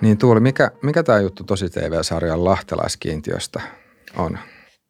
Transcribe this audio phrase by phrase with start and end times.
[0.00, 3.60] Niin Tuuli, mikä, mikä tämä juttu tosi TV-sarjan lahtelaiskiintiöstä
[4.16, 4.38] on?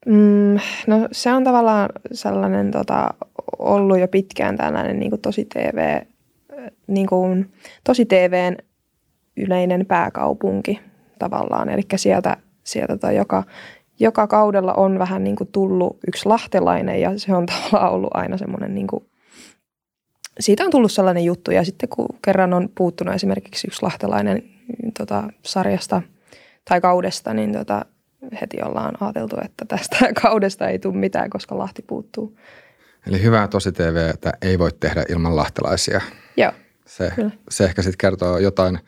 [0.06, 3.15] Mm, no se on tavallaan sellainen tota,
[3.58, 6.00] ollut jo pitkään tällainen niin kuin tosi TV,
[6.86, 7.52] niin kuin,
[7.84, 8.57] tosi TVn
[9.36, 10.80] yleinen pääkaupunki
[11.18, 11.68] tavallaan.
[11.68, 13.45] Eli sieltä, sieltä toi joka,
[14.00, 18.36] joka kaudella on vähän niin kuin tullut yksi lahtelainen ja se on tavallaan ollut aina
[18.36, 19.04] semmoinen niin kuin,
[20.40, 24.42] siitä on tullut sellainen juttu ja sitten kun kerran on puuttunut esimerkiksi yksi lahtelainen
[24.98, 26.02] tota, sarjasta
[26.69, 27.84] tai kaudesta, niin tota,
[28.41, 32.38] heti ollaan ajateltu, että tästä kaudesta ei tule mitään, koska Lahti puuttuu.
[33.06, 36.01] Eli hyvää tosi TVtä ei voi tehdä ilman lahtelaisia.
[36.37, 36.52] Joo,
[36.87, 37.12] Se,
[37.51, 38.78] se ehkä sitten kertoo jotain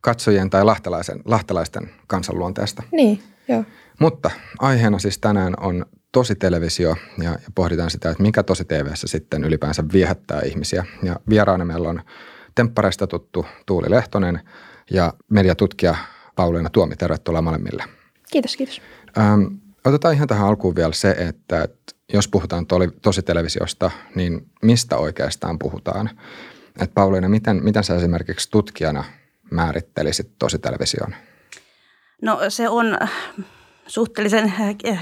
[0.00, 2.82] katsojien tai lahtelaisen, lahtelaisten kansanluonteesta.
[2.92, 3.64] Niin, joo.
[4.00, 9.06] Mutta aiheena siis tänään on tosi televisio ja, ja pohditaan sitä, että mikä tosi TVssä
[9.06, 10.84] sitten ylipäänsä viehättää ihmisiä.
[11.02, 12.02] Ja vieraana meillä on
[12.54, 14.40] temppareista tuttu Tuuli Lehtonen
[14.90, 15.96] ja mediatutkija
[16.36, 16.96] Pauliina Tuomi.
[16.96, 17.84] Tervetuloa molemmille.
[18.32, 18.82] Kiitos, kiitos.
[19.18, 19.42] Ähm,
[19.84, 24.96] otetaan ihan tähän alkuun vielä se, että, että jos puhutaan toli, tosi televisiosta, niin mistä
[24.96, 26.10] oikeastaan puhutaan?
[26.80, 29.04] Et Pauliina, miten, miten sä esimerkiksi tutkijana
[29.50, 31.14] määrittelisit tosi television?
[32.22, 32.98] No se on
[33.86, 34.52] suhteellisen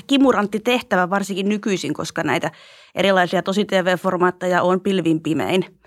[0.07, 2.51] kimurantti tehtävä varsinkin nykyisin, koska näitä
[2.95, 5.79] erilaisia tosi TV-formaatteja on pilvin pimein.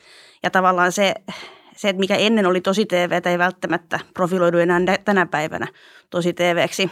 [0.44, 1.14] Ja tavallaan se,
[1.82, 5.68] se, että mikä ennen oli tosi TV, ei välttämättä profiloidu enää tänä päivänä
[6.10, 6.92] tosi TVksi.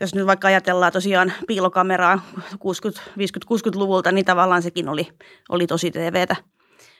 [0.00, 2.26] Jos nyt vaikka ajatellaan tosiaan piilokameraa
[2.58, 5.08] 60, 50, 60-luvulta, niin tavallaan sekin oli,
[5.48, 6.36] oli tosi TVtä.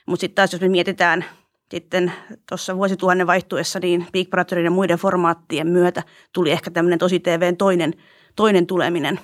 [0.06, 1.24] Mutta sitten taas jos me mietitään
[1.70, 2.12] sitten
[2.48, 7.56] tuossa vuosituhannen vaihtuessa, niin Big Brotherin ja muiden formaattien myötä tuli ehkä tämmöinen tosi TVn
[7.56, 7.94] toinen,
[8.36, 9.20] toinen tuleminen.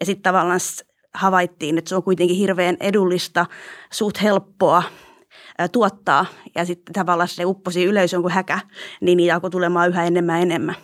[0.00, 0.60] Ja sitten tavallaan
[1.14, 3.46] havaittiin, että se on kuitenkin hirveän edullista,
[3.92, 4.82] suht helppoa
[5.68, 6.26] tuottaa.
[6.54, 8.60] Ja sitten tavallaan se upposi yleisön kuin häkä,
[9.00, 10.74] niin niitä alkoi tulemaan yhä enemmän enemmän.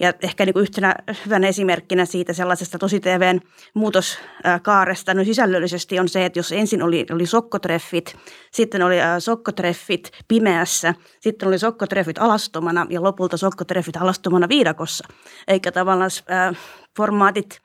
[0.00, 0.94] Ja ehkä niin kuin yhtenä
[1.26, 3.40] hyvänä esimerkkinä siitä sellaisesta tosi TVn
[3.74, 8.16] muutoskaaresta no sisällöllisesti on se, että jos ensin oli, oli sokkotreffit,
[8.52, 15.08] sitten oli sokkotreffit pimeässä, sitten oli sokkotreffit alastomana ja lopulta sokkotreffit alastomana viidakossa.
[15.48, 16.56] Eikä tavallaan äh,
[16.96, 17.60] formaatit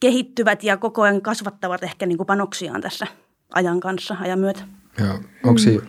[0.00, 3.06] kehittyvät ja koko ajan kasvattavat ehkä niin kuin panoksiaan tässä
[3.54, 4.77] ajan kanssa, ajan myötä.
[5.00, 5.14] Joo,
[5.44, 5.88] onko mm.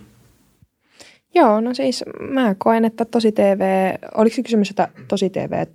[1.35, 5.65] Joo, no siis mä koen, että tosi TV, oliko se kysymys, että tosi TV?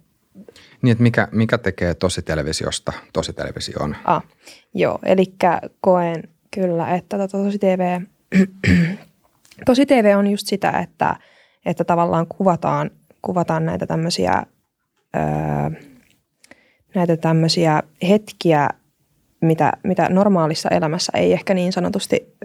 [0.82, 3.96] Niin, että mikä, mikä tekee tosi televisiosta tosi televisioon?
[4.04, 4.22] Ah,
[4.74, 5.24] joo, eli
[5.80, 8.00] koen kyllä, että tota, tosi TV,
[9.66, 11.16] tosi TV on just sitä, että,
[11.66, 12.90] että tavallaan kuvataan,
[13.22, 14.42] kuvataan näitä tämmöisiä,
[15.16, 15.80] öö,
[16.94, 18.68] näitä tämmöisiä hetkiä,
[19.40, 22.36] mitä, mitä normaalissa elämässä ei ehkä niin sanotusti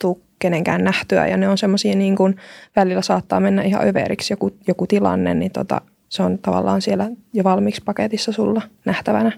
[0.00, 2.36] tule kenenkään nähtyä ja ne on semmoisia niin kuin
[2.76, 7.44] välillä saattaa mennä ihan överiksi joku, joku tilanne, niin tota, se on tavallaan siellä jo
[7.44, 9.32] valmiiksi paketissa sulla nähtävänä.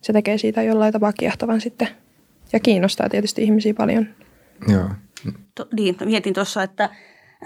[0.00, 1.88] Se tekee siitä jollain tapaa kiehtovan sitten
[2.52, 4.06] ja kiinnostaa tietysti ihmisiä paljon.
[4.68, 4.88] Joo.
[5.54, 6.90] To, niin, mietin tuossa, että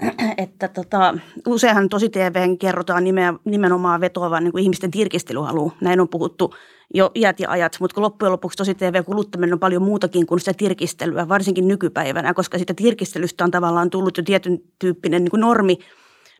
[0.37, 3.03] että tota, useinhan tosi TVn kerrotaan
[3.45, 5.73] nimenomaan vetoavan niin kuin ihmisten tirkistelyhalu.
[5.81, 6.55] Näin on puhuttu
[6.93, 11.29] jo iät ja ajat, mutta loppujen lopuksi tosi TV-kuluttaminen on paljon muutakin kuin sitä tirkistelyä,
[11.29, 15.77] varsinkin nykypäivänä, koska sitä tirkistelystä on tavallaan tullut jo tietyn tyyppinen niin kuin normi,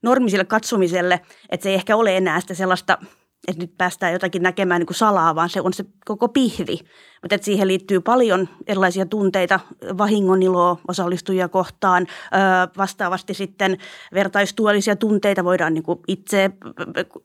[0.02, 2.98] normi sille katsomiselle, että se ei ehkä ole enää sitä sellaista–
[3.48, 6.80] että nyt päästään jotakin näkemään niin kuin salaa, vaan se on se koko pihvi.
[7.22, 9.60] Mutta että siihen liittyy paljon erilaisia tunteita,
[9.98, 12.08] vahingoniloa osallistujia kohtaan.
[12.78, 13.78] vastaavasti sitten
[14.14, 16.52] vertaistuolisia tunteita voidaan niin kuin itse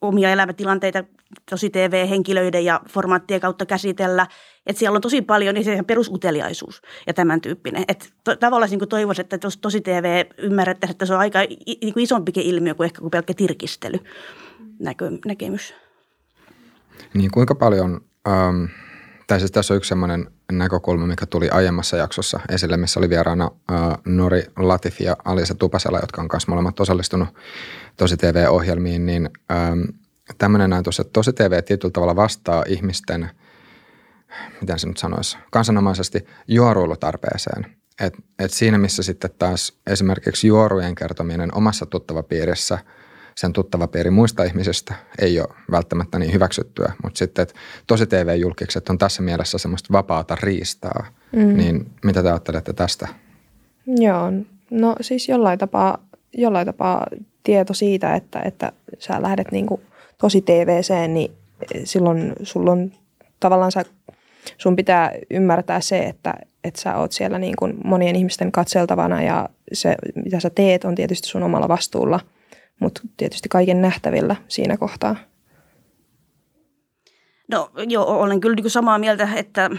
[0.01, 1.03] omia elämätilanteita
[1.49, 4.27] tosi TV-henkilöiden ja formaattien kautta käsitellä.
[4.67, 7.85] Että siellä on tosi paljon niin se perusuteliaisuus ja tämän tyyppinen.
[7.87, 11.39] Että to, tavallaan niin toivoisin, että tosi TV ymmärrettäisiin, että se on aika
[11.81, 13.99] niin kuin isompikin ilmiö kuin ehkä kuin pelkkä tirkistely
[14.79, 15.73] näkö, näkemys.
[17.13, 18.65] Niin kuinka paljon, ähm,
[19.27, 23.51] tai siis tässä on yksi sellainen näkökulma, mikä tuli aiemmassa jaksossa esille, missä oli vieraana
[23.71, 27.29] äh, Nori Latif ja Alisa Tupasela, jotka on myös molemmat osallistunut
[27.97, 29.81] tosi TV-ohjelmiin, niin ähm,
[30.37, 33.29] tämmöinen ajatus, että tosi TV tietyllä tavalla vastaa ihmisten,
[34.61, 37.65] miten se nyt sanoisi, kansanomaisesti juoruilutarpeeseen.
[38.01, 42.79] Et, et siinä, missä sitten taas esimerkiksi juorujen kertominen omassa tuttavapiirissä–
[43.35, 47.55] sen tuttava piiri muista ihmisistä ei ole välttämättä niin hyväksyttyä, mutta sitten että
[47.87, 51.57] tosi TV-julkikset on tässä mielessä semmoista vapaata riistaa, mm.
[51.57, 53.07] niin mitä te ajattelette tästä?
[53.87, 54.31] Joo,
[54.71, 57.07] no siis jollain tapaa, jollain tapaa
[57.43, 59.81] tieto siitä, että, että sä lähdet niin kuin
[60.17, 61.31] tosi TVCen, niin
[61.83, 62.91] silloin sulla on
[63.39, 63.85] tavallaan sä,
[64.57, 66.33] sun pitää ymmärtää se, että,
[66.63, 70.95] että sä oot siellä niin kuin monien ihmisten katseltavana ja se, mitä sä teet, on
[70.95, 72.19] tietysti sun omalla vastuulla–
[72.79, 75.15] mutta tietysti kaiken nähtävillä siinä kohtaa.
[77.47, 79.69] No joo, olen kyllä niin samaa mieltä, että,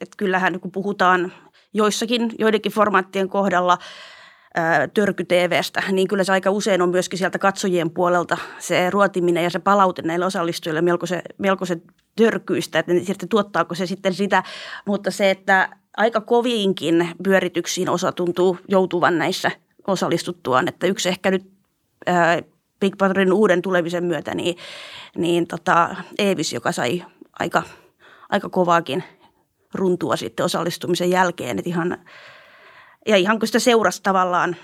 [0.00, 1.32] että kyllähän kun puhutaan
[1.74, 3.78] joissakin, joidenkin formaattien kohdalla
[4.94, 9.58] törky-TVstä, niin kyllä se aika usein on myöskin sieltä katsojien puolelta se ruotiminen ja se
[9.58, 11.76] palaute näille osallistujille melko se, melko se
[12.16, 14.42] törkyistä, että sitten tuottaako se sitten sitä,
[14.86, 19.50] mutta se, että aika koviinkin pyörityksiin osa tuntuu joutuvan näissä
[19.86, 21.55] osallistuttuaan, että yksi ehkä nyt
[22.06, 22.42] ää,
[22.80, 24.56] Big Brotherin uuden tulemisen myötä, niin,
[25.16, 27.04] niin tota, Eevis, joka sai
[27.38, 27.62] aika,
[28.28, 29.04] aika kovaakin
[29.74, 31.98] runtua sitten osallistumisen jälkeen, että ihan,
[33.06, 34.56] ja ihan kun sitä seurasi tavallaan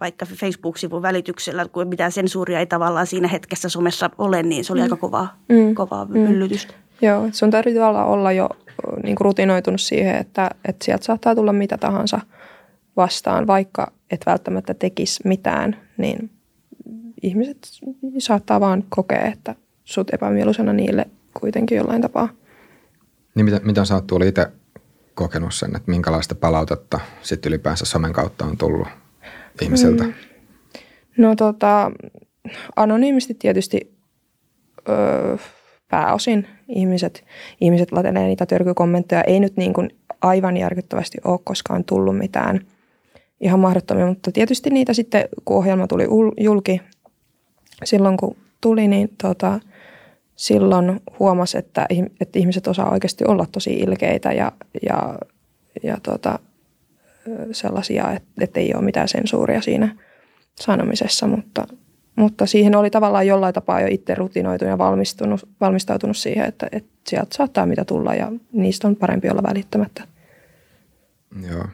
[0.00, 4.80] vaikka Facebook-sivun välityksellä, kun mitään sensuuria ei tavallaan siinä hetkessä somessa ole, niin se oli
[4.80, 4.82] mm.
[4.82, 5.74] aika kovaa, mm.
[5.74, 6.18] kovaa mm.
[6.18, 6.74] myllytystä.
[7.02, 8.48] Joo, sun täytyy tavallaan olla jo
[9.02, 12.20] niin kuin rutinoitunut siihen, että, että sieltä saattaa tulla mitä tahansa
[12.96, 16.30] vastaan, vaikka et välttämättä tekisi mitään, niin
[17.22, 17.58] ihmiset
[18.18, 19.54] saattaa vaan kokea, että
[19.84, 21.06] sut epämieluisena niille
[21.40, 22.28] kuitenkin jollain tapaa.
[23.34, 24.46] Niin mitä, mitä sä oot tuolla itse
[25.14, 28.88] kokenut sen, että minkälaista palautetta sitten ylipäänsä somen kautta on tullut
[29.62, 30.04] ihmisiltä?
[30.04, 30.12] Mm.
[31.16, 31.90] No tota,
[32.76, 33.94] anonyymisti tietysti
[34.88, 35.36] öö,
[35.90, 37.24] pääosin ihmiset,
[37.60, 39.22] ihmiset latelee niitä törkykommentteja.
[39.22, 39.90] Ei nyt niin kuin
[40.22, 42.60] aivan järkyttävästi ole koskaan tullut mitään
[43.40, 46.06] ihan mahdottomia, mutta tietysti niitä sitten, kun ohjelma tuli
[46.40, 46.80] julki,
[47.84, 49.60] silloin kun tuli, niin tota,
[50.36, 51.86] silloin huomasi, että,
[52.20, 54.52] että ihmiset osaa oikeasti olla tosi ilkeitä ja,
[54.88, 55.18] ja,
[55.82, 56.38] ja tota,
[57.52, 59.96] sellaisia, että, että ei ole mitään sensuuria siinä
[60.60, 61.66] sanomisessa, mutta,
[62.16, 66.90] mutta siihen oli tavallaan jollain tapaa jo itse rutinoitunut ja valmistunut, valmistautunut siihen, että, että
[67.06, 70.04] sieltä saattaa mitä tulla ja niistä on parempi olla välittämättä.
[71.50, 71.64] Joo.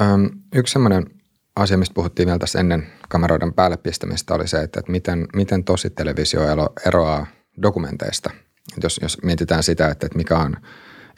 [0.00, 1.06] Öm, yksi sellainen
[1.56, 5.64] asia, mistä puhuttiin vielä tässä ennen kameroiden päälle pistämistä, oli se, että, että miten, miten
[5.64, 6.40] tosi televisio
[6.86, 7.26] eroaa
[7.62, 8.30] dokumenteista.
[8.82, 10.56] Jos, jos mietitään sitä, että, että mikä on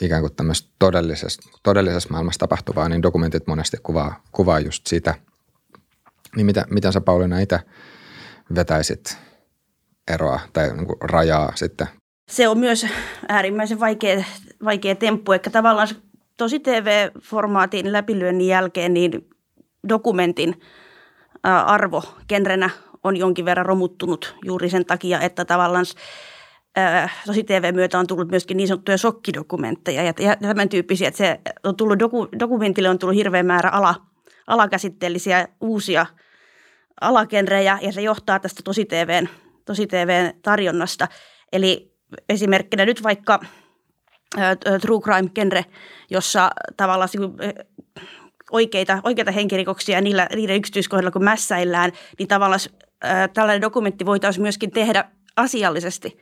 [0.01, 5.15] ikään kuin tämmöistä todellisessa, todellisessa maailmassa tapahtuvaa, niin dokumentit monesti kuvaa, kuvaa just sitä.
[6.37, 7.61] Niin mitä, miten sä Pauliina itse
[8.55, 9.19] vetäisit
[10.09, 11.87] eroa tai niin kuin rajaa sitten?
[12.31, 12.87] Se on myös
[13.29, 14.25] äärimmäisen vaikea,
[14.65, 15.89] vaikea temppu, että tavallaan
[16.37, 19.29] tosi TV-formaatin läpilyönnin jälkeen niin
[19.89, 20.61] dokumentin
[21.43, 22.71] arvo genrenä
[23.05, 25.87] on jonkin verran romuttunut juuri sen takia, että tavallaan
[27.27, 31.77] tosi TV-myötä on tullut myöskin niin sanottuja sokkidokumentteja ja, ja tämän tyyppisiä, että se on
[31.77, 33.95] tullut doku, dokumentille on tullut hirveä määrä ala,
[34.47, 36.07] alakäsitteellisiä uusia
[37.01, 39.29] alakenrejä ja se johtaa tästä tosi TVn,
[39.65, 41.09] tosi TVn tarjonnasta.
[41.53, 41.93] Eli
[42.29, 43.41] esimerkkinä nyt vaikka
[44.81, 45.65] true crime-genre,
[46.11, 47.09] jossa tavallaan
[48.51, 52.61] oikeita, oikeita henkirikoksia niillä, niiden yksityiskohdilla, kun mässäillään, niin tavallaan
[53.05, 55.05] äh, tällainen dokumentti voitaisiin myöskin tehdä
[55.37, 56.19] asiallisesti,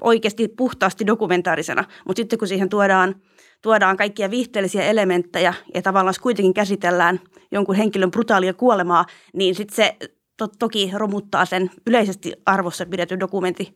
[0.00, 1.84] oikeasti puhtaasti dokumentaarisena.
[2.06, 3.14] Mutta sitten kun siihen tuodaan,
[3.62, 7.20] tuodaan kaikkia viihteellisiä elementtejä ja tavallaan kuitenkin käsitellään
[7.50, 9.96] jonkun henkilön brutaalia kuolemaa, niin sitten se
[10.36, 13.66] to, toki romuttaa sen yleisesti arvossa pidetyn dokumentin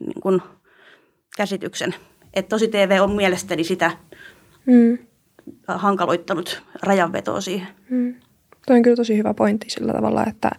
[0.00, 0.42] niin kun,
[1.36, 1.94] käsityksen.
[2.34, 3.90] Että tosi TV on mielestäni sitä
[4.66, 4.98] mm.
[5.68, 7.68] Hankaloittanut rajanvetoa siihen.
[7.90, 8.14] Mm.
[8.66, 10.50] Tuo on kyllä tosi hyvä pointti sillä tavalla, että,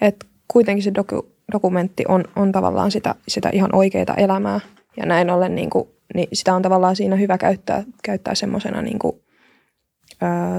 [0.00, 4.60] että kuitenkin se doku, dokumentti on, on tavallaan sitä, sitä ihan oikeaa elämää.
[4.96, 8.98] Ja näin ollen niin kuin, niin sitä on tavallaan siinä hyvä käyttää, käyttää semmoisena niin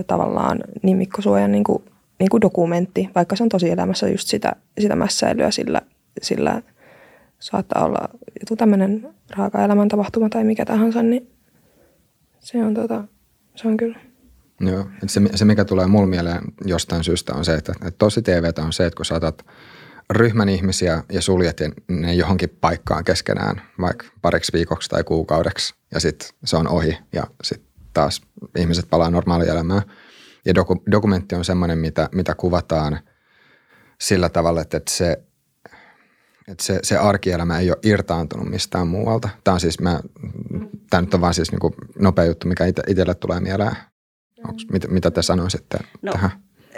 [0.07, 1.83] tavallaan nimikkosuojan niin kuin,
[2.19, 5.81] niin kuin dokumentti, vaikka se on tosi elämässä just sitä, sitä mässäilyä, sillä,
[6.21, 6.61] sillä
[7.39, 11.29] saattaa olla joku tämmöinen raaka elämän tapahtuma tai mikä tahansa, niin
[12.39, 13.03] se on, tota,
[13.57, 13.99] se on kyllä.
[14.61, 18.51] Joo, se, se mikä tulee mulle mieleen jostain syystä on se, että, että tosi TV
[18.57, 19.45] on se, että kun saatat
[20.09, 26.29] ryhmän ihmisiä ja suljet ne johonkin paikkaan keskenään, vaikka pariksi viikoksi tai kuukaudeksi, ja sitten
[26.45, 28.21] se on ohi, ja sitten taas
[28.57, 29.81] ihmiset palaa normaalielämään.
[30.45, 32.99] Ja doku, dokumentti on semmoinen, mitä, mitä kuvataan
[34.01, 35.23] sillä tavalla, että, että se
[36.47, 39.29] että se, se arkielämä ei ole irtaantunut mistään muualta.
[39.43, 39.99] Tämä on siis, mä,
[40.89, 43.75] tämä nyt on vaan siis niin nopea juttu, mikä ite, itselle tulee mieleen.
[44.47, 46.31] Onks, mit, mitä te sanoisitte no, tähän?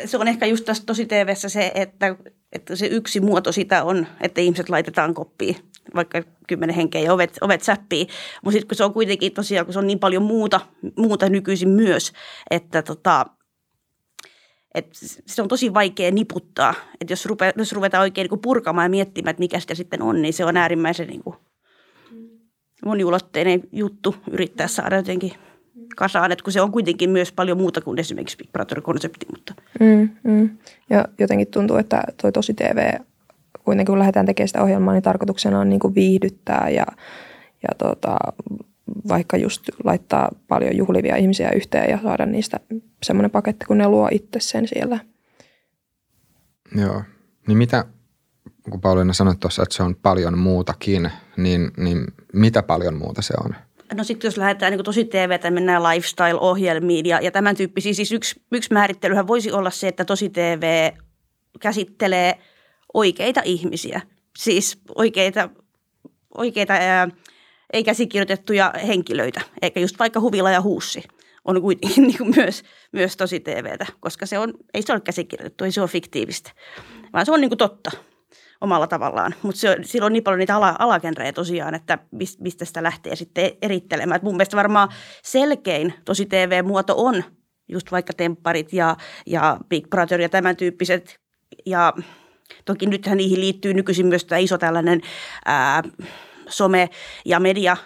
[0.05, 2.15] Se on ehkä just tässä tosi tv se, että,
[2.51, 5.55] että se yksi muoto sitä on, että ihmiset laitetaan koppiin,
[5.95, 8.07] vaikka kymmenen henkeä ja ovet, ovet säppii.
[8.43, 10.59] Mutta sitten kun se on kuitenkin tosiaan, kun se on niin paljon muuta,
[10.97, 12.11] muuta nykyisin myös,
[12.51, 13.25] että tota,
[14.75, 14.87] et
[15.25, 16.73] se on tosi vaikea niputtaa.
[17.01, 20.21] Et jos, rupe, jos ruvetaan oikein niin purkamaan ja miettimään, että mikä sitä sitten on,
[20.21, 21.35] niin se on äärimmäisen niin kuin
[22.85, 25.33] moniulotteinen juttu yrittää saada jotenkin
[25.95, 29.25] kasaan, että kun se on kuitenkin myös paljon muuta kuin esimerkiksi Big Brother-konsepti.
[29.31, 29.53] Mutta.
[29.79, 30.57] Mm, mm.
[30.89, 32.99] Ja jotenkin tuntuu, että toi tosi TV
[33.65, 36.85] kuitenkin kun lähdetään tekemään sitä ohjelmaa, niin tarkoituksena on niin kuin viihdyttää ja,
[37.63, 38.17] ja tota,
[39.07, 42.59] vaikka just laittaa paljon juhlivia ihmisiä yhteen ja saada niistä
[43.03, 44.99] semmoinen paketti, kun ne luo itse sen siellä.
[46.75, 47.03] Joo.
[47.47, 47.85] Niin mitä,
[48.69, 53.33] kun Pauliina sanoi tuossa, että se on paljon muutakin, niin, niin mitä paljon muuta se
[53.43, 53.55] on?
[53.93, 57.93] No sitten jos lähdetään niin tosi TVtä, mennään lifestyle-ohjelmiin ja, ja tämän tyyppisiä.
[57.93, 60.91] Siis yksi, yksi määrittelyhän voisi olla se, että tosi TV
[61.59, 62.39] käsittelee
[62.93, 64.01] oikeita ihmisiä.
[64.37, 65.49] Siis oikeita,
[66.37, 67.07] oikeita ää,
[67.73, 71.03] ei käsikirjoitettuja henkilöitä, eikä just vaikka Huvila ja Huussi
[71.45, 75.63] on kuitenkin niin kuin myös, myös tosi TVtä, koska se on, ei se ole käsikirjoitettu,
[75.63, 76.51] ei se ole fiktiivistä,
[77.13, 77.91] vaan se on niin kuin totta
[78.61, 79.35] omalla tavallaan.
[79.41, 81.97] Mutta sillä on niin paljon niitä ala, alagenrejä tosiaan, että
[82.39, 84.15] mistä sitä lähtee sitten erittelemään.
[84.15, 84.89] Et mun mielestä varmaan
[85.23, 87.23] selkein tosi TV-muoto on
[87.67, 88.95] just vaikka tempparit ja,
[89.25, 91.19] ja Big Brother ja tämän tyyppiset.
[91.65, 91.93] Ja
[92.65, 95.01] toki nythän niihin liittyy nykyisin myös tämä iso tällainen
[95.45, 95.83] ää,
[96.49, 96.89] some-
[97.25, 97.77] ja media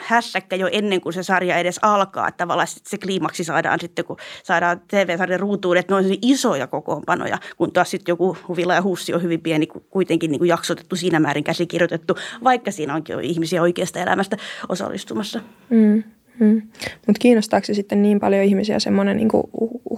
[0.00, 2.28] hässäkkä jo ennen kuin se sarja edes alkaa.
[2.28, 7.38] Että tavallaan se kliimaksi saadaan sitten, kun saadaan TV-sarjan ruutuun, että ne on isoja kokoonpanoja,
[7.56, 11.20] kun taas sitten joku Huvila ja Hussi on hyvin pieni, kuitenkin niin kuin jaksotettu siinä
[11.20, 14.36] määrin käsikirjoitettu, vaikka siinä onkin ihmisiä oikeasta elämästä
[14.68, 15.40] osallistumassa.
[15.70, 16.02] Mm.
[16.38, 16.62] Mm.
[17.06, 19.28] Mutta kiinnostaako se sitten niin paljon ihmisiä semmoinen niin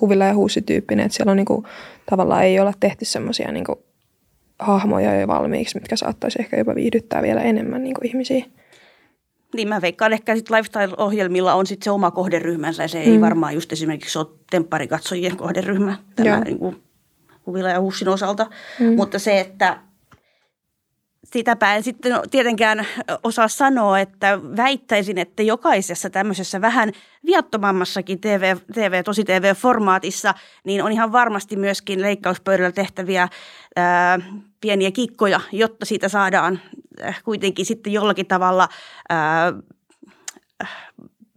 [0.01, 1.67] huvila ja huussi-tyyppinen, että siellä on niin kuin,
[2.11, 3.65] tavallaan ei olla tehty semmoisia niin
[4.59, 8.45] hahmoja jo valmiiksi, mitkä saattaisi ehkä jopa viihdyttää vielä enemmän niin kuin ihmisiä?
[9.55, 13.13] Niin mä veikkaan ehkä sitten lifestyle-ohjelmilla on sitten se oma kohderyhmänsä ja se mm.
[13.13, 16.83] ei varmaan just esimerkiksi ole tempparikatsojien kohderyhmä tämä niin kuin
[17.47, 18.47] Huvila ja Hussin osalta.
[18.81, 18.95] Mm.
[18.97, 19.79] Mutta se, että
[21.35, 22.87] sitäpä en sitten tietenkään
[23.23, 26.93] osaa sanoa, että väittäisin, että jokaisessa tämmöisessä vähän
[27.27, 33.29] viattomammassakin TV, TV tosi TV-formaatissa, niin on ihan varmasti myöskin leikkauspöydällä tehtäviä
[33.77, 34.19] ää,
[34.61, 36.61] pieniä kikkoja, jotta siitä saadaan
[37.05, 38.69] äh, kuitenkin sitten jollakin tavalla
[39.09, 39.53] ää,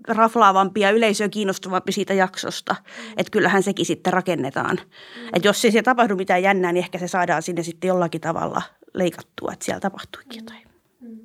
[0.08, 2.74] raflaavampi ja yleisöä kiinnostavampi siitä jaksosta.
[2.74, 3.14] Mm.
[3.18, 4.76] Että kyllähän sekin sitten rakennetaan.
[4.76, 5.28] Mm.
[5.34, 8.62] Että jos ei siellä tapahdu mitään jännää, niin ehkä se saadaan sinne sitten jollakin tavalla
[8.98, 10.68] leikattua, että siellä tapahtuikin jotain.
[11.02, 11.18] Mm.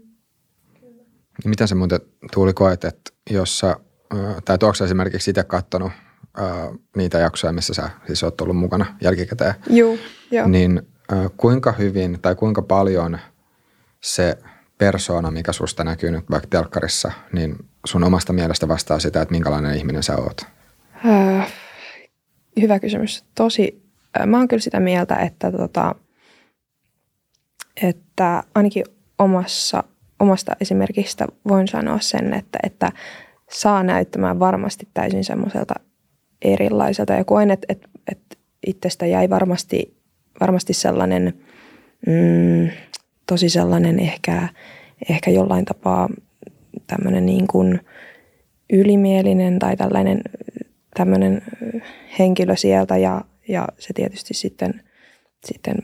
[1.44, 2.00] Mitä se muuten
[2.32, 3.76] Tuuli koet, että jos sä,
[4.44, 5.92] tai onko esimerkiksi itse katsonut
[6.96, 9.54] niitä jaksoja, missä sä siis oot ollut mukana jälkikäteen?
[9.66, 9.96] Joo,
[10.30, 10.48] joo.
[10.48, 10.82] Niin
[11.36, 13.18] kuinka hyvin tai kuinka paljon
[14.00, 14.38] se
[14.78, 19.76] persoona, mikä susta näkyy nyt vaikka telkkarissa, niin sun omasta mielestä vastaa sitä, että minkälainen
[19.76, 20.40] ihminen sä oot?
[21.06, 21.52] Äh,
[22.60, 23.24] hyvä kysymys.
[23.34, 23.82] Tosi,
[24.20, 25.94] äh, mä oon kyllä sitä mieltä, että, tota,
[27.82, 28.84] että ainakin
[29.18, 29.84] omassa,
[30.20, 32.92] omasta esimerkistä voin sanoa sen, että, että
[33.50, 35.74] saa näyttämään varmasti täysin semmoiselta
[36.42, 37.12] erilaiselta.
[37.12, 38.36] Ja koen, että, että, että
[38.66, 39.96] itsestä jäi varmasti,
[40.40, 41.34] varmasti sellainen
[42.06, 42.70] mm,
[43.26, 44.48] tosi sellainen ehkä,
[45.08, 46.08] ehkä jollain tapaa
[46.86, 47.80] tämmöinen niin kuin
[48.72, 50.20] ylimielinen tai tällainen
[50.94, 51.42] tämmöinen
[52.18, 54.82] henkilö sieltä ja, ja se tietysti sitten,
[55.44, 55.76] sitten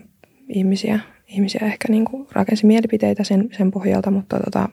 [0.48, 4.68] ihmisiä, ihmisiä ehkä niin kuin rakensi mielipiteitä sen, sen pohjalta, mutta, tota,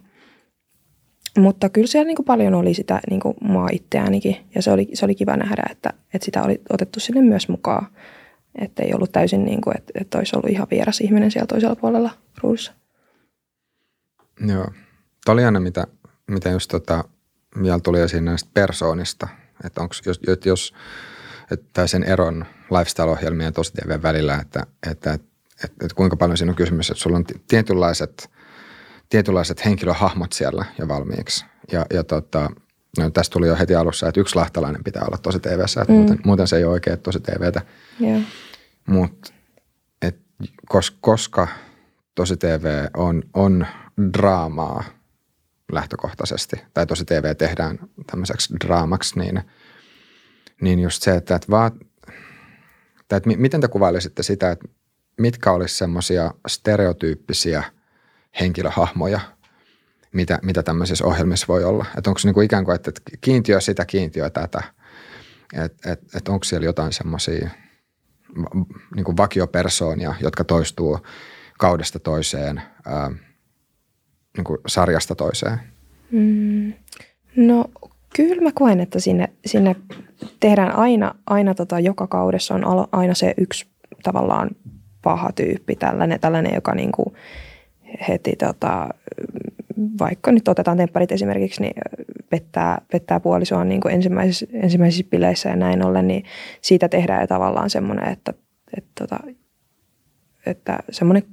[1.37, 4.89] mutta kyllä siellä niin kuin paljon oli sitä niin kuin maa itseäänikin ja se oli,
[4.93, 7.87] se oli kiva nähdä, että, että sitä oli otettu sinne myös mukaan.
[8.61, 11.75] Että ei ollut täysin niin kuin, että, että olisi ollut ihan vieras ihminen siellä toisella
[11.75, 12.73] puolella ruudussa.
[14.47, 14.67] Joo.
[15.25, 15.87] Tämä oli aina, mitä,
[16.27, 17.03] mitä just tota,
[17.63, 19.27] vielä tuli esiin näistä persoonista.
[19.63, 20.73] Että onko, jos, jos
[21.51, 26.51] että sen eron lifestyle-ohjelmien ja tosi välillä, että, että, että, että, että kuinka paljon siinä
[26.51, 28.31] on kysymys, että sulla on tietynlaiset,
[29.09, 31.45] tietynlaiset henkilöhahmot siellä jo valmiiksi.
[31.71, 32.49] Ja, ja tota,
[32.97, 35.97] no, tästä tuli jo heti alussa, että yksi lahtalainen pitää olla tosi TVssä, että mm.
[35.97, 37.61] muuten, muuten se ei ole oikein tosi TVtä.
[38.01, 38.21] Yeah.
[38.87, 39.31] Mutta
[40.69, 41.47] kos, koska
[42.15, 43.67] tosi TV on, on
[44.13, 44.83] draamaa
[45.71, 49.41] lähtökohtaisesti, tai tosi TV tehdään tämmöiseksi draamaksi, niin,
[50.61, 51.73] niin just se, että, että, vaat,
[53.07, 54.67] tai että miten te kuvailisitte sitä, että
[55.19, 57.63] mitkä olisi semmoisia stereotyyppisiä
[58.39, 59.19] henkilöhahmoja,
[60.13, 61.85] mitä, mitä tämmöisissä ohjelmissa voi olla.
[61.97, 62.91] Että onko se niin kuin ikään kuin, että
[63.21, 64.63] kiintiö sitä, kiintiö tätä.
[65.53, 67.49] Että et, et onko siellä jotain semmoisia
[68.95, 70.99] niin vakiopersoonia, jotka toistuu
[71.59, 73.11] kaudesta toiseen, ää,
[74.37, 75.59] niin kuin sarjasta toiseen?
[76.11, 76.73] Mm,
[77.35, 77.65] no
[78.15, 79.75] kyllä mä koen, että sinne, sinne
[80.39, 83.67] tehdään aina, aina tota, joka kaudessa on aina se yksi
[84.03, 84.49] tavallaan
[85.05, 87.15] paha tyyppi, tällainen, tällainen joka niin kuin
[88.07, 88.89] heti tota,
[89.99, 91.73] vaikka nyt otetaan tempparit esimerkiksi, niin
[92.29, 96.23] pettää, pettää puolisoa niin kuin ensimmäisissä, ensimmäisissä bileissä ja näin ollen, niin
[96.61, 98.33] siitä tehdään jo tavallaan semmoinen, että,
[98.77, 99.19] että, että,
[100.45, 101.23] että semmoinen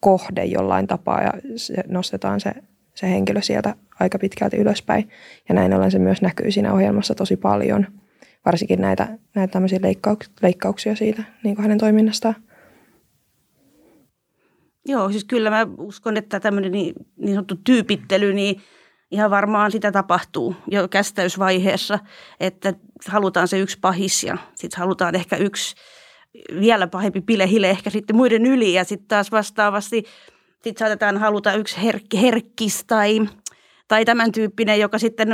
[0.00, 2.52] kohde jollain tapaa ja se, nostetaan se,
[2.94, 5.08] se henkilö sieltä aika pitkälti ylöspäin.
[5.48, 7.86] Ja näin ollen se myös näkyy siinä ohjelmassa tosi paljon,
[8.46, 9.78] varsinkin näitä, näitä tämmöisiä
[10.42, 12.34] leikkauksia siitä niin kuin hänen toiminnastaan.
[14.88, 18.62] Joo, siis kyllä mä uskon, että tämmöinen niin, niin sanottu tyypittely, niin
[19.10, 21.98] ihan varmaan sitä tapahtuu jo kästäysvaiheessa,
[22.40, 22.74] että
[23.08, 25.74] halutaan se yksi pahis ja sitten halutaan ehkä yksi
[26.60, 30.04] vielä pahempi pilehile ehkä sitten muiden yli ja sitten taas vastaavasti
[30.64, 33.20] sitten saatetaan haluta yksi herkki, herkkis tai,
[33.88, 35.28] tai tämän tyyppinen, joka sitten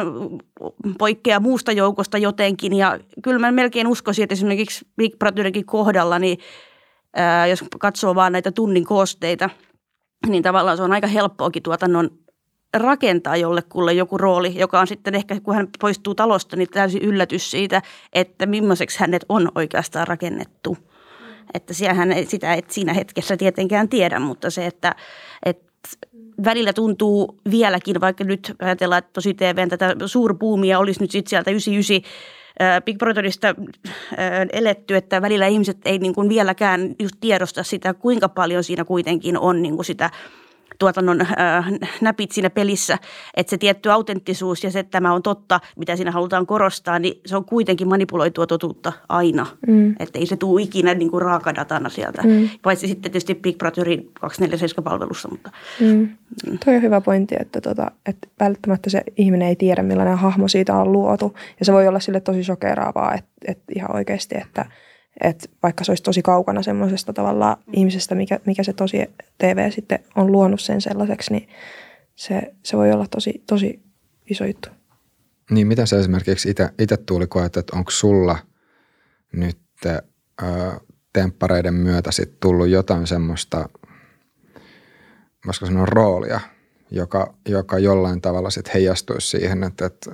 [0.98, 2.72] poikkeaa muusta joukosta jotenkin.
[2.72, 6.38] Ja kyllä mä melkein uskoisin, että esimerkiksi Big Brotherinkin kohdalla, niin
[7.50, 9.50] jos katsoo vaan näitä tunnin koosteita,
[10.26, 12.10] niin tavallaan se on aika helppoakin tuotannon
[12.74, 17.50] rakentaa jollekulle joku rooli, joka on sitten ehkä, kun hän poistuu talosta, niin täysin yllätys
[17.50, 17.82] siitä,
[18.12, 20.78] että millaiseksi hänet on oikeastaan rakennettu.
[21.54, 24.94] Että hän sitä et siinä hetkessä tietenkään tiedä, mutta se, että,
[25.46, 25.66] että
[26.44, 31.50] välillä tuntuu vieläkin, vaikka nyt ajatellaan, että tosi TVn tätä suurpuumia olisi nyt sitten sieltä
[31.50, 32.02] 99
[32.84, 33.54] Big Brotherista
[34.52, 39.38] eletty, että välillä ihmiset ei niin kuin vieläkään just tiedosta sitä, kuinka paljon siinä kuitenkin
[39.38, 40.10] on niin kuin sitä–
[40.78, 41.66] tuotannon äh,
[42.00, 42.98] näpit siinä pelissä,
[43.36, 47.20] että se tietty autenttisuus ja se, että tämä on totta, mitä siinä halutaan korostaa, niin
[47.26, 49.46] se on kuitenkin manipuloitua totuutta aina.
[49.66, 49.94] Mm.
[49.98, 52.48] Että ei se tule ikinä niin kuin raakadatana sieltä, mm.
[52.62, 55.30] paitsi sitten tietysti Big Brotherin 247-palvelussa.
[55.30, 56.08] Mutta, mm.
[56.46, 56.58] Mm.
[56.64, 60.74] Toi on hyvä pointti, että, tota, että välttämättä se ihminen ei tiedä, millainen hahmo siitä
[60.74, 61.34] on luotu.
[61.58, 64.64] Ja se voi olla sille tosi shokeraavaa, että, että ihan oikeasti, että–
[65.20, 68.98] että vaikka se olisi tosi kaukana semmoisesta tavallaan ihmisestä, mikä, mikä se tosi
[69.38, 71.48] TV sitten on luonut sen sellaiseksi, niin
[72.14, 73.82] se, se voi olla tosi, tosi
[74.30, 74.68] iso juttu.
[75.50, 78.38] Niin, mitä sä esimerkiksi itse tuuli koet, että onko sulla
[79.32, 80.00] nyt ö,
[81.12, 83.68] temppareiden myötä sit tullut jotain semmoista,
[85.46, 86.40] voisiko sanoa roolia,
[86.90, 90.10] joka, joka jollain tavalla sitten heijastuisi siihen, että, että,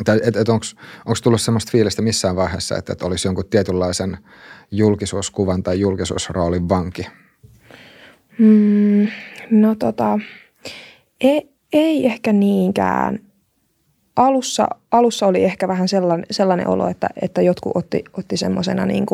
[0.00, 4.18] että, että, että onko tullut semmoista fiilistä missään vaiheessa, että, että olisi jonkun tietynlaisen
[4.70, 7.06] julkisuuskuvan tai julkisuusroolin vanki?
[8.38, 9.08] Mm,
[9.50, 10.18] no tota,
[11.20, 13.18] ei, ei ehkä niinkään.
[14.16, 19.06] Alussa, alussa oli ehkä vähän sellainen, sellainen olo, että, että jotkut otti, otti semmoisena niin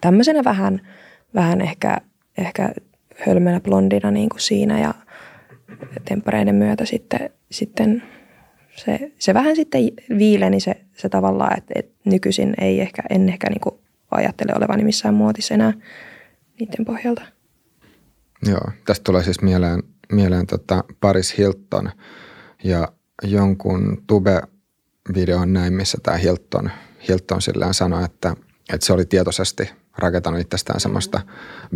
[0.00, 0.80] tämmöisenä vähän,
[1.34, 1.98] vähän ehkä,
[2.38, 2.70] ehkä
[3.26, 4.94] hölmönä blondina niin kuin siinä ja
[6.04, 8.02] temppareiden myötä sitten, sitten–
[8.76, 9.82] se, se vähän sitten
[10.18, 13.74] viileni se, se tavallaan, että, että nykyisin ei ehkä, en ehkä niin kuin
[14.10, 15.72] ajattele olevani missään muotissa enää
[16.60, 17.22] niiden pohjalta.
[18.46, 19.82] Joo, tästä tulee siis mieleen,
[20.12, 21.90] mieleen tota Paris Hilton
[22.64, 22.88] ja
[23.22, 26.70] jonkun tube-videon näin, missä tämä Hilton,
[27.08, 28.36] Hilton sillään sanoi, että,
[28.72, 31.20] että se oli tietoisesti rakentanut itsestään semmoista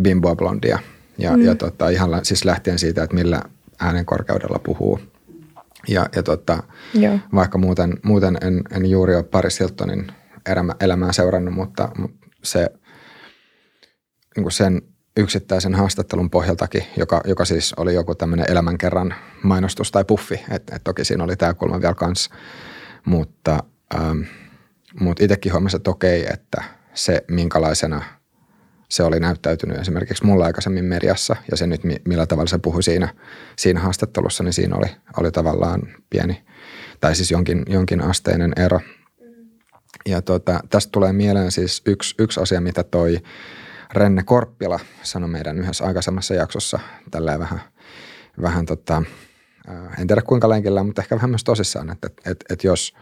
[0.01, 0.79] bimboa blondia.
[1.17, 1.45] Ja, mm.
[1.45, 3.41] ja tota, ihan siis lähtien siitä, että millä
[3.79, 4.99] äänen korkeudella puhuu–
[5.87, 6.63] ja, ja tota,
[7.35, 10.07] vaikka muuten, muuten en, en juuri ole Paris Hiltonin
[10.45, 11.89] elämä, elämää seurannut, mutta,
[12.43, 12.69] se,
[14.35, 14.81] niin kuin sen
[15.17, 20.83] yksittäisen haastattelun pohjaltakin, joka, joka siis oli joku tämmöinen elämänkerran mainostus tai puffi, että et
[20.83, 22.35] toki siinä oli tämä kulma vielä kanssa,
[23.05, 23.63] mutta,
[23.95, 24.21] ähm,
[24.99, 28.01] mutta itsekin huomasin, että okei, että se minkälaisena–
[28.89, 33.13] se oli näyttäytynyt esimerkiksi mulla aikaisemmin mediassa ja se nyt millä tavalla se puhui siinä,
[33.57, 36.43] siinä haastattelussa, niin siinä oli, oli tavallaan pieni
[37.01, 38.79] tai siis jonkin, jonkin asteinen ero.
[40.05, 43.17] Ja tota, tästä tulee mieleen siis yksi, yksi asia, mitä toi
[43.93, 46.79] Renne Korppila sanoi meidän yhdessä aikaisemmassa jaksossa
[47.11, 47.61] tällä vähän,
[48.41, 49.03] vähän tota,
[49.99, 52.93] en tiedä kuinka lenkillä, mutta ehkä vähän myös tosissaan, että, että, että, että jos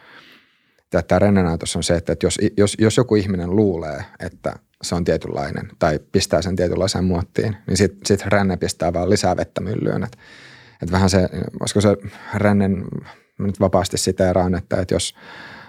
[1.08, 4.54] tämä Renne-näytös on se, että, että jos, jos, jos joku ihminen luulee, että
[4.86, 9.38] se on tietynlainen tai pistää sen tietynlaiseen muottiin, niin sitten sit ränne pistää vaan lisää
[9.38, 10.04] vettä myllyyn.
[10.04, 10.18] Et,
[10.84, 11.98] et vähän se, olisiko se
[12.34, 12.84] rännen,
[13.40, 15.16] nyt vapaasti siteeraan, että, että jos,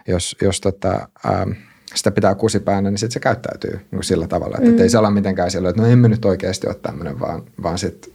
[0.09, 1.47] jos, jos tota, ää,
[1.95, 4.57] sitä pitää kusipäänä, niin sitten se käyttäytyy niin sillä tavalla.
[4.59, 4.79] Että mm.
[4.79, 8.13] ei se ole mitenkään sillä, että no emme nyt oikeasti ole tämmöinen, vaan, vaan sitten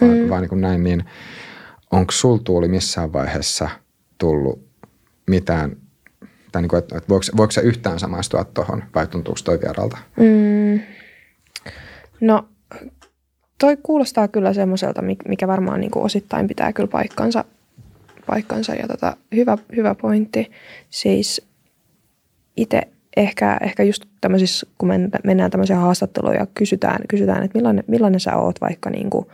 [0.00, 0.28] vaan, mm.
[0.28, 0.84] vaan niin kuin näin.
[0.84, 1.04] Niin
[1.90, 3.68] onko sul Tuuli missään vaiheessa
[4.18, 4.70] tullut
[5.30, 5.76] mitään
[6.52, 9.98] tai niin kuin, että, että voiko, voiko se yhtään samaistua tuohon vai tuntuuko toi vieralta?
[10.16, 10.80] Mm.
[12.20, 12.48] No
[13.58, 17.44] toi kuulostaa kyllä semmoiselta, mikä varmaan niin kuin osittain pitää kyllä paikkansa,
[18.26, 20.50] paikkansa ja tota, hyvä, hyvä pointti.
[20.90, 21.48] Siis
[22.56, 22.82] itse
[23.16, 24.88] ehkä, ehkä just tämmöisissä, kun
[25.24, 29.26] mennään tämmöisiä haastatteluja ja kysytään, kysytään että millainen, millainen sä oot vaikka niin kuin,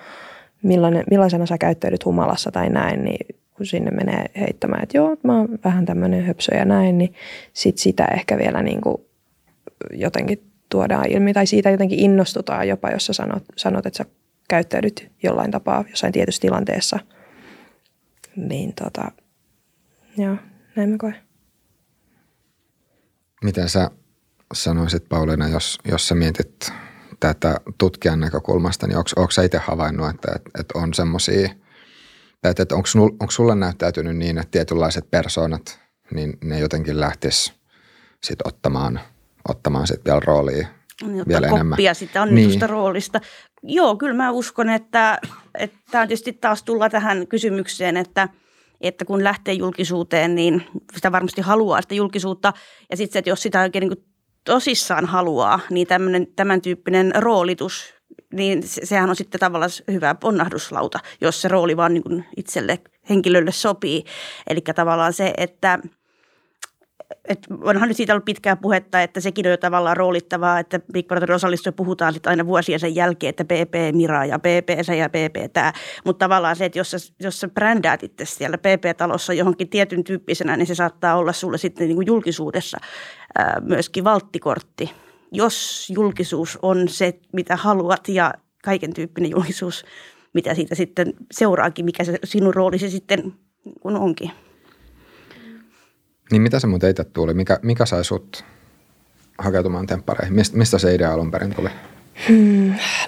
[0.63, 5.39] millainen, millaisena sä käyttäydyt humalassa tai näin, niin kun sinne menee heittämään, että joo, mä
[5.39, 7.15] oon vähän tämmöinen höpsö ja näin, niin
[7.53, 8.97] sit sitä ehkä vielä niin kuin
[9.93, 14.05] jotenkin tuodaan ilmi tai siitä jotenkin innostutaan jopa, jos sä sanot, sanot että sä
[14.49, 16.99] käyttäydyt jollain tapaa jossain tietyssä tilanteessa.
[18.37, 19.13] Niin tota,
[20.17, 20.37] joo,
[20.77, 21.17] näin mä koen.
[23.45, 23.91] Miten sä
[24.55, 26.73] sanoisit Pauliina, jos, jos sä mietit
[27.21, 30.29] tätä tutkijan näkökulmasta, niin onko sä itse havainnut, että,
[30.61, 31.49] että on semmoisia,
[32.49, 35.81] että, että onko, onko sulle näyttäytynyt niin, että tietynlaiset persoonat,
[36.11, 37.53] niin ne jotenkin lähtis
[38.23, 39.01] sit ottamaan,
[39.49, 40.69] ottamaan sit vielä roolia
[41.03, 41.95] niin, vielä koppia enemmän.
[41.95, 42.71] sitä annetusta Niin.
[42.71, 43.21] roolista.
[43.63, 45.19] Joo, kyllä mä uskon, että,
[45.59, 48.29] että tämä tietysti taas tulla tähän kysymykseen, että,
[48.81, 52.53] että kun lähtee julkisuuteen, niin sitä varmasti haluaa sitä julkisuutta.
[52.91, 54.05] Ja sitten se, että jos sitä oikein niin
[54.45, 57.95] tosissaan haluaa, niin tämmönen, tämän tyyppinen roolitus,
[58.37, 62.79] niin se- sehän on sitten tavallaan hyvä ponnahduslauta, jos se rooli vaan niin kuin itselle
[63.11, 64.05] henkilölle sopii.
[64.47, 65.79] Eli tavallaan se, että
[67.29, 71.07] et onhan nyt siitä ollut pitkää puhetta, että sekin on jo tavallaan roolittavaa, että Big
[71.07, 75.09] Brother osallistuja puhutaan sitten aina vuosien sen jälkeen, että PP Mira ja PP se ja
[75.09, 75.73] PP tämä.
[76.05, 80.57] Mutta tavallaan se, että jos sä, jos sä brändäät itse siellä PP-talossa johonkin tietyn tyyppisenä,
[80.57, 82.79] niin se saattaa olla sulle sitten niin kuin julkisuudessa
[83.39, 84.91] ää, myöskin valttikortti.
[85.33, 88.35] Jos julkisuus on se, mitä haluat ja
[88.65, 89.85] kaiken tyyppinen julkisuus,
[90.35, 93.35] mitä siitä sitten seuraakin, mikä se sinun roolisi sitten
[93.81, 94.31] kuin onkin.
[96.31, 97.35] Niin mitä se muuten itse tuli?
[97.35, 98.45] Mikä, mikä sai sut
[99.39, 100.35] hakeutumaan temppareihin?
[100.35, 101.69] Mistä, mistä se idea alun perin tuli?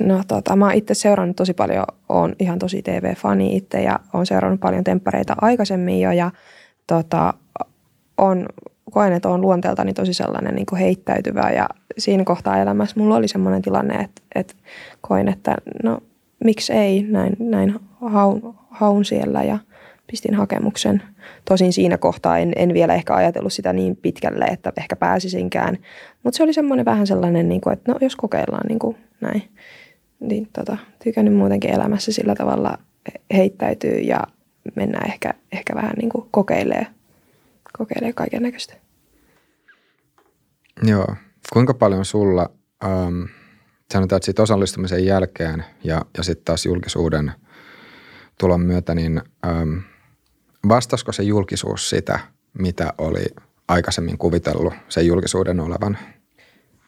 [0.00, 4.26] No tota, mä oon itse seurannut tosi paljon, on ihan tosi TV-fani itse ja on
[4.26, 6.30] seurannut paljon temppareita aikaisemmin jo ja
[6.86, 7.34] tota,
[8.18, 8.46] on,
[8.90, 13.28] koen, että on luonteeltani tosi sellainen niin kuin heittäytyvä ja siinä kohtaa elämässä mulla oli
[13.28, 14.54] semmoinen tilanne, että, että
[15.00, 15.98] koin, että no
[16.44, 19.58] miksi ei, näin, näin haun, haun siellä ja
[20.06, 21.02] pistin hakemuksen.
[21.44, 25.78] Tosin siinä kohtaa en, en vielä ehkä ajatellut sitä niin pitkälle, että ehkä pääsisinkään.
[26.22, 29.42] Mutta se oli semmoinen vähän sellainen, niin kuin, että no jos kokeillaan niin kuin näin.
[30.20, 32.78] Niin tota, tykännyt muutenkin elämässä sillä tavalla
[33.34, 34.20] heittäytyy ja
[34.74, 36.86] mennään ehkä, ehkä vähän niin kuin kokeilee,
[37.78, 38.74] kokeilee kaiken näköistä.
[40.82, 41.06] Joo.
[41.52, 42.50] Kuinka paljon sulla,
[42.84, 43.22] ähm,
[43.92, 47.32] sanotaan, että siitä osallistumisen jälkeen ja, ja sitten taas julkisuuden
[48.38, 49.78] tulon myötä, niin ähm,
[50.68, 52.18] vastasko se julkisuus sitä,
[52.58, 53.24] mitä oli
[53.68, 55.98] aikaisemmin kuvitellut sen julkisuuden olevan?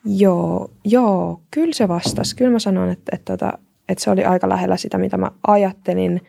[0.04, 2.36] Joo, joo, kyllä se vastasi.
[2.36, 3.52] Kyllä mä sanon, että, että, että,
[3.88, 6.20] että se oli aika lähellä sitä, mitä mä ajattelin.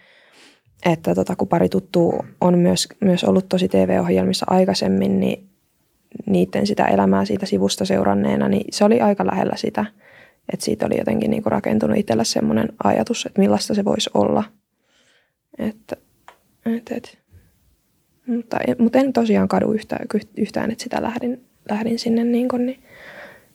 [0.85, 5.49] Että tota, kun pari tuttua on myös, myös ollut tosi TV-ohjelmissa aikaisemmin, niin
[6.25, 9.85] niiden sitä elämää siitä sivusta seuranneena, niin se oli aika lähellä sitä.
[10.53, 14.43] Että siitä oli jotenkin niin kuin rakentunut itsellä semmoinen ajatus, että millaista se voisi olla.
[15.57, 15.95] Että,
[16.65, 17.17] et, et.
[18.27, 22.83] Mutta, mutta en tosiaan kadu yhtään, yhtään että sitä lähdin, lähdin sinne niin, kuin, niin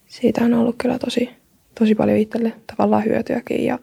[0.07, 1.31] siitä on ollut kyllä tosi,
[1.79, 3.79] tosi paljon itselle tavallaan hyötyäkin ja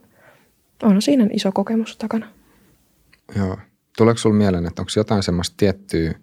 [0.84, 2.28] on siinä iso kokemus takana.
[3.36, 3.58] Joo.
[3.98, 6.14] Tuleeko sinulle mieleen, että onko jotain semmoista tiettyä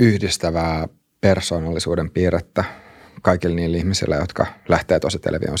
[0.00, 0.88] yhdistävää
[1.20, 2.64] persoonallisuuden piirrettä
[3.22, 5.58] kaikille niille ihmisille, jotka lähtee tosi televisioon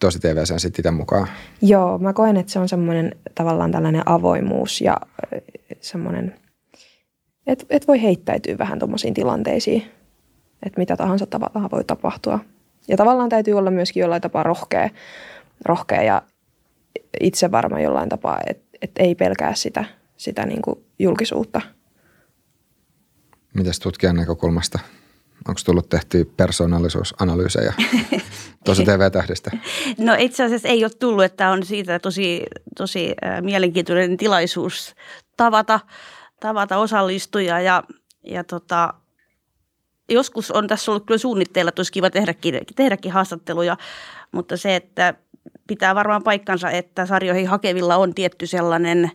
[0.00, 1.28] tosi TVCen sitten itse mukaan?
[1.62, 4.96] Joo, mä koen, että se on semmoinen tavallaan tällainen avoimuus ja
[5.80, 6.34] semmoinen,
[7.46, 9.82] että et voi heittäytyä vähän tuommoisiin tilanteisiin,
[10.66, 12.38] että mitä tahansa tavallaan voi tapahtua.
[12.88, 14.90] Ja tavallaan täytyy olla myöskin jollain tapaa rohkea,
[15.64, 16.22] rohkea ja
[17.20, 19.84] itse varma jollain tapaa, että et ei pelkää sitä,
[20.16, 21.60] sitä niin kuin julkisuutta.
[23.54, 24.78] Mitäs tutkijan näkökulmasta?
[25.48, 27.74] Onko tullut tehtyä persoonallisuusanalyysejä
[28.64, 29.50] tosi TV-tähdistä?
[29.98, 32.42] No itse asiassa ei ole tullut, että on siitä tosi,
[32.76, 34.94] tosi mielenkiintoinen tilaisuus
[35.36, 35.80] tavata,
[36.40, 37.82] tavata osallistujia ja,
[38.24, 38.94] ja tota,
[40.08, 43.76] joskus on tässä ollut kyllä suunnitteilla, että olisi kiva tehdäkin, tehdäkin haastatteluja,
[44.32, 45.14] mutta se, että
[45.66, 49.10] pitää varmaan paikkansa, että sarjoihin hakevilla on tietty sellainen,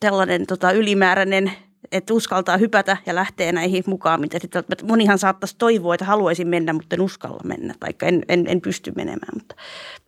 [0.00, 1.52] sellainen tota, ylimääräinen
[1.92, 4.20] että uskaltaa hypätä ja lähtee näihin mukaan.
[4.20, 8.46] Mitä sitten, monihan saattaisi toivoa, että haluaisin mennä, mutta en uskalla mennä, tai en, en,
[8.48, 9.54] en pysty menemään, mutta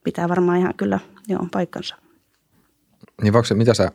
[0.05, 1.97] pitää varmaan ihan kyllä joo, paikkansa.
[3.23, 3.93] Niin voiko, mitä sä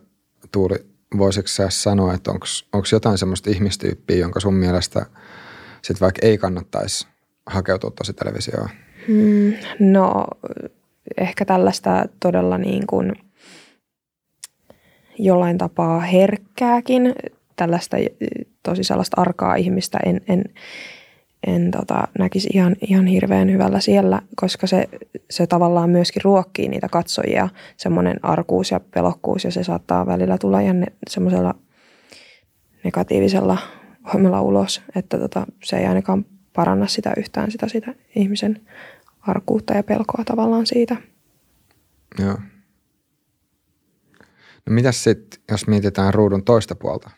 [0.52, 0.76] Tuuli,
[1.18, 5.06] voisitko sä sanoa, että onko jotain semmoista ihmistyyppiä, jonka sun mielestä
[5.82, 7.08] sit vaikka ei kannattaisi
[7.46, 8.70] hakeutua tosi televisioon?
[9.08, 10.28] Hmm, no
[11.18, 13.14] ehkä tällaista todella niin kuin
[15.20, 17.16] jollain tapaa herkkääkin
[17.56, 17.98] tällaista
[18.64, 20.44] tosi sellaista arkaa ihmistä en, en,
[21.48, 24.90] en tota, näkisi ihan, ihan hirveän hyvällä siellä, koska se,
[25.30, 30.60] se tavallaan myöskin ruokkii niitä katsojia, semmoinen arkuus ja pelokkuus ja se saattaa välillä tulla
[30.60, 31.56] ihan semmoisella
[32.84, 33.58] negatiivisella
[34.14, 38.62] voimalla ulos, että tota, se ei ainakaan paranna sitä yhtään sitä, sitä ihmisen
[39.28, 40.96] arkuutta ja pelkoa tavallaan siitä.
[42.20, 42.38] Joo.
[44.66, 47.10] No mitäs sitten, jos mietitään ruudun toista puolta?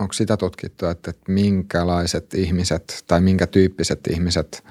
[0.00, 4.64] Onko sitä tutkittu, että, että minkälaiset ihmiset tai minkä tyyppiset ihmiset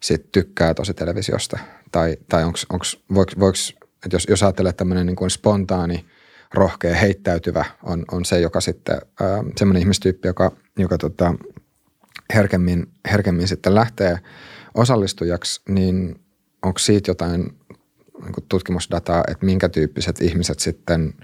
[0.00, 1.58] sit tykkää tosi televisiosta?
[1.92, 3.58] Tai, tai onks, onks, voiko, voiko,
[4.04, 6.06] että jos, jos ajattelee tämmöinen niin kuin spontaani,
[6.54, 11.34] rohkea, heittäytyvä on, on se, joka sitten, äh, semmoinen ihmistyyppi, joka, joka tota,
[12.34, 14.18] herkemmin, herkemmin sitten lähtee
[14.74, 16.20] osallistujaksi, niin
[16.62, 17.40] onko siitä jotain
[18.22, 21.14] niin tutkimusdataa, että minkä tyyppiset ihmiset sitten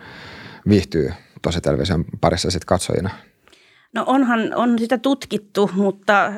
[0.69, 3.11] viihtyy tosi television parissa sitten katsojina?
[3.95, 6.33] No onhan, on sitä tutkittu, mutta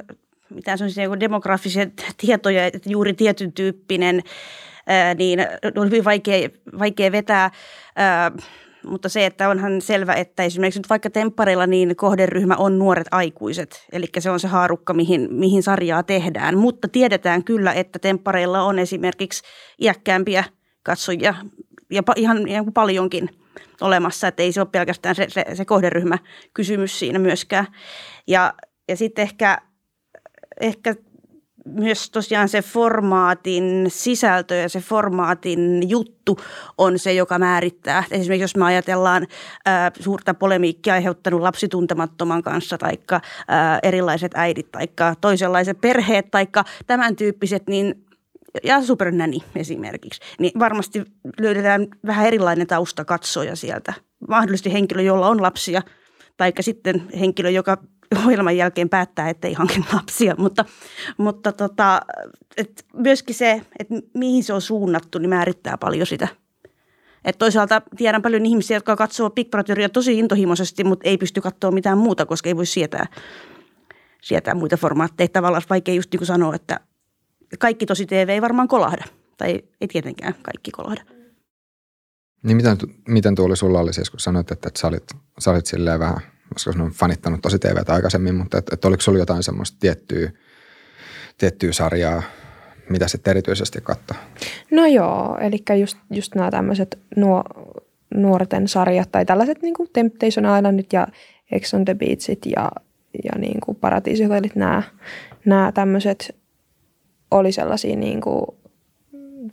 [0.50, 4.22] mitään sellaisia niin demografisia tietoja, että juuri tietyn tyyppinen,
[5.18, 5.40] niin
[5.76, 6.48] on hyvin vaikea,
[6.78, 7.50] vaikea vetää.
[8.86, 13.86] Mutta se, että onhan selvä, että esimerkiksi nyt vaikka temppareilla niin kohderyhmä on nuoret aikuiset,
[13.92, 16.58] eli se on se haarukka, mihin, mihin sarjaa tehdään.
[16.58, 19.42] Mutta tiedetään kyllä, että temppareilla on esimerkiksi
[19.80, 20.44] iäkkäämpiä
[20.82, 21.34] katsojia
[21.90, 23.30] ja ihan, ihan paljonkin
[23.80, 26.18] olemassa, että ei se ole pelkästään se, se, se kohderyhmä
[26.54, 27.66] kysymys siinä myöskään.
[28.26, 28.54] Ja,
[28.88, 29.58] ja sitten ehkä,
[30.60, 30.94] ehkä
[31.66, 36.38] myös tosiaan se formaatin sisältö ja se formaatin juttu
[36.78, 38.04] on se, joka määrittää.
[38.10, 39.26] Esimerkiksi jos me ajatellaan
[39.66, 42.98] ää, suurta polemiikkia aiheuttanut lapsituntemattoman kanssa, tai
[43.82, 44.88] erilaiset äidit, tai
[45.20, 46.46] toisenlaiset perheet, tai
[46.86, 48.04] tämän tyyppiset, niin
[48.64, 51.04] ja supernäni esimerkiksi, niin varmasti
[51.40, 53.94] löydetään vähän erilainen tausta katsoja sieltä.
[54.28, 55.82] Mahdollisesti henkilö, jolla on lapsia,
[56.36, 57.78] tai sitten henkilö, joka
[58.18, 60.64] ohjelman jälkeen päättää, että ei hankin lapsia, mutta,
[61.16, 62.00] mutta tota,
[62.56, 66.28] et myöskin se, että mihin se on suunnattu, niin määrittää paljon sitä.
[67.24, 71.70] Et toisaalta tiedän paljon ihmisiä, jotka katsoo Big Brotheria tosi intohimoisesti, mutta ei pysty katsoa
[71.70, 73.06] mitään muuta, koska ei voi sietää,
[74.22, 75.28] sietää muita formaatteja.
[75.28, 76.80] Tavallaan vaikea just niin sanoa, että
[77.58, 79.04] kaikki tosi TV ei varmaan kolahda.
[79.38, 81.02] Tai ei tietenkään kaikki kolahda.
[82.42, 82.76] Niin miten,
[83.08, 85.04] miten tuoli sulla oli siis, kun sanoit, että, että sä olit,
[85.38, 86.20] sä olit silleen vähän–
[86.54, 90.30] koska on fanittanut tosi TVtä aikaisemmin, mutta että, että oliko sulla jotain semmoista tiettyä,
[91.38, 92.22] tiettyä sarjaa,
[92.88, 94.16] mitä sitten erityisesti katsoi?
[94.70, 97.44] No joo, eli just, just nämä tämmöiset nuo,
[98.14, 101.06] nuorten sarjat tai tällaiset niin kuin Temptation Islandit ja
[101.52, 102.70] Ex on the Beachit ja,
[103.24, 104.82] ja niin kuin Paratiisihotellit, nämä,
[105.44, 106.36] nämä tämmöiset
[107.30, 108.46] oli sellaisia, niin kuin,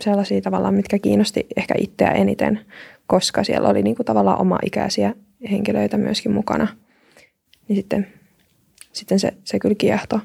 [0.02, 2.60] sellaisia tavallaan, mitkä kiinnosti ehkä itseä eniten,
[3.08, 5.14] koska siellä oli niin kuin tavallaan oma ikäisiä
[5.52, 6.68] henkilöitä myöskin mukana–
[7.70, 8.08] niin sitten,
[8.92, 10.20] sitten se, se kyllä kiehto.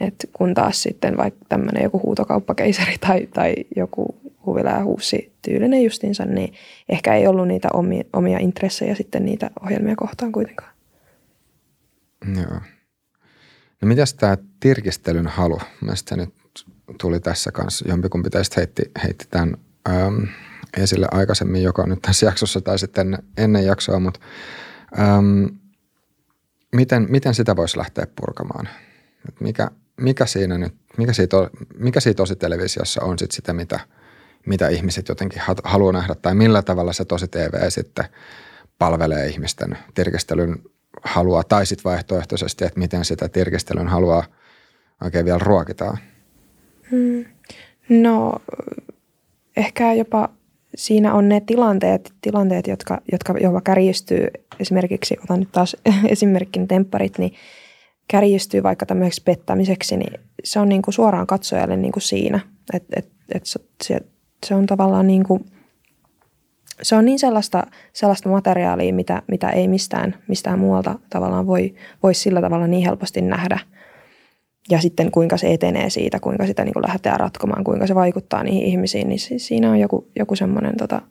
[0.00, 5.82] Et kun taas sitten vaikka tämmöinen joku huutokauppakeisari tai, tai joku huvila ja huussi tyylinen
[5.82, 6.54] justinsa, niin
[6.88, 10.70] ehkä ei ollut niitä omia, omia intressejä sitten niitä ohjelmia kohtaan kuitenkaan.
[12.36, 12.60] Joo.
[13.82, 15.58] No mitäs tämä tirkistelyn halu?
[15.80, 16.34] Mielestäni nyt
[17.00, 19.56] tuli tässä kanssa, jompikumpi teistä heitti, heitti tämän
[19.88, 20.28] äm,
[20.76, 24.20] esille aikaisemmin, joka on nyt tässä jaksossa tai sitten ennen jaksoa, mutta
[24.98, 25.48] äm,
[26.72, 28.68] miten, miten sitä voisi lähteä purkamaan?
[29.28, 31.36] Et mikä, mikä, siinä nyt, mikä, siitä,
[31.78, 33.80] mikä siitä tosi televisiossa on sit sitä, mitä,
[34.46, 38.04] mitä ihmiset jotenkin haluaa nähdä, tai millä tavalla se tosi TV sitten
[38.78, 40.62] palvelee ihmisten tirkistelyn
[41.04, 44.24] halua, tai sitten vaihtoehtoisesti, että miten sitä tirkistelyn halua
[45.04, 45.98] oikein vielä ruokitaan?
[46.90, 47.24] Hmm.
[47.88, 48.32] No
[49.56, 50.28] ehkä jopa
[50.74, 54.28] siinä on ne tilanteet, tilanteet jotka, jotka jopa kärjistyy.
[54.60, 55.76] Esimerkiksi, otan nyt taas
[56.08, 57.32] esimerkkin tempparit, niin
[58.08, 62.40] kärjistyy vaikka tämmöiseksi pettämiseksi, niin se on niin kuin suoraan katsojalle niin kuin siinä.
[62.74, 63.42] Että et, et
[63.82, 64.00] se,
[64.46, 65.44] se on tavallaan niin kuin,
[66.82, 72.14] se on niin sellaista, sellaista materiaalia, mitä, mitä ei mistään, mistään muualta tavallaan voi, voi
[72.14, 73.58] sillä tavalla niin helposti nähdä–
[74.70, 78.42] ja sitten kuinka se etenee siitä, kuinka sitä niin kuin lähdetään ratkomaan, kuinka se vaikuttaa
[78.42, 81.02] niihin ihmisiin, niin siinä on joku, joku semmoinen tota,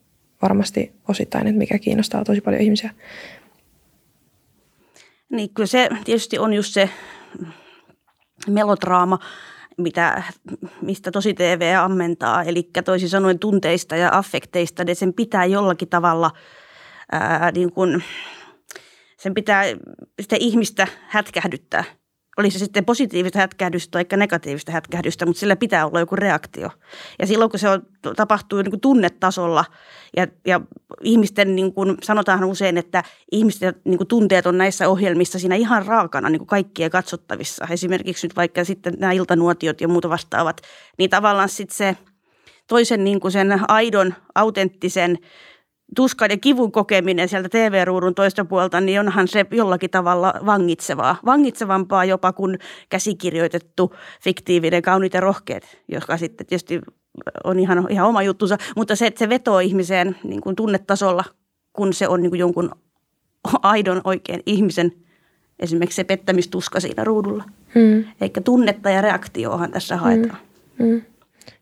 [0.42, 2.92] varmasti osittain, että mikä kiinnostaa tosi paljon ihmisiä.
[5.30, 6.90] Niin kyllä se tietysti on just se
[8.48, 9.20] melodraama,
[9.78, 10.24] mitä,
[10.82, 16.32] mistä tosi TV ammentaa, eli toisin sanoen tunteista ja affekteista, niin sen pitää jollakin tavalla
[17.12, 18.04] ää, niin kuin,
[19.18, 19.64] sen pitää
[20.22, 21.84] sitä ihmistä hätkähdyttää–
[22.38, 26.70] oli se sitten positiivista hätkähdystä tai negatiivista hätkähdystä, mutta sillä pitää olla joku reaktio.
[27.20, 27.82] Ja silloin kun se on,
[28.16, 29.66] tapahtuu niin kuin tunnetasolla
[30.18, 30.62] ja, ja
[31.04, 35.86] ihmisten, niin kuin sanotaan usein, että ihmisten niin kuin tunteet on näissä ohjelmissa siinä ihan
[35.86, 37.68] raakana niin kuin kaikkien katsottavissa.
[37.72, 40.62] Esimerkiksi nyt vaikka sitten nämä iltanuotiot ja muuta vastaavat,
[40.98, 41.98] niin tavallaan sitten se
[42.68, 45.18] toisen niin kuin sen aidon, autenttisen
[45.96, 51.16] tuskan ja kivun kokeminen sieltä TV-ruudun toista puolta, niin onhan se jollakin tavalla vangitsevaa.
[51.26, 56.82] Vangitsevampaa jopa kuin käsikirjoitettu fiktiivinen kauniit ja rohkeet, joka sitten tietysti
[57.44, 58.58] on ihan, ihan oma juttunsa.
[58.76, 61.24] Mutta se, että se vetoo ihmiseen niin kuin tunnetasolla,
[61.74, 62.72] kun se on niin kuin jonkun
[63.62, 64.92] aidon oikein ihmisen
[65.60, 67.44] esimerkiksi se pettämistuska siinä ruudulla.
[67.76, 68.04] Hmm.
[68.22, 70.38] Eikä tunnetta ja reaktioahan tässä haetaan.
[70.80, 70.90] Hmm.
[70.90, 71.02] Hmm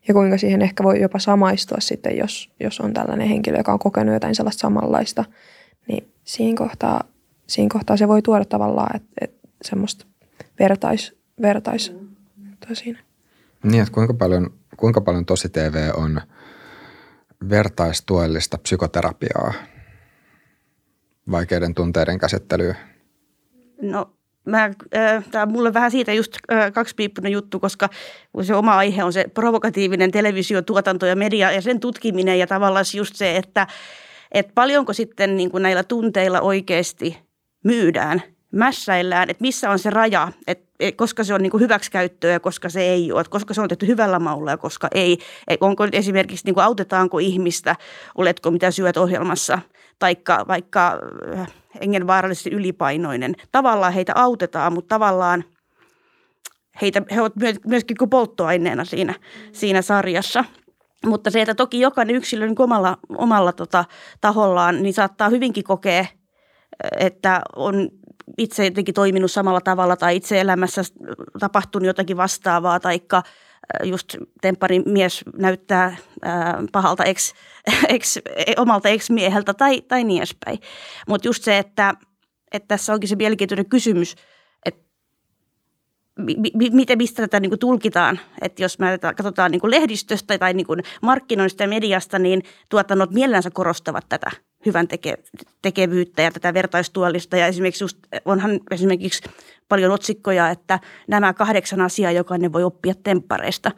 [0.08, 3.78] ja kuinka siihen ehkä voi jopa samaistua sitten, jos, jos on tällainen henkilö, joka on
[3.78, 5.24] kokenut jotain sellaista samanlaista,
[5.88, 7.04] niin siinä kohtaa,
[7.46, 10.06] siinä kohtaa se voi tuoda tavallaan että, että semmoista
[10.58, 11.92] vertais, vertais
[12.72, 12.98] siinä.
[13.64, 16.20] Niin, että kuinka paljon, kuinka paljon tosi TV on
[17.50, 19.52] vertaistuellista psykoterapiaa,
[21.30, 22.74] vaikeiden tunteiden käsittelyä?
[23.82, 24.10] No
[24.46, 24.64] mä,
[24.96, 27.88] äh, tämä on mulle vähän siitä just äh, kaksipiippunen juttu, koska
[28.42, 33.16] se oma aihe on se provokatiivinen televisiotuotanto ja media ja sen tutkiminen ja tavallaan just
[33.16, 33.66] se, että,
[34.32, 37.18] että paljonko sitten niin kuin näillä tunteilla oikeasti
[37.64, 42.40] myydään, mässäillään, että missä on se raja, että koska se on niin kuin hyväksikäyttöä ja
[42.40, 45.18] koska se ei ole, koska se on tehty hyvällä maulla ja koska ei.
[45.60, 47.76] Onko esimerkiksi, niin kuin autetaanko ihmistä,
[48.14, 49.58] oletko mitä syöt ohjelmassa,
[49.98, 51.00] taikka vaikka
[51.38, 51.48] äh,
[51.80, 53.34] hengenvaarallisesti ylipainoinen.
[53.52, 55.44] Tavallaan heitä autetaan, mutta tavallaan
[56.82, 57.32] heitä, he ovat
[57.66, 59.14] myöskin kuin polttoaineena siinä,
[59.52, 60.44] siinä sarjassa.
[61.06, 63.84] Mutta se, että toki jokainen yksilö niin omalla, omalla tota,
[64.20, 66.06] tahollaan, niin saattaa hyvinkin kokea,
[66.98, 67.88] että on
[68.38, 70.82] itse jotenkin toiminut samalla tavalla tai itse elämässä
[71.40, 73.22] tapahtunut jotakin vastaavaa, taikka
[73.84, 75.96] just temppari mies näyttää
[76.72, 77.32] pahalta ex,
[77.88, 78.18] ex,
[78.56, 80.58] omalta ex-mieheltä tai, tai niin edespäin.
[81.08, 81.94] Mutta just se, että,
[82.52, 84.14] että tässä onkin se mielenkiintoinen kysymys,
[84.66, 84.82] että
[86.18, 86.36] mi,
[86.72, 88.20] miten, mistä tätä niin tulkitaan.
[88.42, 90.66] Että jos me katsotaan niin lehdistöstä tai niin
[91.02, 94.30] markkinoista ja mediasta, niin tuotannot mielellänsä korostavat tätä
[94.66, 95.14] hyvän teke,
[95.62, 97.36] tekevyyttä ja tätä vertaistuellista.
[97.36, 99.22] Ja esimerkiksi just, onhan esimerkiksi
[99.68, 103.70] paljon otsikkoja, että nämä kahdeksan asiaa jokainen voi oppia temppareista.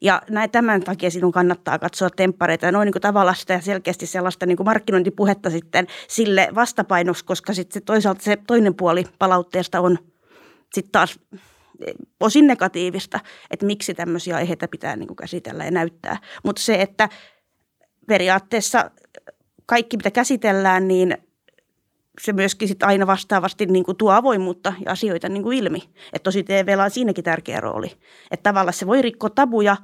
[0.00, 2.72] Ja näin, tämän takia sinun kannattaa katsoa temppareita.
[2.72, 8.22] Noin niin tavallaan sitä selkeästi sellaista niin kuin markkinointipuhetta sitten sille vastapainoksi, koska sitten toisaalta
[8.22, 9.98] se toinen puoli palautteesta on
[10.74, 11.18] sitten taas
[12.20, 16.16] osin negatiivista, että miksi tämmöisiä aiheita pitää niin kuin käsitellä ja näyttää.
[16.44, 17.08] Mutta se, että
[18.06, 18.90] periaatteessa
[19.66, 21.18] kaikki, mitä käsitellään, niin
[22.20, 25.82] se myöskin sit aina vastaavasti niin kuin tuo avoimuutta ja asioita niin kuin ilmi.
[26.12, 27.96] Että tosi TVllä on siinäkin tärkeä rooli.
[28.30, 29.76] Että tavallaan se voi rikkoa tabuja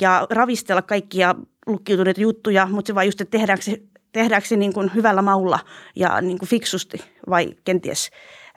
[0.00, 1.34] ja ravistella kaikkia
[1.66, 5.58] lukkiutuneita juttuja, mutta se vaan just, että tehdäänkö se, tehdäänkö se niin hyvällä maulla
[5.96, 8.10] ja niin kuin fiksusti vai kenties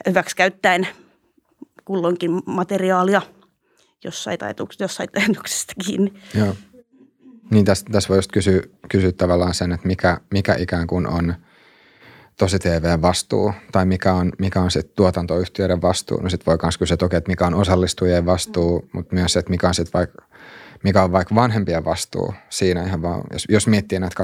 [0.07, 0.87] hyväksi käyttäen
[1.85, 3.21] kulloinkin materiaalia
[4.03, 6.13] jossain, taituksesta, jossain taituksesta kiinni.
[6.33, 6.55] Joo.
[7.51, 11.35] Niin tässä, tässä voi just kysyä, kysyä tavallaan sen, että mikä, mikä ikään kuin on
[12.37, 16.21] tosi TV vastuu tai mikä on, mikä on sitten tuotantoyhtiöiden vastuu.
[16.21, 18.89] No sitten voi myös kysyä, että, okei, että mikä on osallistujien vastuu, mm.
[18.93, 20.27] mutta myös se, että mikä on sitten vaikka
[20.83, 24.15] mikä on vaikka vanhempien vastuu siinä ihan vaan, jos, jos miettii näitä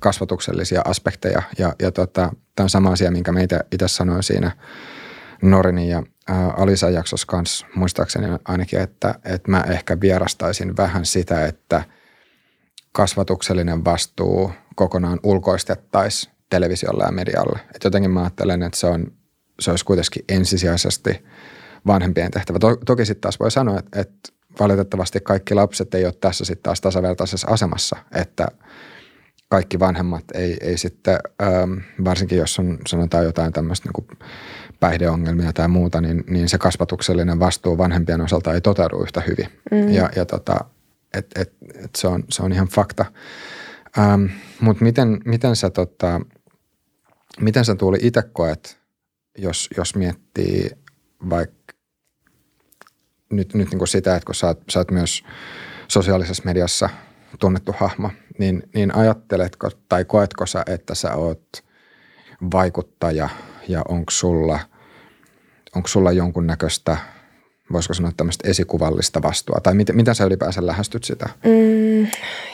[0.00, 1.42] kasvatuksellisia aspekteja.
[1.58, 4.50] Ja, ja tota, tämä on sama asia, minkä me itse sanoin siinä
[5.42, 11.46] Norinin ja ä, Alisan jaksossa kanssa, muistaakseni ainakin, että, että mä ehkä vierastaisin vähän sitä,
[11.46, 11.84] että–
[12.92, 17.60] kasvatuksellinen vastuu kokonaan ulkoistettaisiin televisiolle ja medialle.
[17.74, 19.12] Et jotenkin mä ajattelen, että se, on,
[19.60, 21.24] se olisi kuitenkin ensisijaisesti
[21.86, 22.58] vanhempien tehtävä.
[22.58, 24.18] To, toki sitten taas voi sanoa, että, että
[24.60, 28.48] valitettavasti kaikki lapset ei ole tässä sitten taas tasavertaisessa asemassa, että
[29.48, 31.72] kaikki vanhemmat ei, ei sitten, ähm,
[32.04, 34.18] varsinkin jos on sanotaan jotain tämmöistä niin
[34.80, 39.48] päihdeongelmia tai muuta, niin, niin se kasvatuksellinen vastuu vanhempien osalta ei toteudu yhtä hyvin.
[39.70, 39.88] Mm.
[39.88, 40.64] Ja, ja tota,
[41.14, 41.52] et, et,
[41.84, 43.04] et se, on, se on ihan fakta.
[43.98, 44.24] Ähm,
[44.60, 46.20] Mutta miten, miten sä, tota,
[47.40, 48.78] miten sä Tuuli itse koet,
[49.38, 50.70] jos, jos miettii
[51.30, 51.74] vaikka
[53.30, 55.24] nyt, nyt niin kuin sitä, että kun sä oot, sä oot myös
[55.88, 56.88] sosiaalisessa mediassa
[57.40, 61.48] tunnettu hahmo, niin, niin ajatteletko tai koetko sä, että sä oot
[62.52, 63.28] vaikuttaja
[63.68, 64.60] ja onko sulla,
[65.76, 66.96] onko sulla jonkunnäköistä–
[67.72, 71.28] voisiko sanoa tämmöistä esikuvallista vastua, tai miten, miten sä ylipäänsä lähestyt sitä?
[71.44, 72.06] Mm,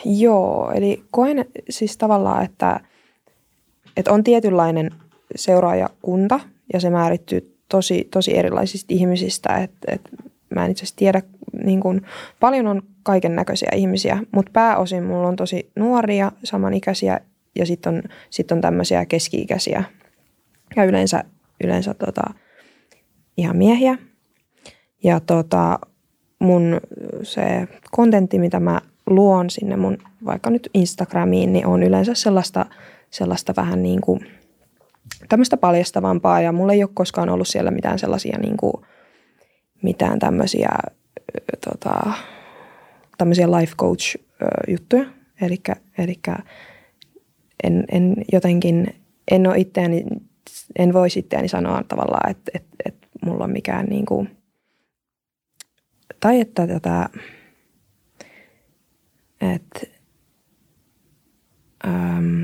[0.04, 2.80] joo, eli koen siis tavallaan, että,
[3.98, 4.90] että on tietynlainen
[5.36, 6.40] seuraajakunta,
[6.72, 10.10] ja se määrittyy tosi, tosi erilaisista ihmisistä, että, että
[10.54, 11.22] mä en itse asiassa tiedä,
[11.64, 12.02] niin kuin,
[12.40, 17.20] paljon on kaiken näköisiä ihmisiä, mutta pääosin mulla on tosi nuoria, samanikäisiä,
[17.58, 19.84] ja sitten on, sit on tämmöisiä keski-ikäisiä,
[20.76, 21.24] ja yleensä,
[21.64, 22.22] yleensä tota,
[23.36, 23.98] ihan miehiä,
[25.04, 25.78] ja tota,
[26.38, 26.80] mun
[27.22, 32.66] se kontentti, mitä mä luon sinne mun vaikka nyt Instagramiin, niin on yleensä sellaista
[33.10, 34.20] sellaista vähän niin kuin
[35.28, 38.72] tämmöistä paljastavampaa ja mulla ei ole koskaan ollut siellä mitään sellaisia niin kuin,
[39.82, 40.68] mitään tämmöisiä
[41.64, 42.12] tota,
[43.18, 44.16] tämmöisiä life coach
[44.68, 45.04] juttuja.
[45.98, 46.20] Eli
[47.62, 48.94] en, en jotenkin,
[49.30, 50.04] en ole itseäni,
[50.78, 54.36] en voi itseäni sanoa tavallaan, että, että, että mulla on mikään niin kuin,
[56.20, 57.08] tai että tätä,
[59.40, 59.80] että,
[61.86, 62.42] ähm,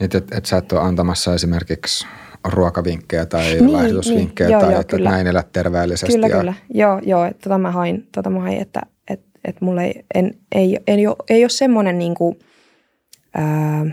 [0.00, 2.06] että et, et sä et ole antamassa esimerkiksi
[2.44, 5.10] ruokavinkkejä tai niin, laihdutusvinkkejä niin, tai joo, että kyllä.
[5.10, 6.12] näin elät terveellisesti.
[6.12, 6.36] Kyllä, ja...
[6.36, 6.54] kyllä.
[6.74, 8.80] Joo, joo että tota mä hain, tota mä hain että
[9.10, 12.38] et, et mulla ei, en, ei, ei, ole, ei ole semmoinen niin kuin,
[13.34, 13.86] ää,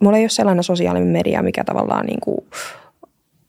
[0.00, 2.38] mulla ei ole sellainen sosiaalinen media, mikä tavallaan niin kuin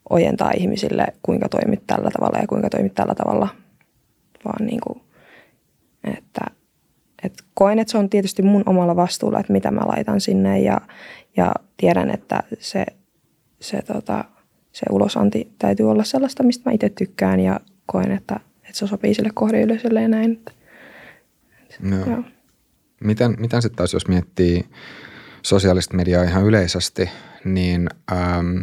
[0.10, 3.47] ojentaa ihmisille, kuinka toimit tällä tavalla ja kuinka toimit tällä tavalla,
[4.45, 5.02] vaan niin kuin,
[6.04, 6.41] että,
[7.24, 10.82] että koen, että se on tietysti mun omalla vastuulla, että mitä mä laitan sinne ja,
[11.38, 12.86] ja tiedän, että se,
[13.60, 14.26] se, tota,
[14.72, 19.14] se ulosanti täytyy olla sellaista, mistä mä itse tykkään ja koen, että, että se sopii
[19.14, 20.46] sille kohdeyleisölle ja näin.
[21.90, 22.06] Joo.
[22.06, 22.24] Joo.
[23.04, 24.66] Miten, miten sitten taas, jos miettii
[25.42, 27.10] sosiaalista mediaa ihan yleisesti,
[27.46, 28.58] niin ähm,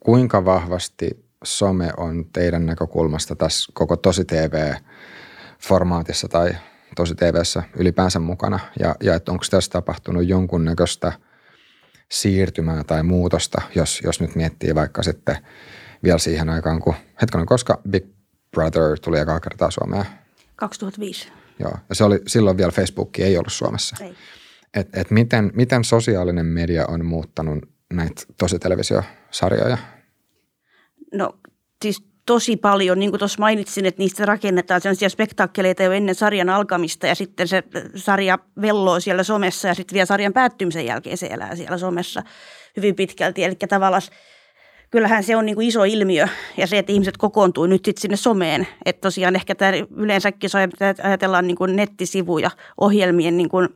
[0.00, 6.56] kuinka vahvasti some on teidän näkökulmasta tässä koko tosi TV-formaatissa tai
[6.96, 11.12] tosi TVssä ylipäänsä mukana ja, ja että onko tässä tapahtunut jonkunnäköistä
[12.12, 15.36] siirtymää tai muutosta, jos, jos nyt miettii vaikka sitten
[16.04, 18.04] vielä siihen aikaan, kun hetkonen, koska Big
[18.50, 20.04] Brother tuli ekaa kertaa Suomeen?
[20.56, 21.28] 2005.
[21.58, 23.96] Joo, ja se oli, silloin vielä Facebook ei ollut Suomessa.
[24.00, 24.14] Ei.
[24.74, 27.58] Et, et miten, miten sosiaalinen media on muuttanut
[27.92, 29.78] näitä tositelevisiosarjoja?
[31.14, 31.38] No
[31.82, 36.48] siis tosi paljon, niin kuin tuossa mainitsin, että niistä rakennetaan sellaisia spektaakkeleita jo ennen sarjan
[36.48, 37.62] alkamista ja sitten se
[37.94, 42.22] sarja velloo siellä somessa ja sitten vielä sarjan päättymisen jälkeen se elää siellä somessa
[42.76, 43.44] hyvin pitkälti.
[43.44, 44.02] Eli tavallaan
[44.90, 48.16] kyllähän se on niin kuin iso ilmiö ja se, että ihmiset kokoontuu nyt sitten sinne
[48.16, 48.68] someen.
[48.84, 50.50] Että tosiaan ehkä tämä yleensäkin,
[51.02, 52.50] ajatellaan niin kuin nettisivuja,
[52.80, 53.68] ohjelmien niin kuin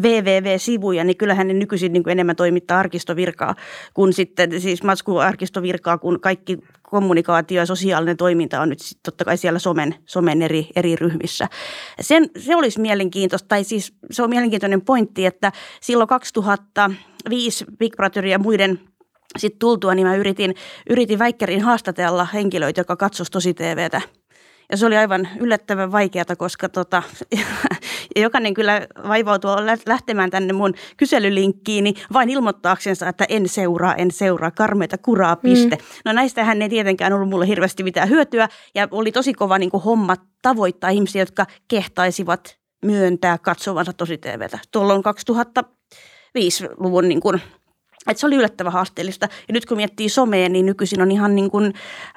[0.00, 3.54] www-sivuja, niin kyllähän ne nykyisin niin kuin enemmän toimittaa arkistovirkaa
[3.94, 9.58] kuin sitten, siis matskuarkistovirkaa, kun kaikki kommunikaatio ja sosiaalinen toiminta on nyt totta kai siellä
[9.58, 11.48] somen, somen eri, eri ryhmissä.
[12.00, 18.26] Sen, se olisi mielenkiintoista, tai siis se on mielenkiintoinen pointti, että silloin 2005 Big Brother
[18.26, 18.80] ja muiden–
[19.38, 20.54] sitten tultua, niin mä yritin,
[20.90, 24.00] yritin väikkärin haastatella henkilöitä, jotka katsoisivat tosi TVtä.
[24.70, 27.02] Ja se oli aivan yllättävän vaikeata, koska tota,
[28.16, 29.50] ja jokainen kyllä vaivautuu
[29.86, 35.76] lähtemään tänne mun kyselylinkkiini vain ilmoittaaksensa, että en seuraa, en seuraa, karmeita kuraa, piste.
[35.76, 35.82] Mm.
[36.04, 39.82] No näistähän ei tietenkään ollut mulle hirveästi mitään hyötyä ja oli tosi kova niin kuin
[39.82, 44.58] homma tavoittaa ihmisiä, jotka kehtaisivat myöntää katsovansa tosi TVtä.
[44.72, 45.02] Tuolloin
[45.58, 47.40] 2005-luvun niin kuin
[48.08, 49.28] et se oli yllättävän haasteellista.
[49.48, 51.64] Ja nyt kun miettii somea, niin nykyisin on ihan niin kuin,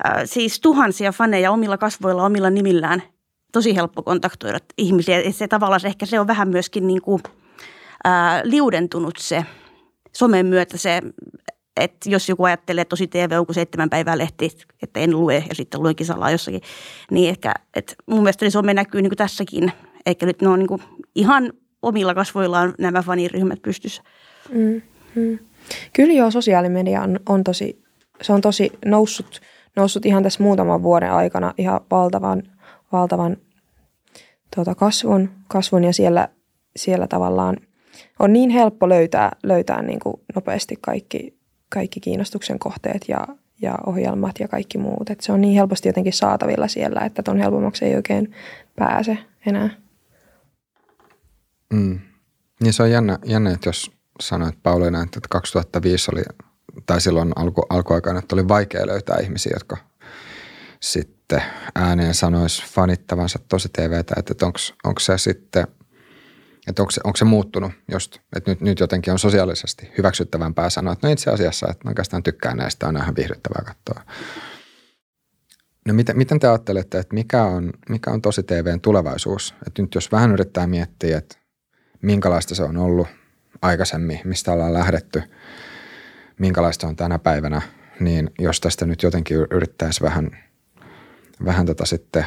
[0.08, 3.04] äh, siis tuhansia faneja omilla kasvoilla, omilla nimillään.
[3.52, 5.22] Tosi helppo kontaktoida ihmisiä.
[5.22, 7.22] Ja se tavallaan ehkä se on vähän myöskin niin kuin,
[8.08, 9.46] äh, liudentunut se
[10.16, 11.02] somen myötä se,
[11.78, 14.50] että jos joku ajattelee, että tosi TV on kuin seitsemän päivää lehti,
[14.84, 16.62] että en lue ja sitten luenkin salaa jossakin,
[17.12, 19.72] niin ehkä, että mun mielestä niin some näkyy niin kuin tässäkin.
[20.06, 20.82] Eikä nyt ne on niin kuin
[21.16, 24.04] ihan omilla kasvoillaan nämä faniryhmät pystyssä.
[24.50, 24.82] Mm,
[25.16, 25.40] mm.
[25.94, 27.84] Kyllä joo, sosiaalimedia on, on tosi,
[28.22, 29.42] se on tosi noussut,
[29.76, 32.44] noussut ihan tässä muutaman vuoden aikana ihan valtavan,
[32.92, 33.38] valtavan
[34.56, 36.28] tuota, kasvun, kasvun ja siellä,
[36.76, 37.58] siellä tavallaan
[38.20, 41.38] on niin helppo löytää, löytää niin kuin nopeasti kaikki,
[41.70, 43.28] kaikki kiinnostuksen kohteet ja,
[43.62, 45.10] ja ohjelmat ja kaikki muut.
[45.10, 48.32] Et se on niin helposti jotenkin saatavilla siellä, että ton helpommaksi ei oikein
[48.76, 49.70] pääse enää.
[51.74, 52.00] Mm.
[52.64, 56.24] Niin se on jännä, jännä että jos sanoit Pauliina, että 2005 oli,
[56.86, 59.78] tai silloin alku, alkuaikana, että oli vaikea löytää ihmisiä, jotka
[60.80, 61.44] sitten
[61.76, 64.46] ääneen sanois fanittavansa tosi TVtä, että
[64.84, 65.68] onko se sitten,
[66.68, 70.94] että onko se, onko se muuttunut just, että nyt, nyt jotenkin on sosiaalisesti hyväksyttävämpää sanoa,
[70.94, 74.14] että no itse asiassa, että oikeastaan tykkään näistä, on ihan viihdyttävää katsoa.
[75.88, 79.56] No miten, miten te ajattelette, että mikä on, mikä on tosi TVn tulevaisuus?
[79.68, 81.38] Että nyt jos vähän yrittää miettiä, että
[82.02, 83.08] minkälaista se on ollut
[83.62, 85.24] aikaisemmin, mistä ollaan lähdetty,
[86.40, 87.62] minkälaista on tänä päivänä,
[88.00, 90.38] niin jos tästä nyt jotenkin yrittäisi vähän,
[91.46, 92.26] vähän tota sitten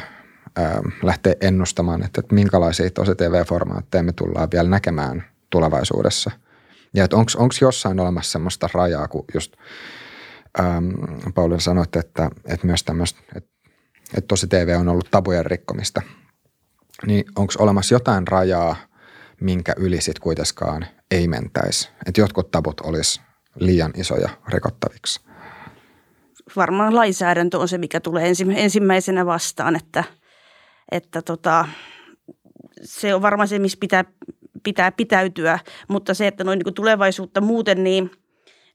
[0.55, 6.31] ää, lähteä ennustamaan, että, että minkälaisia tosi TV-formaatteja me tullaan vielä näkemään tulevaisuudessa.
[6.93, 9.53] Ja että onko jossain olemassa semmoista rajaa, kun just
[10.59, 10.89] ähm,
[11.35, 13.49] Pauli sanoit, että, että myös tämmöistä, että,
[14.17, 16.01] että tosi TV on ollut tabujen rikkomista.
[17.07, 18.75] Niin onko olemassa jotain rajaa–
[19.41, 21.89] minkä yli sit kuitenkaan ei mentäisi.
[22.05, 23.21] Että jotkut tabut olisi
[23.59, 25.21] liian isoja rikottaviksi.
[26.55, 30.03] Varmaan lainsäädäntö on se, mikä tulee ensimmäisenä vastaan, että,
[30.91, 31.67] että tota,
[32.83, 34.05] se on varmaan se, missä pitää,
[34.63, 38.11] pitää pitäytyä, mutta se, että noin niin tulevaisuutta muuten, niin–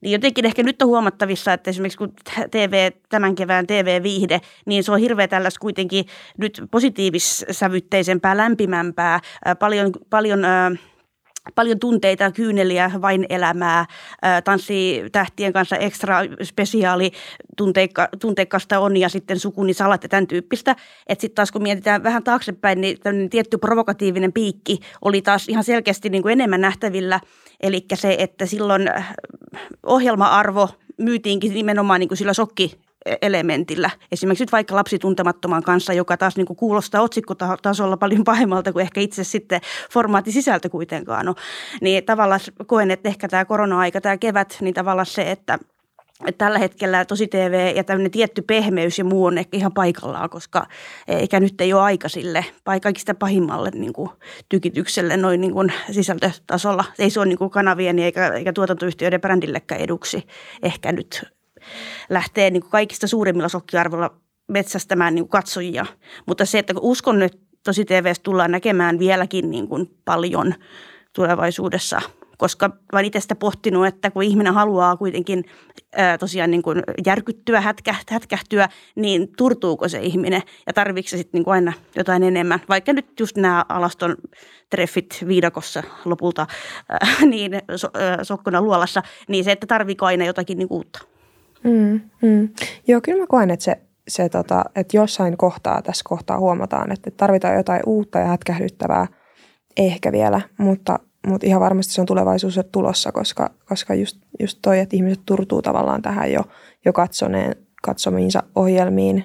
[0.01, 2.13] niin jotenkin ehkä nyt on huomattavissa, että esimerkiksi kun
[2.51, 6.05] TV, tämän kevään TV-viihde, niin se on hirveä tällaista kuitenkin
[6.37, 9.19] nyt positiivissävytteisempää, lämpimämpää,
[9.59, 10.45] paljon, paljon
[11.55, 13.85] paljon tunteita, kyyneliä, vain elämää,
[14.43, 17.11] tanssii tähtien kanssa ekstra spesiaali
[17.57, 20.75] tunteikka, tunteikasta on ja sitten sukuni salat ja tämän tyyppistä.
[21.07, 22.97] Että sitten taas kun mietitään vähän taaksepäin, niin
[23.29, 27.19] tietty provokatiivinen piikki oli taas ihan selkeästi niin kuin enemmän nähtävillä.
[27.63, 28.89] Eli se, että silloin
[29.83, 32.86] ohjelma-arvo myytiinkin nimenomaan niin kuin sillä sokki
[33.21, 33.89] elementillä.
[34.11, 38.83] Esimerkiksi nyt vaikka lapsi tuntemattoman kanssa, joka taas niin kuin kuulostaa otsikkotasolla paljon pahemmalta kuin
[38.83, 41.35] ehkä itse sitten formaattisisältö kuitenkaan on.
[41.81, 45.59] Niin tavallaan koen, että ehkä tämä korona-aika, tämä kevät, niin tavallaan se, että
[46.25, 50.29] että tällä hetkellä tosi TV ja tämmöinen tietty pehmeys ja muu on ehkä ihan paikallaan,
[50.29, 50.67] koska
[51.07, 52.45] eikä nyt ei ole aika sille
[52.81, 54.09] kaikista pahimmalle niin kuin
[54.49, 56.83] tykitykselle noin niin kuin sisältötasolla.
[56.99, 60.27] Ei se ole niin kuin kanavien eikä, eikä tuotantoyhtiöiden brändillekään eduksi
[60.63, 61.36] ehkä nyt
[62.09, 64.15] lähtee niin kuin kaikista suurimmilla sokkiarvoilla
[64.47, 65.85] metsästämään niin kuin katsojia.
[66.25, 70.53] Mutta se, että uskon, että tosi TVstä tullaan näkemään vieläkin niin kuin paljon
[71.13, 72.01] tulevaisuudessa–
[72.37, 75.45] koska olen itse sitä pohtinut, että kun ihminen haluaa kuitenkin
[75.95, 81.41] ää, tosiaan niin kuin järkyttyä, hätkä, hätkähtyä, niin turtuuko se ihminen ja tarvitseeko se sitten
[81.41, 82.59] niin aina jotain enemmän.
[82.69, 84.15] Vaikka nyt just nämä alaston
[84.69, 86.47] treffit viidakossa lopulta,
[86.89, 86.99] ää,
[87.29, 90.99] niin so, ää, sokkona luolassa, niin se, että tarviiko aina jotakin niin uutta.
[91.63, 92.49] Mm, mm.
[92.87, 93.77] Joo, kyllä mä koen, että se,
[94.07, 99.07] se tota, että jossain kohtaa tässä kohtaa huomataan, että tarvitaan jotain uutta ja hätkähdyttävää
[99.77, 104.79] ehkä vielä, mutta, mutta ihan varmasti se on tulevaisuus tulossa, koska, koska just, just toi,
[104.79, 106.41] että ihmiset turtuu tavallaan tähän jo,
[106.85, 109.23] jo katsoneen, katsomiinsa ohjelmiin,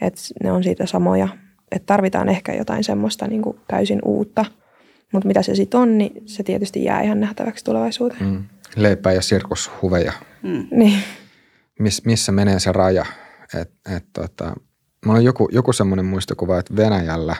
[0.00, 1.28] että ne on siitä samoja,
[1.72, 4.44] että tarvitaan ehkä jotain semmoista niin kuin täysin uutta,
[5.12, 8.24] mutta mitä se sitten on, niin se tietysti jää ihan nähtäväksi tulevaisuuteen.
[8.24, 8.44] Mm.
[8.76, 10.12] Leipää ja sirkushuveja.
[10.42, 10.66] Mm.
[10.70, 10.98] Niin
[11.80, 13.06] miss, missä menee se raja.
[13.60, 14.54] Et, et, tota,
[15.06, 17.36] mulla on joku, joku semmoinen muistokuva, että Venäjällä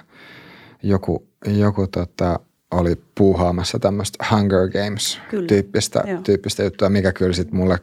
[0.83, 7.79] joku, joku tota, oli puuhaamassa tämmöistä Hunger Games-tyyppistä tyyppistä juttua, mikä kyllä sitten mulle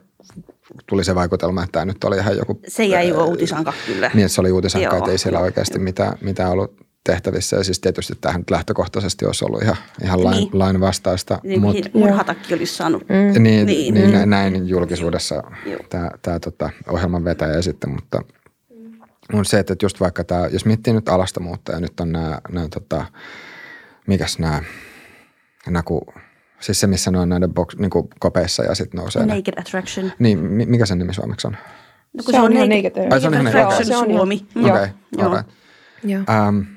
[0.90, 2.60] tuli se vaikutelma, että tämä nyt oli ihan joku...
[2.68, 4.12] Se jäi jo uutisanka kyllä.
[4.14, 7.58] Niin, se oli uutisanka, että ei siellä oikeasti mitään, mitään ollut tehtävissä.
[7.58, 10.50] Ja siis tietysti tähän lähtökohtaisesti olisi ollut ihan, ihan lain, niin.
[10.54, 11.40] lain vastaista.
[11.44, 13.04] Niin, mut, murhatakin olisi saanut.
[13.10, 13.44] Mm.
[13.44, 14.30] Niin, niin, niin mm.
[14.30, 15.44] näin julkisuudessa
[15.90, 18.22] tämä, tämä tota, ohjelman vetäjä sitten, mutta
[19.34, 22.40] on se, että just vaikka tämä, jos miettii nyt alasta muutta ja nyt on nämä,
[22.52, 23.06] nämä tota,
[24.08, 24.62] mikäs nämä,
[25.66, 26.02] nämä kun,
[26.60, 29.26] siis se missä ne on näiden box, niin kopeissa ja sitten nousee.
[29.26, 29.62] Naked ne.
[29.62, 30.12] Attraction.
[30.20, 31.54] Niin, mikä sen nimi suomeksi on?
[32.14, 34.46] No, kun se, se on, on Naked, naked, Ai, se on naked Attraction Suomi.
[34.56, 34.88] Okei, okay,
[35.28, 35.44] okay.
[36.04, 36.24] Joo.
[36.48, 36.77] Um,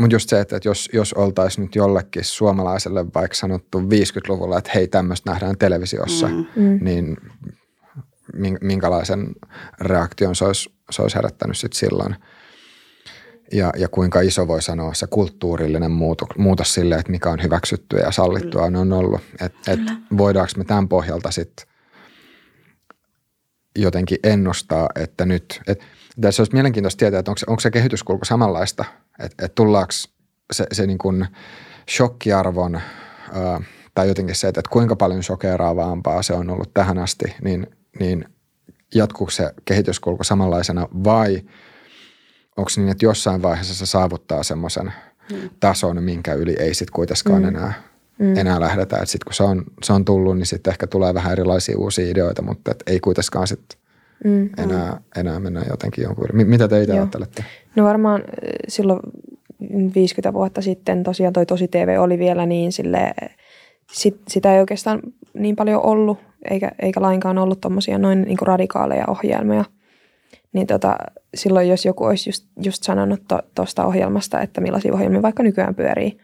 [0.00, 4.70] mutta just se, että, että jos, jos oltaisiin nyt jollekin suomalaiselle vaikka sanottu 50-luvulla, että
[4.74, 6.46] hei tämmöistä nähdään televisiossa, mm.
[6.56, 6.78] mm.
[6.80, 7.16] niin
[8.60, 9.26] minkälaisen
[9.80, 12.16] reaktion se olisi, se olisi herättänyt sitten silloin.
[13.52, 18.00] Ja, ja kuinka iso voi sanoa se kulttuurillinen muutos, muutos sille, että mikä on hyväksyttyä
[18.00, 18.80] ja sallittua Kyllä.
[18.80, 19.20] on ollut.
[19.40, 19.80] Että et
[20.18, 21.66] voidaanko me tämän pohjalta sitten
[23.78, 25.84] jotenkin ennustaa, että nyt, että
[26.20, 28.84] tässä olisi mielenkiintoista tietää, että onko onko se kehityskulku samanlaista,
[29.20, 29.92] että, että tullaanko
[30.52, 31.26] se, se niin kuin
[31.90, 33.60] shokkiarvon ää,
[33.94, 37.66] tai jotenkin se, että, että kuinka paljon shokeraavampaa se on ollut tähän asti, niin,
[38.00, 38.24] niin
[38.94, 41.42] jatkuuko se kehityskulku samanlaisena vai
[42.56, 44.92] onko niin, että jossain vaiheessa se saavuttaa semmoisen
[45.32, 45.50] mm.
[45.60, 47.48] tason, minkä yli ei sitten kuitenkaan mm.
[47.48, 47.72] enää,
[48.18, 48.36] mm.
[48.36, 48.96] enää lähdetä.
[48.96, 52.42] Sitten kun se on, se on tullut, niin sitten ehkä tulee vähän erilaisia uusia ideoita,
[52.42, 53.80] mutta et ei kuitenkaan sitten
[54.24, 56.44] mm, enää, enää mennä jotenkin jonkun yli.
[56.44, 57.44] Mitä te itse ajattelette?
[57.76, 58.22] No varmaan
[58.68, 59.00] silloin
[59.94, 63.14] 50 vuotta sitten tosiaan toi Tosi TV oli vielä niin sille
[63.92, 65.00] sit, sitä ei oikeastaan
[65.34, 66.18] niin paljon ollut,
[66.50, 69.64] eikä, eikä lainkaan ollut tuommoisia noin niin radikaaleja ohjelmia.
[70.52, 70.96] Niin tota,
[71.34, 73.20] silloin jos joku olisi just, just sanonut
[73.54, 76.18] tuosta to, ohjelmasta, että millaisia ohjelmia vaikka nykyään pyörii,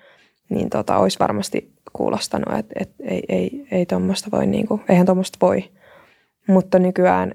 [0.48, 5.06] niin tota, olisi varmasti kuulostanut, että, että ei, ei, ei tuommoista voi, niin kuin, eihän
[5.06, 5.64] tuommoista voi.
[6.48, 7.34] Mutta nykyään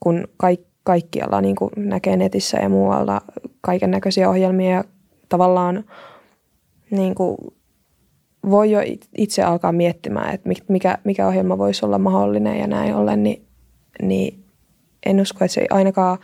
[0.00, 3.20] kun kaik, kaikkialla niin kuin näkee netissä ja muualla
[3.60, 4.84] kaiken näköisiä ohjelmia ja
[5.28, 5.84] tavallaan
[6.90, 7.36] niin kuin
[8.50, 8.80] voi jo
[9.18, 13.42] itse alkaa miettimään, että mikä, mikä ohjelma voisi olla mahdollinen ja näin ollen, niin,
[14.02, 14.44] niin
[15.06, 16.18] en usko, että se ainakaan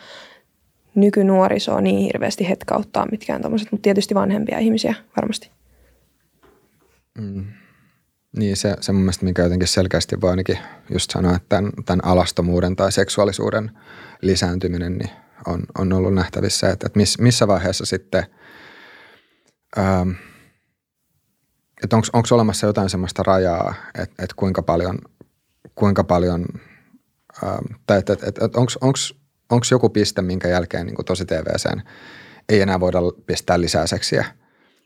[0.95, 5.51] nykynuorisoa niin hirveästi hetkauttaa mitkään tuommoiset, mutta tietysti vanhempia ihmisiä varmasti.
[7.19, 7.45] Mm.
[8.37, 10.59] Niin se, se mun mielestä, mikä jotenkin selkeästi voi ainakin
[10.91, 13.71] just sanoa, että tämän, tämän alastomuuden tai seksuaalisuuden
[14.23, 15.11] lisääntyminen niin
[15.47, 18.27] on, on ollut nähtävissä, että, että miss, missä vaiheessa sitten,
[19.79, 20.11] ähm,
[21.83, 24.99] että onko olemassa jotain sellaista rajaa, että, että kuinka paljon,
[25.75, 26.47] kuinka paljon
[27.45, 28.61] ähm, tai että, että, että
[29.51, 31.83] onko joku piste, minkä jälkeen niin tosi TVCen
[32.49, 34.25] ei enää voida pistää lisää seksiä–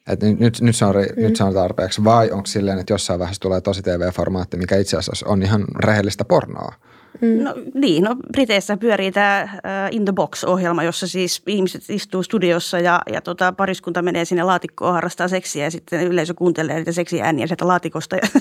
[0.09, 1.23] että nyt, nyt, nyt, se on, mm.
[1.23, 2.05] nyt se on tarpeeksi.
[2.05, 6.25] Vai onko silleen, että jossain vaiheessa tulee tosi TV-formaatti, mikä itse asiassa on ihan rehellistä
[6.25, 6.75] pornoa?
[7.21, 7.43] Mm.
[7.43, 12.79] No niin, no Briteissä pyörii tämä uh, In the Box-ohjelma, jossa siis ihmiset istuu studiossa
[12.79, 17.47] ja, ja tota, pariskunta menee sinne laatikkoon harrastaa seksiä ja sitten yleisö kuuntelee niitä seksiääniä
[17.47, 18.41] sieltä laatikosta ja,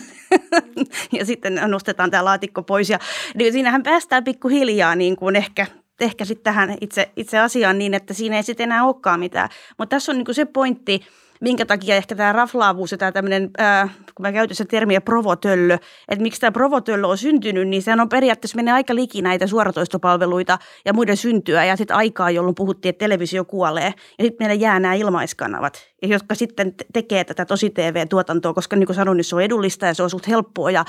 [1.19, 2.89] ja sitten nostetaan tämä laatikko pois.
[2.89, 2.99] Ja
[3.35, 5.67] niin siinähän päästään pikkuhiljaa niin kuin ehkä
[5.99, 9.49] ehkä sitten tähän itse, itse asiaan niin, että siinä ei sitten enää olekaan mitään.
[9.77, 11.01] Mutta tässä on niin se pointti,
[11.41, 15.77] minkä takia ehkä tämä raflaavuus ja tämä tämmöinen, ää, kun mä käytän se termiä provotöllö,
[16.09, 20.59] että miksi tämä provotöllö on syntynyt, niin sehän on periaatteessa menee aika liki näitä suoratoistopalveluita
[20.85, 24.79] ja muiden syntyä ja sitten aikaa, jolloin puhuttiin, että televisio kuolee ja sitten meillä jää
[24.79, 29.43] nämä ilmaiskanavat, jotka sitten tekee tätä tosi TV-tuotantoa, koska niin kuin sanoin, niin se on
[29.43, 30.85] edullista ja se on suht helppoa ja,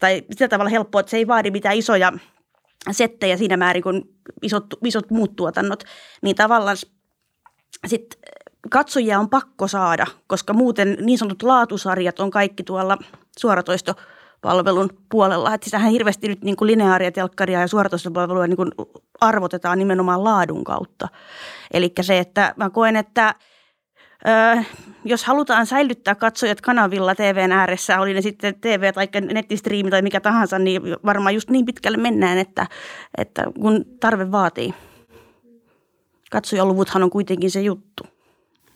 [0.00, 2.12] tai sillä tavalla helppoa, että se ei vaadi mitään isoja
[2.90, 4.02] settejä siinä määrin kuin
[4.42, 5.84] isot, isot muut tuotannot,
[6.22, 6.76] niin tavallaan
[7.86, 8.18] sitten
[8.70, 12.98] katsojia on pakko saada, koska muuten niin sanotut laatusarjat on kaikki tuolla
[13.38, 15.54] suoratoistopalvelun puolella.
[15.54, 18.58] Että sitähän hirveästi nyt niin lineaaria, telkkaria ja suoratoistopalvelua niin
[19.20, 21.08] arvotetaan nimenomaan laadun kautta.
[21.72, 23.34] Eli se, että mä koen, että
[24.28, 24.62] ö,
[25.04, 30.20] jos halutaan säilyttää katsojat kanavilla TVn ääressä, oli ne sitten TV tai nettistriimi tai mikä
[30.20, 32.66] tahansa, niin varmaan just niin pitkälle mennään, että,
[33.18, 34.74] että kun tarve vaatii.
[36.30, 38.11] Katsojaluvuthan on kuitenkin se juttu.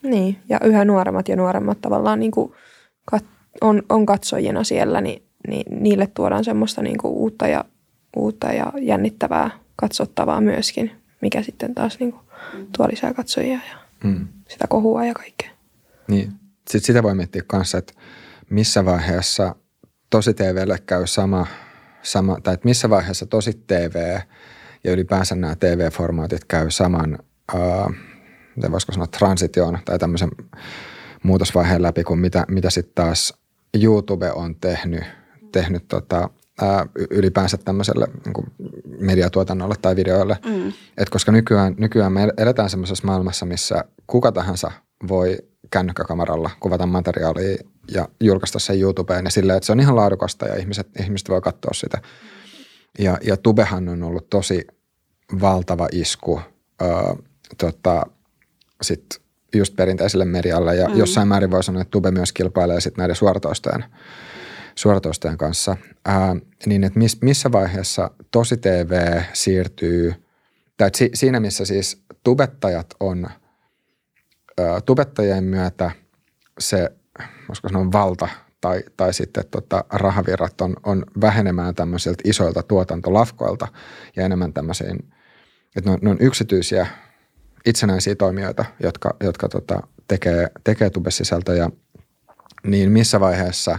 [0.03, 2.53] Niin, ja yhä nuoremmat ja nuoremmat tavallaan niin kuin
[3.11, 3.25] kat,
[3.61, 7.65] on, on katsojina siellä, niin, niin niille tuodaan semmoista niin kuin uutta, ja,
[8.17, 10.91] uutta ja jännittävää katsottavaa myöskin,
[11.23, 12.23] mikä sitten taas niin kuin
[12.77, 14.29] tuo lisää katsojia ja mm.
[14.49, 15.51] sitä kohua ja kaikkea.
[16.09, 16.33] Niin,
[16.71, 17.93] sitten sitä voi miettiä kanssa, että
[18.51, 19.55] missä vaiheessa
[20.11, 21.47] tosi TVlle käy sama,
[22.03, 24.19] sama tai että missä vaiheessa tosi TV
[24.85, 27.19] ja ylipäänsä nämä TV-formaatit käy saman
[27.55, 27.95] uh,
[28.57, 30.31] miten voisiko sanoa, transition tai tämmöisen
[31.23, 33.35] muutosvaiheen läpi kuin mitä, mitä sitten taas
[33.83, 35.05] YouTube on tehnyt,
[35.53, 36.31] tehnyt tota,
[36.63, 40.39] ää, ylipäänsä tämmöiselle niin mediatuotannolle tai videoille.
[40.45, 40.73] Mm.
[40.99, 44.71] Et koska nykyään, nykyään me eletään semmoisessa maailmassa, missä kuka tahansa
[45.09, 45.39] voi
[45.71, 47.57] kännykkäkameralla kuvata materiaalia
[47.91, 51.41] ja julkaista sen YouTubeen ja silleen, että se on ihan laadukasta ja ihmiset, ihmiset voi
[51.41, 52.03] katsoa sitä.
[52.99, 54.67] Ja, ja Tubehan on ollut tosi
[55.41, 56.41] valtava isku
[56.81, 57.17] ää,
[57.59, 58.07] tota,
[58.83, 59.07] sit
[59.55, 60.97] just perinteiselle medialle ja mm.
[60.97, 63.85] jossain määrin voi sanoa, että Tube myös kilpailee sit näiden suoratoistojen,
[64.75, 65.77] suoratoistojen kanssa.
[66.05, 70.15] Ää, niin, että miss, missä vaiheessa tosi TV siirtyy,
[70.77, 73.27] tai si, siinä missä siis tubettajat on,
[74.59, 75.91] ää, tubettajien myötä
[76.59, 76.93] se,
[77.49, 78.29] voisiko sanoa valta
[78.61, 83.69] tai, tai sitten tota, rahavirrat on, on vähenemään tämmöisiltä isoilta tuotantolafkoilta
[84.17, 85.13] ja enemmän tämmöisiin,
[85.77, 86.87] että ne on, ne on yksityisiä
[87.67, 91.71] itsenäisiä toimijoita, jotka, jotka tota, tekee, tekee tubesisältöjä,
[92.67, 93.79] niin missä vaiheessa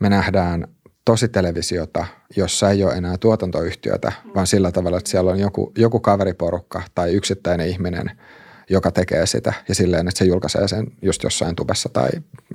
[0.00, 0.68] me nähdään
[1.04, 2.06] tosi televisiota,
[2.36, 7.12] jossa ei ole enää tuotantoyhtiötä, vaan sillä tavalla, että siellä on joku, joku kaveriporukka tai
[7.12, 8.10] yksittäinen ihminen,
[8.70, 12.08] joka tekee sitä ja silleen, että se julkaisee sen just jossain tubessa tai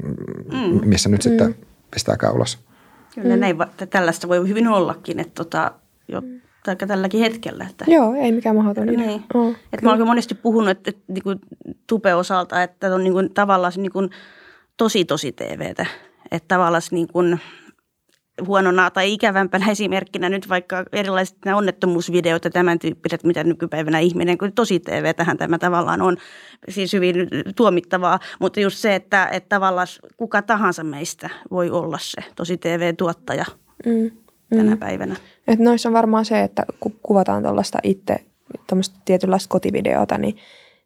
[0.03, 0.89] mm.
[0.89, 1.29] missä nyt mm.
[1.29, 1.55] sitten
[1.91, 2.59] pistää ulos.
[3.15, 3.39] Kyllä mm.
[3.39, 3.57] näin,
[3.89, 5.71] tällaista voi hyvin ollakin, että tota,
[6.07, 6.21] jo,
[6.63, 7.67] tai tälläkin hetkellä.
[7.69, 9.23] Että, Joo, ei mikään mahdoton niin.
[9.33, 11.39] Oh, että mä olen monesti puhunut että, että, niin kuin
[11.87, 14.09] Tupe-osalta, että on niin kuin, tavallaan niin kuin,
[14.77, 15.85] tosi tosi TVtä.
[16.31, 17.39] Että tavallaan niin kuin,
[18.47, 24.37] huonona tai ikävämpänä esimerkkinä nyt vaikka erilaiset nämä onnettomuusvideot ja tämän tyyppiset, mitä nykypäivänä ihminen,
[24.37, 26.17] kun tosi TV tähän tämä tavallaan on
[26.69, 27.15] siis hyvin
[27.55, 29.87] tuomittavaa, mutta just se, että, että tavallaan
[30.17, 33.45] kuka tahansa meistä voi olla se tosi TV-tuottaja.
[33.85, 34.11] Mm
[34.57, 34.79] tänä mm.
[34.79, 35.15] päivänä.
[35.47, 38.15] Et noissa on varmaan se, että kun kuvataan tuollaista itse
[38.67, 40.37] tämmöistä tietynlaista kotivideota, niin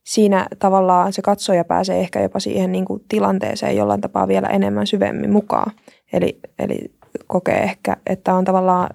[0.04, 4.88] siinä tavallaan se katsoja pääsee ehkä jopa siihen niin kuin tilanteeseen jollain tapaa vielä enemmän
[4.88, 5.72] syvemmin mukaan.
[6.14, 6.92] Eli, eli
[7.28, 8.90] kokee ehkä, että on tavallaan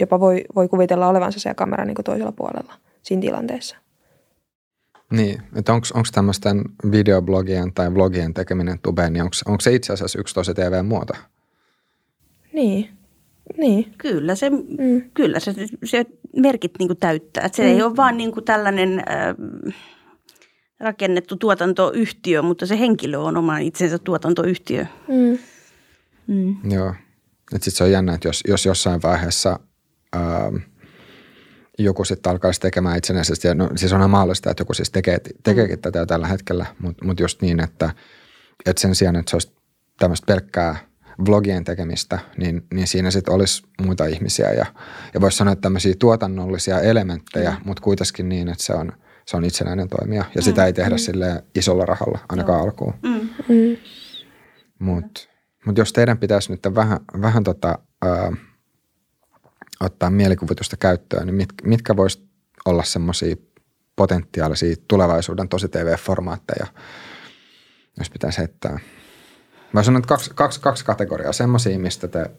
[0.00, 3.76] jopa voi, voi kuvitella olevansa siellä kameran niin kuin toisella puolella siinä tilanteessa.
[5.10, 10.34] Niin, että onko tämmöisten videoblogien tai vlogien tekeminen tubeen, niin onko se itse asiassa yksi
[10.34, 11.12] tosi TV-muoto?
[12.52, 12.88] Niin,
[13.58, 13.94] niin.
[13.98, 15.10] Kyllä se, mm.
[15.14, 17.44] kyllä se, se merkit niin täyttää.
[17.44, 17.68] Että se mm.
[17.68, 19.74] ei ole vaan niin tällainen äh,
[20.80, 24.86] rakennettu tuotantoyhtiö, mutta se henkilö on oma itsensä tuotantoyhtiö.
[25.08, 25.38] Mm.
[26.26, 26.70] Mm.
[26.70, 26.94] Joo.
[27.50, 29.58] Sitten se on jännä, että jos, jos jossain vaiheessa
[30.12, 30.52] ää,
[31.78, 35.78] joku sitten alkaisi tekemään itsenäisesti, ja no, siis onhan mahdollista, että joku siis tekee, tekeekin
[35.78, 37.90] tätä tällä hetkellä, mutta mut just niin, että,
[38.66, 39.52] että sen sijaan, että se olisi
[39.98, 40.91] tämmöistä pelkkää
[41.26, 44.66] vlogien tekemistä, niin, niin siinä sitten olisi muita ihmisiä ja,
[45.14, 47.56] ja voisi sanoa, että tämmöisiä tuotannollisia elementtejä, mm.
[47.64, 48.92] mutta kuitenkin niin, että se on,
[49.26, 50.42] se on itsenäinen toimija ja mm.
[50.42, 50.98] sitä ei tehdä mm.
[50.98, 52.64] sille isolla rahalla ainakaan Joo.
[52.64, 52.94] alkuun.
[53.02, 53.28] Mm.
[53.48, 53.76] Mm.
[54.78, 55.20] Mutta
[55.66, 58.32] mut jos teidän pitäisi nyt vähän, vähän tota, ää,
[59.80, 62.28] ottaa mielikuvitusta käyttöön, niin mit, mitkä voisi
[62.64, 63.36] olla semmoisia
[63.96, 66.66] potentiaalisia tulevaisuuden tosi TV-formaatteja,
[67.98, 68.78] jos pitäisi heittää–
[69.72, 71.32] Mä sanon, että kaksi, kaksi, kaksi kategoriaa.
[71.32, 72.30] Semmoisia, mistä te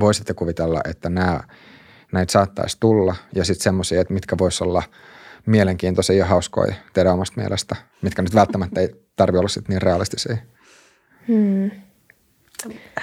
[0.00, 1.40] voisitte kuvitella, että nämä,
[2.12, 3.16] näitä saattaisi tulla.
[3.34, 4.82] Ja sitten semmoisia, että mitkä voisi olla
[5.46, 7.76] mielenkiintoisia ja hauskoja teidän omasta mielestä.
[8.02, 10.36] Mitkä nyt välttämättä ei tarvitse olla sit niin realistisia.
[11.28, 11.70] Hmm.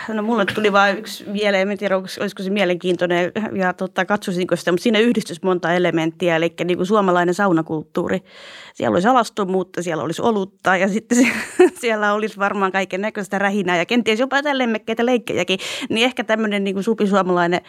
[0.08, 4.72] No mulle tuli vain yksi mieleen, en tiedä olisiko se mielenkiintoinen ja tota, katsoisinko sitä,
[4.72, 8.24] mutta siinä yhdistys monta elementtiä, eli niin kuin suomalainen saunakulttuuri.
[8.74, 11.18] Siellä olisi alastomuutta, siellä olisi olutta ja sitten
[11.82, 15.60] siellä olisi varmaan kaiken näköistä rähinää ja kenties jopa jotain lemmekkeitä leikkejäkin.
[15.90, 17.62] Niin ehkä tämmöinen niin kuin supisuomalainen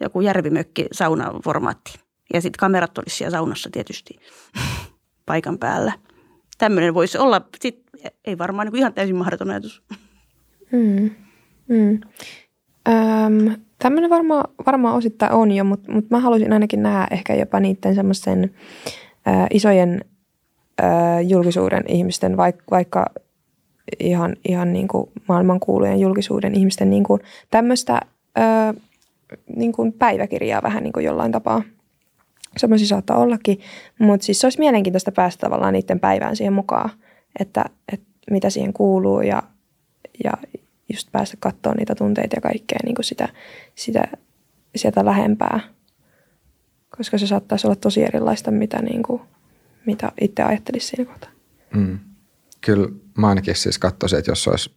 [0.00, 1.98] joku järvimökki saunaformaatti.
[2.34, 4.18] Ja sitten kamerat olisi siellä saunassa tietysti
[5.26, 5.92] paikan päällä.
[6.58, 7.82] Tämmöinen voisi olla, sit,
[8.24, 9.82] ei varmaan niin ihan täysin mahdoton ajatus.
[10.72, 11.10] Mm.
[11.68, 12.00] Mm.
[13.78, 17.94] Tämmöinen varmaan varma osittain on jo, mutta mut mä haluaisin ainakin nähdä ehkä jopa niiden
[17.94, 18.54] semmoisen
[19.50, 20.04] isojen
[20.80, 20.84] ö,
[21.20, 23.06] julkisuuden ihmisten, vaikka, vaikka
[24.00, 27.20] ihan, ihan niin kuin maailmankuulujen julkisuuden ihmisten niin kuin
[27.50, 28.00] tämmöistä
[28.38, 28.80] ö,
[29.56, 31.62] niin kuin päiväkirjaa vähän niin kuin jollain tapaa.
[32.56, 33.60] Semmoisia saattaa ollakin,
[33.98, 36.90] mutta siis se olisi mielenkiintoista päästä tavallaan niiden päivään siihen mukaan,
[37.40, 39.42] että, että mitä siihen kuuluu ja,
[40.24, 40.32] ja,
[40.92, 43.28] just päästä katsoa niitä tunteita ja kaikkea niin kuin sitä,
[43.74, 44.04] sitä
[44.76, 45.60] sieltä lähempää.
[46.96, 49.22] Koska se saattaisi olla tosi erilaista, mitä, niin kuin,
[49.86, 51.30] mitä itse ajattelisi siinä kohtaa.
[51.74, 51.98] Mm.
[52.60, 52.88] Kyllä
[53.18, 54.74] mä ainakin siis katsoisin, että jos olisi,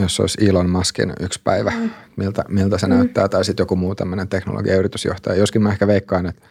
[0.00, 1.90] jos olisi Elon Muskin yksi päivä, mm.
[2.16, 2.94] miltä, miltä se mm.
[2.94, 5.36] näyttää, tai sitten joku muu tämmöinen teknologiayritysjohtaja.
[5.36, 6.42] Joskin mä ehkä veikkaan, että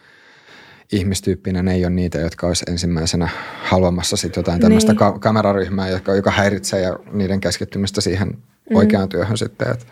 [0.92, 3.28] ihmistyyppinen ei ole niitä, jotka olisi ensimmäisenä
[3.62, 4.98] haluamassa sit jotain tämmöistä niin.
[4.98, 8.38] ka- kameraryhmää, joka, joka häiritsee ja niiden keskittymistä siihen
[8.70, 8.76] mm.
[8.76, 9.70] oikeaan työhön sitten.
[9.70, 9.86] Et,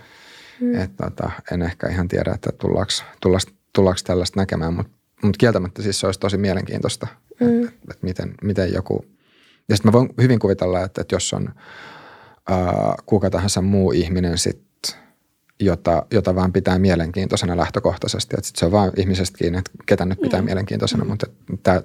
[0.60, 0.80] mm.
[0.80, 5.82] et, tota, en ehkä ihan tiedä, että tullaanko, tullaanko, tullaanko tällaista näkemään, mutta mut kieltämättä
[5.82, 7.06] siis se olisi tosi mielenkiintoista,
[7.40, 7.64] mm.
[7.64, 9.04] että et, et miten, miten joku–
[9.68, 11.48] ja sitten mä voin hyvin kuvitella, että, että jos on
[12.48, 14.66] ää, kuka tahansa muu ihminen sit
[15.60, 18.34] jota, jota vaan pitää mielenkiintoisena lähtökohtaisesti.
[18.38, 20.44] Että sit se on vaan ihmisestä kiinni, että ketä nyt pitää mm.
[20.44, 21.26] mielenkiintoisena, mutta
[21.62, 21.82] tämä,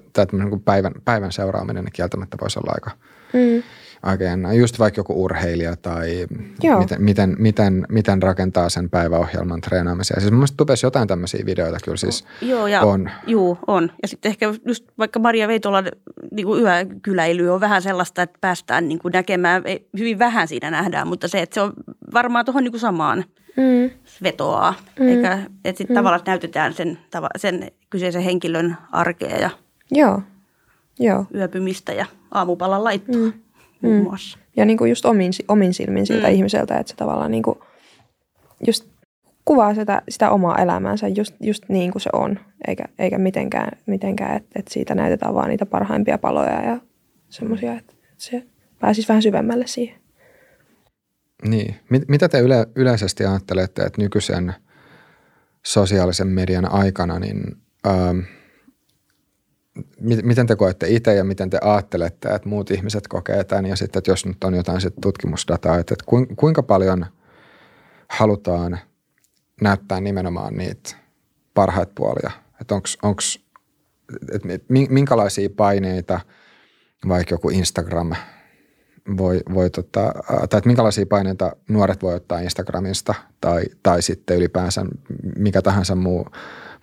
[0.66, 2.92] päivän, päivän seuraaminen niin kieltämättä voisi olla aika,
[3.34, 3.64] mm
[4.04, 4.54] aika jännä.
[4.54, 6.28] Just vaikka joku urheilija tai
[6.80, 10.22] miten, miten, miten, miten, rakentaa sen päiväohjelman treenaamiseen.
[10.22, 13.10] Siis mun mielestä jotain tämmöisiä videoita kyllä siis joo, ja, on.
[13.28, 13.92] Joo, on.
[14.02, 15.86] Ja sitten ehkä just vaikka Maria Veitolan
[16.32, 19.64] niin kuin yökyläily on vähän sellaista, että päästään niin kuin näkemään,
[19.98, 21.74] hyvin vähän siinä nähdään, mutta se, että se on
[22.14, 23.26] varmaan tuohon niin kuin samaan
[23.58, 23.90] mm.
[24.24, 24.74] vetoaa.
[25.00, 25.08] Mm.
[25.08, 26.00] Eikä, että sitten mm.
[26.00, 27.00] tavallaan näytetään sen,
[27.38, 29.50] sen kyseisen henkilön arkea ja
[29.92, 30.22] Joo.
[31.00, 31.26] Joo.
[31.36, 33.22] yöpymistä ja aamupalan laittoa.
[33.22, 33.34] Mm
[33.82, 34.04] muun mm.
[34.04, 34.40] muassa.
[34.58, 36.34] Ja niin kuin just omin, omin silmin siltä mm.
[36.34, 37.60] ihmiseltä, että se tavallaan niin kuin
[38.68, 38.86] just
[39.46, 44.38] kuvaa sitä, sitä omaa elämäänsä just, just niin kuin se on, eikä, eikä mitenkään, mitenkään
[44.38, 46.78] että, että siitä näytetään vaan niitä parhaimpia paloja ja
[47.30, 48.44] semmoisia, että se
[48.80, 50.02] pääsisi vähän syvemmälle siihen.
[51.48, 51.76] Niin.
[51.90, 54.54] Mit, mitä te yle, yleisesti ajattelette, että nykyisen
[55.66, 57.58] sosiaalisen median aikana, niin
[57.88, 58.20] ähm,–
[60.00, 64.00] miten te koette itse ja miten te ajattelette, että muut ihmiset kokee tämän ja sitten,
[64.00, 65.96] että jos nyt on jotain sit tutkimusdataa, että,
[66.36, 67.06] kuinka paljon
[68.10, 68.80] halutaan
[69.62, 70.96] näyttää nimenomaan niitä
[71.54, 73.22] parhaita puolia, että onko,
[74.32, 74.48] että
[74.90, 76.20] minkälaisia paineita
[77.08, 78.12] vaikka joku Instagram
[79.18, 84.86] voi, voi tota, tai että minkälaisia paineita nuoret voi ottaa Instagramista tai, tai sitten ylipäänsä
[85.38, 86.28] mikä tahansa muu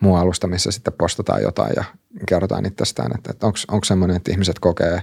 [0.01, 1.85] muu alusta, missä sitten postataan jotain ja
[2.29, 5.03] kerrotaan itsestään, että, että onko semmoinen, että ihmiset kokee,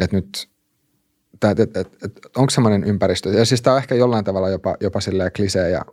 [0.00, 0.48] että nyt
[1.34, 4.76] että, että, että, että onko semmoinen ympäristö, ja siis tämä on ehkä jollain tavalla jopa,
[4.80, 5.84] jopa silleen klisee ja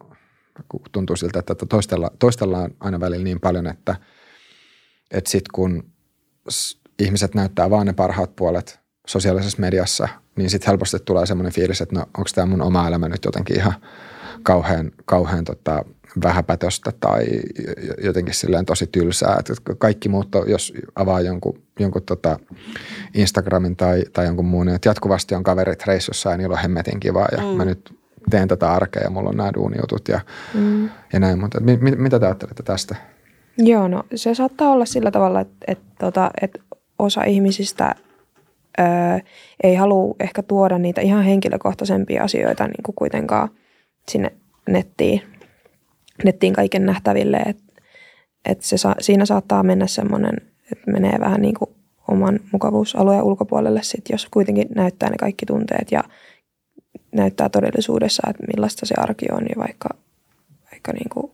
[0.91, 3.95] tuntuu siltä, että toistella, toistellaan aina välillä niin paljon, että,
[5.11, 5.91] että sitten kun
[6.99, 11.95] ihmiset näyttää vaan ne parhaat puolet sosiaalisessa mediassa, niin sitten helposti tulee semmoinen fiilis, että
[11.95, 13.73] no onko tämä mun oma elämä nyt jotenkin ihan
[14.43, 15.85] kauhean, kauhean tota,
[16.23, 17.25] vähäpätöstä tai
[18.03, 19.35] jotenkin silleen tosi tylsää.
[19.39, 22.39] Että kaikki muut, jos avaa jonkun, jonkun tota
[23.13, 27.27] Instagramin tai, tai jonkun muun, että jatkuvasti on kaverit reissussa ja niillä on hemmetin kivaa
[27.31, 27.47] ja mm.
[27.47, 27.93] mä nyt
[28.29, 30.19] teen tätä arkea ja mulla on nämä duunijutut ja,
[30.53, 30.89] mm.
[31.13, 31.39] ja näin.
[31.39, 32.95] Mutta mit, mit, mitä te ajattelette tästä?
[33.57, 36.59] Joo, no se saattaa olla sillä tavalla, että, että, tota, että
[36.99, 37.95] osa ihmisistä
[38.79, 38.85] öö,
[39.63, 43.49] ei halua ehkä tuoda niitä ihan henkilökohtaisempia asioita niin kuin kuitenkaan
[44.11, 44.31] sinne
[44.69, 45.21] nettiin,
[46.23, 47.37] nettiin kaiken nähtäville.
[47.37, 47.65] Että
[48.45, 50.35] että se sa, siinä saattaa mennä semmoinen,
[50.71, 51.69] että menee vähän niin kuin
[52.07, 56.03] oman mukavuusalueen ulkopuolelle sit, jos kuitenkin näyttää ne kaikki tunteet ja
[57.15, 59.89] näyttää todellisuudessa, että millaista se arki on ja vaikka,
[60.71, 61.31] vaikka niin kuin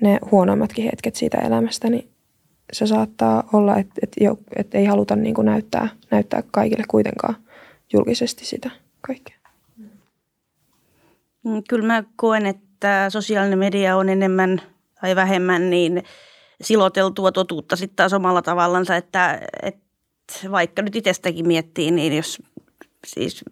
[0.00, 2.10] ne huonoimmatkin hetket siitä elämästä, niin
[2.72, 7.36] se saattaa olla, että, että, jo, että ei haluta niin kuin näyttää, näyttää kaikille kuitenkaan
[7.92, 8.70] julkisesti sitä
[9.00, 9.36] kaikkea.
[11.44, 12.69] Mm, kyllä mä koen, että
[13.08, 14.62] sosiaalinen media on enemmän
[15.00, 16.02] tai vähemmän niin
[16.60, 22.42] siloteltua totuutta sitten taas omalla tavallansa, että, että vaikka nyt itsestäkin miettii, niin jos
[23.06, 23.44] siis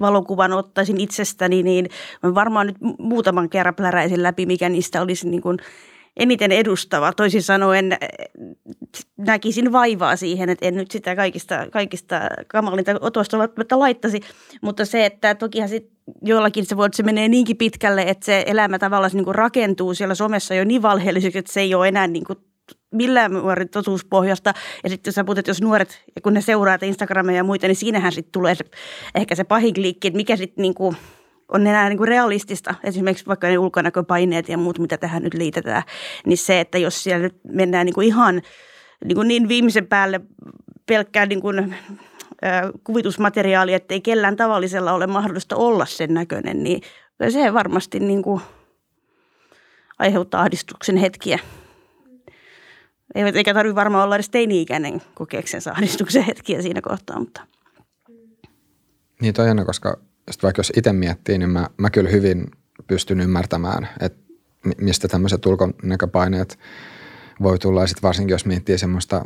[0.00, 1.88] valokuvan ottaisin itsestäni, niin
[2.22, 5.58] varmaan nyt muutaman kerran pläräisin läpi, mikä niistä olisi niin kuin
[6.16, 7.12] eniten edustava.
[7.12, 7.96] Toisin sanoen
[9.16, 14.20] näkisin vaivaa siihen, että en nyt sitä kaikista, kaikista kamalinta otosta välttämättä laittaisi,
[14.62, 15.90] mutta se, että tokihan sit
[16.22, 20.14] jollakin se voi, että se menee niinkin pitkälle, että se elämä tavallaan niin rakentuu siellä
[20.14, 22.38] somessa jo niin valheelliseksi, että se ei ole enää niin kuin
[22.94, 24.54] millään muorin totuuspohjasta.
[24.84, 28.32] Ja sitten sä puhutat, jos nuoret, kun ne seuraa Instagramia ja muita, niin siinähän sitten
[28.32, 28.64] tulee se,
[29.14, 30.96] ehkä se pahin klikki, että mikä sitten niin kuin
[31.52, 32.74] on enää niin kuin realistista.
[32.84, 35.82] Esimerkiksi vaikka ne ulkonäköpaineet ja muut, mitä tähän nyt liitetään.
[36.26, 38.42] Niin se, että jos siellä nyt mennään niin kuin ihan
[39.04, 40.20] niin, kuin niin viimeisen päälle
[40.86, 41.74] pelkkää niin kuin,
[42.84, 46.82] kuvitusmateriaali, että ei kellään tavallisella ole mahdollista olla sen näköinen, niin
[47.28, 48.40] se varmasti niin kuin
[49.98, 51.38] aiheuttaa ahdistuksen hetkiä.
[53.14, 57.40] Eikä tarvitse varmaan olla edes teini-ikäinen kokeeksensa ahdistuksen hetkiä siinä kohtaa, mutta.
[59.20, 59.98] Niin toi koska
[60.42, 62.46] vaikka jos itse miettii, niin mä, mä kyllä hyvin
[62.86, 64.18] pystyn ymmärtämään, että
[64.80, 66.58] mistä tämmöiset ulkonäköpaineet
[67.42, 67.80] voi tulla.
[67.80, 69.24] Ja sitten varsinkin, jos miettii semmoista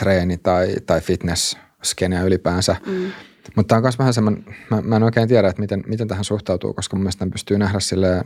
[0.00, 2.76] treeni- tai, tai fitness-skeneä ylipäänsä.
[2.86, 3.12] Mm.
[3.56, 6.24] Mutta tämä on myös vähän semmoinen, mä, mä en oikein tiedä, että miten, miten tähän
[6.24, 8.24] suhtautuu, koska mun mielestä pystyy nähdä silleen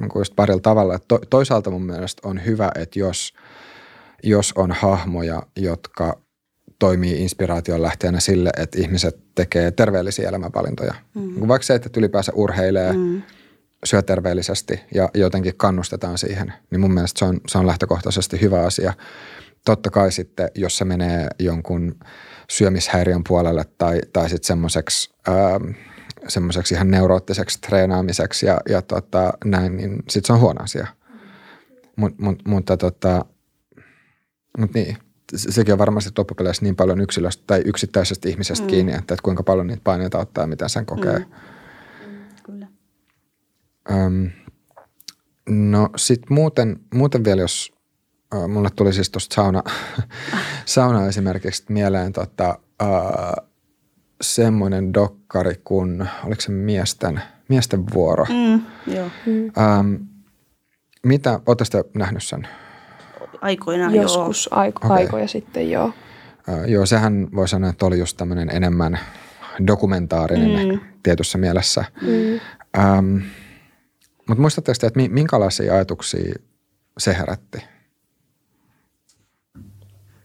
[0.00, 0.98] niin kuin just parilla tavalla.
[1.08, 3.34] To, toisaalta mun mielestä on hyvä, että jos,
[4.22, 6.20] jos on hahmoja, jotka
[6.78, 10.94] toimii inspiraation lähteenä sille, että ihmiset tekee terveellisiä elämänvalintoja.
[11.14, 11.48] Mm.
[11.48, 13.22] Vaikka se, että ylipäänsä urheilee, mm.
[13.84, 18.60] syö terveellisesti ja jotenkin kannustetaan siihen, niin mun mielestä se on, se on lähtökohtaisesti hyvä
[18.60, 18.92] asia.
[19.64, 21.94] Totta kai sitten, jos se menee jonkun
[22.50, 25.70] syömishäiriön puolelle tai, tai sitten semmoiseksi ähm,
[26.28, 30.86] semmoiseksi ihan neuroottiseksi treenaamiseksi ja, ja tota, näin, niin sitten se on huono asia.
[31.96, 33.24] Mut, mut, mutta tota,
[34.58, 34.96] mut niin,
[35.34, 38.70] sekin on varmasti loppupeleissä niin paljon yksilöstä tai yksittäisestä ihmisestä mm.
[38.70, 41.18] kiinni, että, että kuinka paljon niitä paineita ottaa ja miten sen kokee.
[41.18, 41.24] Mm.
[42.42, 42.66] Kyllä.
[43.90, 44.30] Öm,
[45.48, 47.72] no sitten muuten, muuten vielä, jos
[48.34, 49.62] äh, mulle tuli siis tuosta sauna,
[50.64, 53.46] sauna esimerkiksi mieleen tota, äh,
[54.20, 58.24] semmoinen dokkari kuin, oliko se miesten, miesten vuoro?
[58.24, 58.62] Mm,
[58.94, 59.10] joo.
[59.26, 59.52] Mm.
[59.58, 59.94] Ähm,
[61.02, 61.64] mitä, ootte
[61.94, 62.48] nähnyt sen?
[63.40, 64.60] Aikoina Joskus joo.
[64.60, 64.96] Aiko, okay.
[64.96, 65.92] aikoja sitten joo.
[66.48, 68.98] Äh, joo, sehän voi sanoa, että oli just tämmöinen enemmän
[69.66, 70.80] dokumentaarinen mm.
[71.02, 71.84] tietyssä mielessä.
[72.02, 72.40] Mm.
[72.78, 73.16] Ähm,
[74.28, 76.34] mutta muistatteko te, että minkälaisia ajatuksia
[76.98, 77.58] se herätti?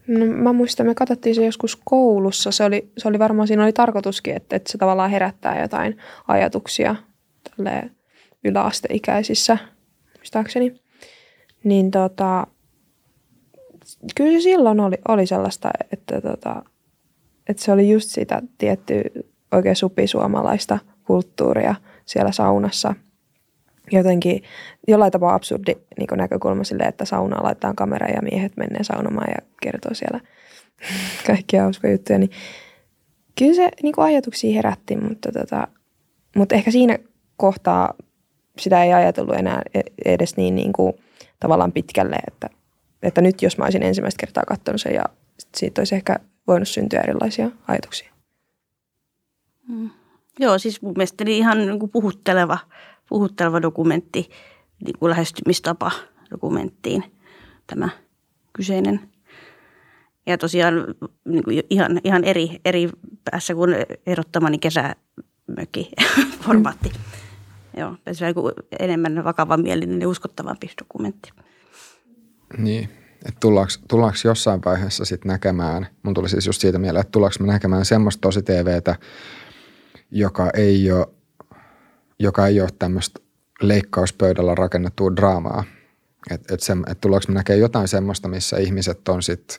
[0.08, 2.52] No, mä muistan, me katsottiin se joskus koulussa.
[2.52, 5.98] Se oli, se oli varmaan, siinä oli tarkoituskin, että, että se tavallaan herättää jotain
[6.28, 6.96] ajatuksia
[7.44, 7.92] tälle
[8.44, 9.58] yläasteikäisissä,
[10.18, 10.82] muistaakseni.
[11.64, 12.48] Niin tota,
[14.16, 16.64] kyllä se silloin oli, oli sellaista, että, tota,
[17.48, 19.02] että se oli just sitä tiettyä
[19.52, 21.76] oikein supisuomalaista kulttuuria
[22.06, 22.96] siellä saunassa.
[23.92, 24.44] Jotenkin
[24.88, 29.48] jollain tapaa absurdi niin näkökulma sille, että saunaa laitetaan kamera ja miehet menee saunomaan ja
[29.62, 30.20] kertoo siellä
[31.28, 32.20] kaikkia hauskoja juttuja.
[32.20, 32.32] Niin
[33.40, 35.68] kyllä se niin ajatuksia herätti, mutta, tota,
[36.36, 36.98] mutta ehkä siinä
[37.38, 37.94] kohtaa
[38.60, 40.94] sitä ei ajatellut enää e-, edes niin, niin kuin,
[41.40, 42.50] tavallaan pitkälle, että–
[43.04, 45.04] että nyt jos mä olisin ensimmäistä kertaa katsonut sen ja
[45.56, 46.16] siitä olisi ehkä
[46.48, 48.12] voinut syntyä erilaisia ajatuksia.
[49.68, 49.90] Mm.
[50.40, 52.58] Joo, siis mun mielestä niin ihan niin kuin puhutteleva,
[53.10, 54.30] puhutteleva dokumentti,
[54.86, 55.92] niin kuin lähestymistapa
[56.32, 57.04] dokumenttiin
[57.68, 57.90] tämä
[58.54, 59.00] kyseinen.
[60.26, 60.74] Ja tosiaan
[61.26, 62.90] niin kuin ihan, ihan eri, eri
[63.32, 63.76] päässä kuin
[64.06, 65.92] erottamani kesämökki
[66.46, 66.90] formaatti.
[66.90, 67.80] Mm.
[67.80, 71.32] Joo, se on enemmän vakavamielinen ja uskottavampi dokumentti.
[72.58, 72.84] Niin,
[73.26, 77.36] että tullaanko, tullaanko jossain vaiheessa sitten näkemään, mun tuli siis just siitä mieleen, että tullaanko
[77.40, 78.96] me näkemään semmoista tosi TVtä,
[80.12, 81.08] joka ei ole
[82.22, 83.20] joka ei ole tämmöistä
[83.62, 85.64] leikkauspöydällä rakennettua draamaa.
[86.32, 89.58] Että et et tuleeko me näkee jotain semmoista, missä ihmiset on sitten,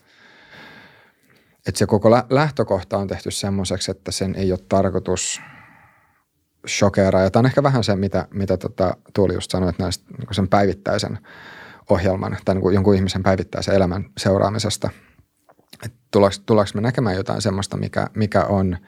[1.67, 5.41] että se koko lähtökohta on tehty semmoiseksi, että sen ei ole tarkoitus
[6.69, 7.23] shokeraa.
[7.23, 10.35] Ja tämä on ehkä vähän se, mitä, mitä tota, Tuuli just sanoi, että näistä niin
[10.35, 11.19] sen päivittäisen
[11.91, 14.91] ohjelman tai niin jonkun ihmisen päivittäisen elämän seuraamisesta.
[15.85, 18.77] Että tuleeko, tuleeko me näkemään jotain semmoista, mikä, mikä on–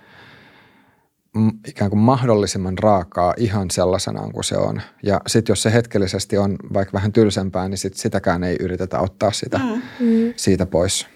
[1.68, 4.82] ikään kuin mahdollisimman raakaa ihan sellaisenaan kuin se on.
[5.02, 9.32] Ja sitten jos se hetkellisesti on vaikka vähän tylsempää, niin sit sitäkään ei yritetä ottaa
[9.32, 9.82] sitä, mm.
[10.00, 10.32] mm.
[10.36, 11.06] siitä pois.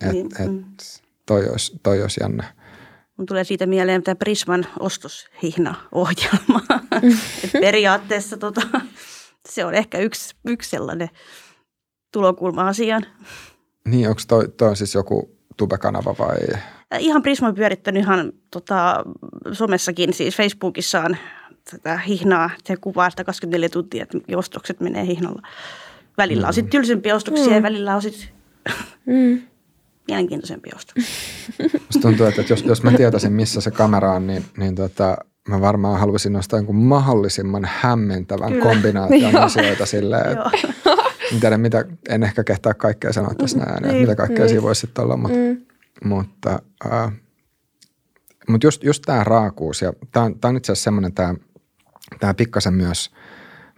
[0.00, 0.64] Et, niin, et, mm.
[1.26, 2.44] toi, olisi, toi olisi jännä.
[3.16, 6.60] Mun tulee siitä mieleen tämä Prisman ostoshihna-ohjelma.
[7.60, 8.62] periaatteessa tota,
[9.48, 11.08] se on ehkä yksi, yksi sellainen
[12.12, 13.06] tulokulma asiaan.
[13.88, 16.36] Niin, onko toi, toi siis joku tubekanava vai?
[16.98, 19.04] Ihan Prisma on pyörittänyt ihan tota,
[19.52, 21.16] somessakin, siis Facebookissaan
[21.70, 22.50] tätä hihnaa.
[22.64, 25.42] Se kuvaa sitä 24 tuntia, että ostokset menee hihnalla.
[26.18, 26.48] Välillä mm.
[26.48, 27.54] on sitten tylsempiä ostoksia mm.
[27.54, 28.28] ja välillä on sitten
[29.06, 29.42] mm.
[30.08, 31.14] mielenkiintoisempia ostoksia.
[31.72, 35.16] Musta tuntuu, että jos, jos mä tietäisin, missä se kamera on, niin, niin tota,
[35.48, 38.64] mä varmaan haluaisin nostaa jonkun mahdollisimman hämmentävän Kyllä.
[38.64, 40.50] kombinaation asioita silleen, että
[41.32, 44.48] en tiedä, mitä, en ehkä kehtaa kaikkea sanoa tässä näin, niin, mitä kaikkea niin.
[44.48, 45.64] siinä voisi sitten olla, mutta, mm.
[46.08, 46.58] mutta,
[46.92, 47.12] äh,
[48.48, 51.34] mutta just, just tämä raakuus, ja tämä on, on itse asiassa semmoinen tämä,
[52.20, 53.10] tämä pikkasen myös,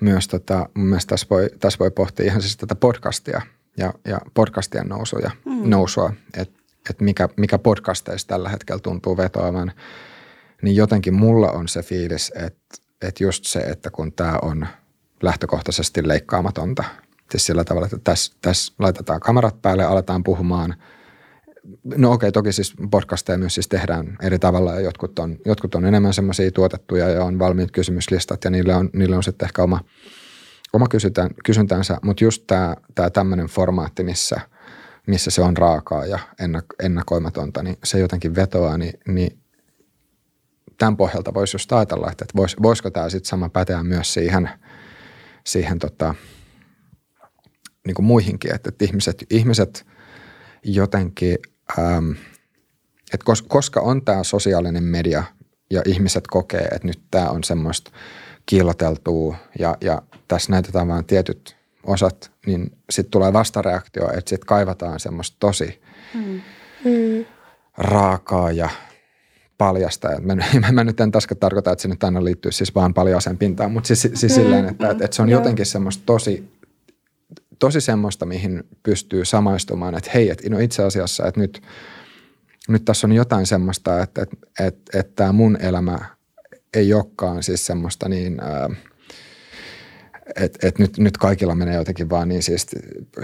[0.01, 3.41] myös tota, mun mielestä tässä voi, tässä voi pohtia ihan siis tätä podcastia
[3.79, 5.71] ja, ja podcastien nousua, mm.
[5.71, 6.57] nousua että
[6.91, 9.73] et mikä, mikä podcasteissa tällä hetkellä tuntuu vetoavan,
[10.63, 14.67] niin jotenkin mulla on se fiilis, että, että just se, että kun tämä on
[15.23, 16.85] lähtökohtaisesti leikkaamatonta,
[17.31, 20.75] siis sillä tavalla, että tässä, tässä laitetaan kamerat päälle, aletaan puhumaan–
[21.85, 25.75] No okei, okay, toki siis podcasteja myös siis tehdään eri tavalla ja jotkut on, jotkut
[25.75, 29.63] on enemmän semmoisia tuotettuja ja on valmiit kysymyslistat ja niille on, niille on sitten ehkä
[29.63, 29.81] oma,
[30.73, 34.41] oma kysyntään, kysyntänsä, mutta just tämä, tämä tämmöinen formaatti, missä,
[35.07, 39.39] missä se on raakaa ja ennak, ennakoimatonta, niin se jotenkin vetoaa, niin, niin
[40.79, 44.51] tämän pohjalta voisi just ajatella, että, vois, voisiko tämä sitten sama päteä myös siihen,
[45.45, 46.15] siihen tota,
[47.87, 49.87] niin kuin muihinkin, että, että ihmiset, ihmiset
[50.63, 51.39] jotenkin–
[51.79, 52.11] ähm,
[53.13, 55.25] että koska on tämä sosiaalinen media
[55.71, 57.91] ja ihmiset kokee, että nyt tämä on semmoista
[58.47, 65.01] kiiloteltua ja, ja tässä näytetään vain tietyt osat, niin sitten tulee vastareaktio, että sitten kaivataan
[65.01, 65.83] semmoista tosi
[66.15, 66.41] mm.
[67.77, 68.69] raakaa ja
[69.59, 70.09] paljasta.
[70.21, 73.73] Mä, mä nyt en taas tarkoita, että se nyt aina liittyy siis vaan paljaaseen pintaan,
[73.73, 74.43] mutta siis, siis mm.
[74.43, 76.57] silleen, että, että, että se on jotenkin semmoista tosi
[77.59, 81.63] tosi semmoista, mihin pystyy samaistumaan, että hei, että no itse asiassa, että nyt,
[82.69, 85.99] nyt tässä on jotain semmoista, että, että, että, että tämä mun elämä
[86.75, 88.41] ei olekaan siis semmoista niin,
[90.37, 92.67] että, että nyt, nyt kaikilla menee jotenkin vaan niin siis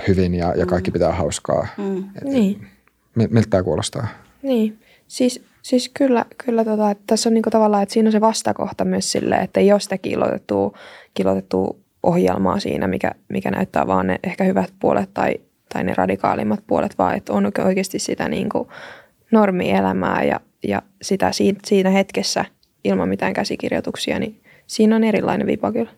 [0.09, 0.93] hyvin ja, ja kaikki mm.
[0.93, 1.67] pitää hauskaa.
[1.79, 1.99] Mm.
[1.99, 2.67] Et, niin.
[3.15, 4.09] Miltä tämä kuulostaa?
[4.43, 4.79] Niin,
[5.09, 8.85] siis, siis kyllä, kyllä tota, että tässä on niinku tavallaan, että siinä on se vastakohta
[8.85, 10.79] myös sille, että ei ole sitä kilotettua,
[11.15, 15.35] kilotettua ohjelmaa siinä, mikä, mikä näyttää vaan ne ehkä hyvät puolet tai,
[15.73, 18.69] tai ne radikaalimmat puolet, vaan että on oikeasti sitä niin kuin
[19.31, 21.31] normielämää ja, ja sitä
[21.65, 22.45] siinä hetkessä
[22.85, 25.91] ilman mitään käsikirjoituksia, niin siinä on erilainen vipa kyllä.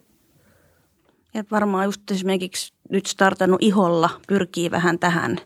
[1.34, 5.36] Ja varmaan just esimerkiksi nyt startannut iholla pyrkii vähän tähän,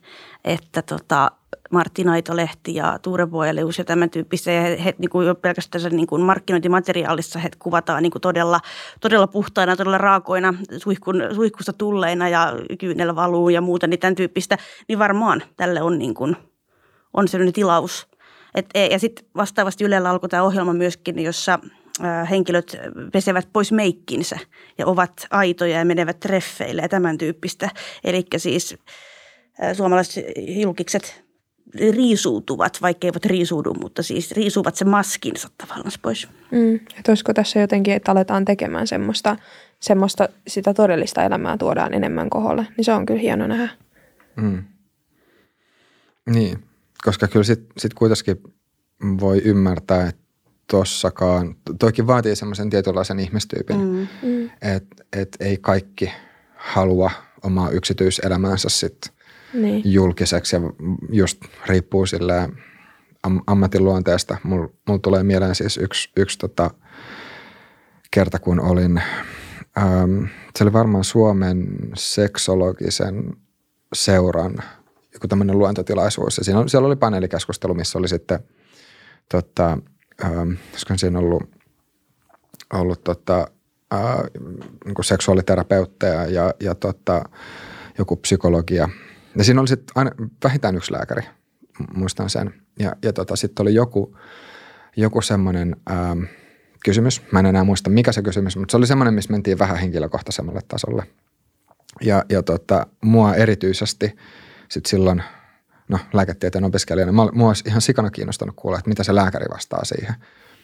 [0.44, 1.30] että tota,
[1.70, 4.50] Martti Naitolehti ja Tuure Boelius ja tämän tyyppistä.
[4.50, 8.60] Ja he, he niin kuin jo pelkästään niin kuin markkinointimateriaalissa he kuvataan niin kuin todella,
[9.00, 14.58] todella puhtaina, todella raakoina, suihkun, suihkusta tulleina ja kyynel valuu ja muuta, niin tämän tyyppistä.
[14.88, 16.36] Niin varmaan tälle on, niin kuin,
[17.14, 18.08] on sellainen tilaus.
[18.54, 21.58] Et, e, ja sitten vastaavasti Ylellä alkoi tämä ohjelma myöskin, jossa
[22.30, 22.76] henkilöt
[23.12, 24.38] pesevät pois meikkinsä
[24.78, 27.70] ja ovat aitoja ja menevät treffeille ja tämän tyyppistä.
[28.04, 28.76] Eli siis
[29.72, 31.24] suomalaiset julkikset
[31.74, 36.28] riisuutuvat, vaikka eivät riisuudu, mutta siis riisuvat se maskinsa tavallaan pois.
[36.50, 36.74] Mm.
[36.74, 39.36] Että olisiko tässä jotenkin, että aletaan tekemään semmoista,
[39.80, 43.68] semmoista, sitä todellista elämää tuodaan enemmän koholle, niin se on kyllä hieno nähdä.
[44.36, 44.64] Mm.
[46.30, 46.64] Niin,
[47.04, 48.42] koska kyllä sitten sit kuitenkin
[49.20, 50.22] voi ymmärtää, että
[50.70, 54.08] tossakaan, toikin vaatii semmoisen tietynlaisen ihmistyypin, mm.
[54.22, 54.50] mm.
[54.62, 56.12] että et ei kaikki
[56.56, 57.10] halua
[57.42, 59.12] omaa yksityiselämäänsä sitten
[59.54, 59.92] niin.
[59.92, 60.62] julkiseksi ja
[61.12, 62.52] just riippuu silleen
[63.22, 64.36] am- ammatin luonteesta.
[64.42, 66.70] Mulla mul tulee mieleen siis yksi, yksi tota
[68.10, 69.02] kerta, kun olin,
[69.78, 70.24] ähm,
[70.56, 73.36] se oli varmaan Suomen seksologisen
[73.94, 74.54] seuran
[75.14, 76.38] joku tämmöinen luentotilaisuus.
[76.38, 78.38] Ja siinä, siellä oli paneelikeskustelu, missä oli sitten,
[79.30, 79.78] tota,
[80.24, 80.52] ähm,
[80.96, 81.42] siinä ollut,
[82.72, 83.48] ollut tota,
[83.90, 84.24] ää,
[84.84, 87.24] niin kuin seksuaaliterapeutteja ja, ja tota,
[87.98, 88.88] joku psykologia.
[89.36, 90.10] Ja siinä oli sitten aina
[90.44, 91.22] vähintään yksi lääkäri,
[91.94, 92.54] muistan sen.
[92.78, 94.16] Ja, ja tota, sitten oli joku,
[94.96, 95.76] joku semmoinen
[96.84, 97.22] kysymys.
[97.32, 100.60] Mä en enää muista, mikä se kysymys, mutta se oli semmoinen, missä mentiin vähän henkilökohtaisemmalle
[100.68, 101.06] tasolle.
[102.00, 104.16] Ja, ja tota, mua erityisesti
[104.68, 105.22] sitten silloin,
[105.88, 109.84] no lääketieteen opiskelijana, mä, mua olisi ihan sikana kiinnostanut kuulla, että mitä se lääkäri vastaa
[109.84, 110.14] siihen.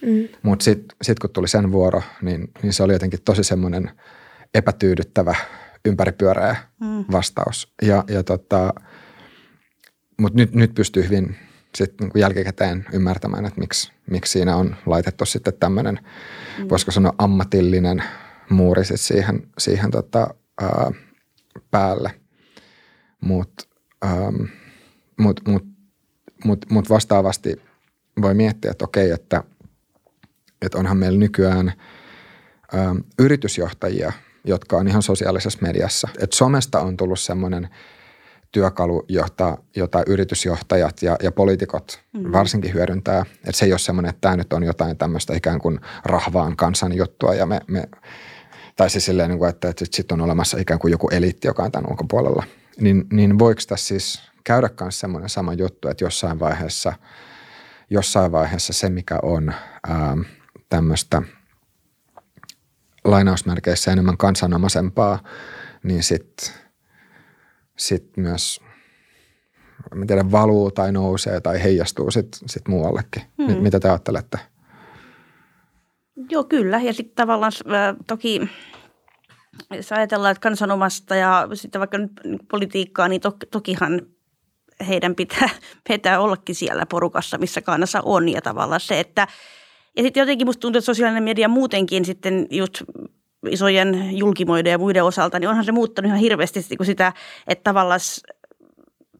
[0.01, 0.27] Mm.
[0.43, 3.91] Mutta sitten sit kun tuli sen vuoro, niin, niin se oli jotenkin tosi semmoinen
[4.53, 5.35] epätyydyttävä,
[5.85, 7.05] ympäripyöreä mm.
[7.11, 7.73] vastaus.
[7.81, 8.73] Ja, ja tota,
[10.17, 11.35] mutta nyt, nyt pystyy hyvin
[11.75, 15.99] sitten niin jälkikäteen ymmärtämään, että miksi, miksi siinä on laitettu sitten tämmöinen,
[16.59, 16.69] mm.
[16.69, 18.03] voisiko sanoa ammatillinen
[18.49, 20.27] muuri sit siihen, siihen tota,
[20.61, 20.91] ää,
[21.71, 22.11] päälle.
[23.21, 23.65] Mutta
[25.17, 25.65] mut, mut,
[26.43, 27.61] mut, mut vastaavasti
[28.21, 29.43] voi miettiä, että okei, että,
[30.61, 31.73] että onhan meillä nykyään
[32.73, 34.11] ää, yritysjohtajia,
[34.43, 36.07] jotka on ihan sosiaalisessa mediassa.
[36.19, 37.69] Et somesta on tullut semmoinen–
[38.55, 42.31] työkalu, jota, jota yritysjohtajat ja, ja poliitikot mm.
[42.31, 43.25] varsinkin hyödyntää.
[43.35, 46.93] Että se ei ole semmoinen, että tämä nyt on jotain tämmöistä ikään kuin rahvaan kansan
[46.93, 47.89] juttua ja me, me
[48.75, 51.71] tai siis silleen, niin että, että sitten on olemassa ikään kuin joku eliitti, joka on
[51.71, 52.43] tämän ulkopuolella.
[52.79, 56.93] Niin, niin voiko tässä siis käydä myös semmoinen sama juttu, että jossain vaiheessa,
[57.89, 59.53] jossain vaiheessa se, mikä on
[59.87, 60.17] ää,
[60.69, 61.21] tämmöistä
[63.03, 65.19] lainausmerkeissä enemmän kansanomaisempaa,
[65.83, 66.53] niin sitten–
[67.77, 68.61] sitten myös
[70.01, 73.23] en tiedä, valuu tai nousee tai heijastuu sitten sit muuallekin.
[73.37, 73.57] Hmm.
[73.57, 74.39] Mitä te ajattelette?
[76.29, 76.81] Joo, kyllä.
[76.81, 78.49] Ja sitten tavallaan äh, toki
[79.71, 82.11] jos ajatellaan, että kansanomasta ja sitten vaikka nyt
[82.51, 84.01] politiikkaa, niin to, tokihan
[84.87, 85.49] heidän pitää,
[85.89, 88.29] pitää ollakin siellä porukassa, missä kannassa on.
[88.29, 89.27] Ja tavallaan se, että
[89.97, 92.83] ja sitten jotenkin musta tuntuu, että sosiaalinen media muutenkin sitten just
[93.49, 97.13] isojen julkimoiden ja muiden osalta, niin onhan se muuttanut ihan hirveästi niin sitä,
[97.47, 97.99] että tavallaan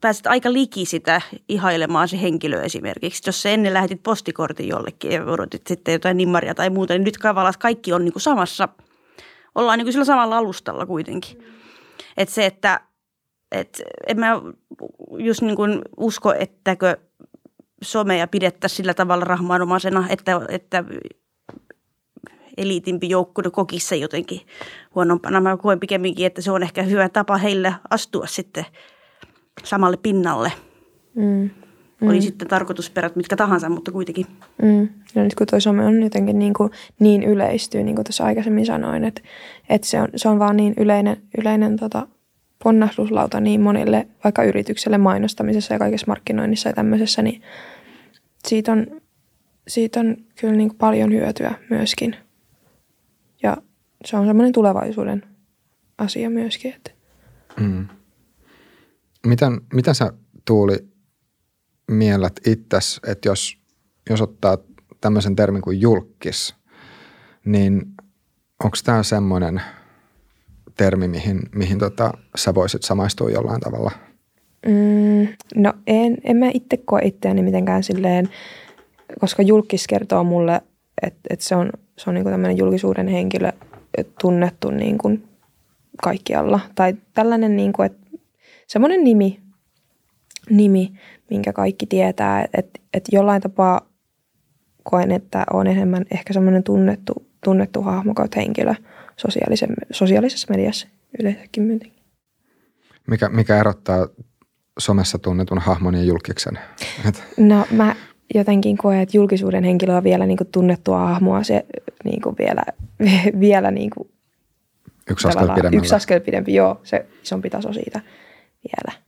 [0.01, 3.23] pääset aika liki sitä ihailemaan se henkilö esimerkiksi.
[3.25, 7.17] Jos se ennen lähetit postikortin jollekin ja odotit sitten jotain nimmaria tai muuta, niin nyt
[7.21, 8.69] tavallaan kaikki on niin kuin samassa,
[9.55, 11.37] ollaan niin kuin sillä samalla alustalla kuitenkin.
[11.37, 12.25] Mm.
[12.27, 12.79] Se, että
[13.59, 14.41] et en mä
[15.17, 16.97] just niin kuin usko, ettäkö
[17.81, 20.83] somea pidettäisiin sillä tavalla rahmaanomaisena, että, että
[22.57, 24.41] eliitimpi joukkue kokissa jotenkin
[24.95, 25.41] huonompana.
[25.41, 28.65] Mä koen pikemminkin, että se on ehkä hyvä tapa heille astua sitten
[29.63, 30.51] samalle pinnalle.
[31.15, 31.49] Mm.
[32.01, 32.09] Mm.
[32.09, 34.25] Oli sitten tarkoitusperät mitkä tahansa, mutta kuitenkin.
[34.61, 34.89] Mm.
[35.15, 38.65] Ja nyt kun toi some on jotenkin niin, kuin niin yleistyy, niin kuin tuossa aikaisemmin
[38.65, 39.21] sanoin, että,
[39.69, 42.07] että se, on, se on vaan niin yleinen, yleinen tota,
[42.63, 47.41] ponnahduslauta niin monille, vaikka yritykselle mainostamisessa ja kaikessa markkinoinnissa ja tämmöisessä, niin
[48.47, 49.01] siitä on,
[49.67, 52.15] siitä on kyllä niin paljon hyötyä myöskin.
[53.43, 53.57] Ja
[54.05, 55.23] se on semmoinen tulevaisuuden
[55.97, 56.73] asia myöskin.
[56.73, 56.91] Että.
[57.59, 57.87] Mm.
[59.27, 60.13] Miten, miten sä
[60.45, 60.77] Tuuli
[61.91, 63.57] miellät itses, että jos,
[64.09, 64.57] jos ottaa
[65.01, 66.55] tämmöisen termin kuin julkis,
[67.45, 67.81] niin
[68.63, 69.61] onko tämä semmoinen
[70.77, 73.91] termi, mihin, mihin tota, sä voisit samaistua jollain tavalla?
[74.65, 78.29] Mm, no en, en mä itse koe itseäni mitenkään silleen,
[79.19, 80.61] koska julkis kertoo mulle,
[81.01, 83.51] että, että se on se on niin kuin tämmöinen julkisuuden henkilö
[84.21, 85.23] tunnettu niin kuin
[86.03, 86.59] kaikkialla.
[86.75, 88.07] Tai tällainen niin kuin, että
[88.67, 89.39] semmoinen nimi,
[90.49, 90.93] nimi,
[91.29, 93.81] minkä kaikki tietää, että, että, että jollain tapaa
[94.83, 98.73] koen, että on enemmän ehkä semmoinen tunnettu, tunnettu hahmo kautta henkilö
[99.91, 100.87] sosiaalisessa mediassa
[101.19, 102.03] yleensäkin myötenkin.
[103.07, 104.07] Mikä, mikä erottaa
[104.79, 106.59] somessa tunnetun hahmon ja julkiksen?
[107.37, 107.95] No mä
[108.35, 111.65] jotenkin koe, että julkisuuden henkilö on vielä niin kuin tunnettua hahmoa se
[112.03, 112.63] niin kuin vielä,
[113.39, 114.09] vielä niin kuin
[115.09, 115.77] yksi askel pidemmällä.
[115.77, 118.01] Yksi askel pidempi, joo, se isompi taso siitä
[118.63, 119.01] vielä.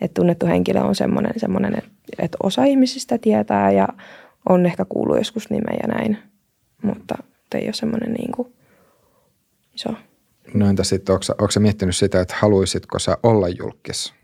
[0.00, 1.74] Että tunnettu henkilö on semmoinen, semmoinen
[2.18, 3.88] että osa ihmisistä tietää ja
[4.48, 6.18] on ehkä kuullut joskus nimeä ja näin,
[6.82, 7.14] mutta
[7.54, 8.52] ei ole semmoinen niin kuin.
[10.54, 14.14] No entä sitten, onko, onko miettinyt sitä, että haluaisitko sä olla julkis?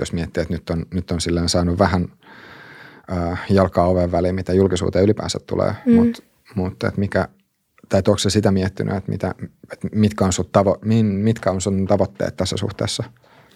[0.00, 2.08] Jos miettii, että nyt on, nyt on silleen saanut vähän–
[3.12, 5.94] äh, jalkaa oven väliin, mitä julkisuuteen ylipäänsä tulee, mm.
[5.94, 6.22] mutta
[6.54, 7.28] mut, et mikä,
[7.88, 9.34] tai onko se sitä miettinyt, että, mitä,
[9.72, 13.04] että mitkä, on sun tavo, mitkä on sun tavoitteet tässä suhteessa?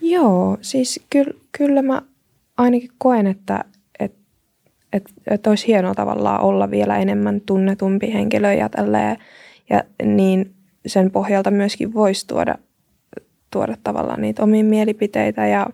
[0.00, 2.02] Joo, siis kyllä, kyllä mä
[2.56, 3.64] ainakin koen, että,
[4.00, 4.18] että,
[4.92, 9.16] että, että olisi hienoa tavallaan olla vielä enemmän tunnetumpi henkilö ja tälleen,
[9.70, 10.54] ja niin
[10.86, 12.54] sen pohjalta myöskin voisi tuoda,
[13.50, 15.66] tuoda tavallaan niitä omia mielipiteitä ja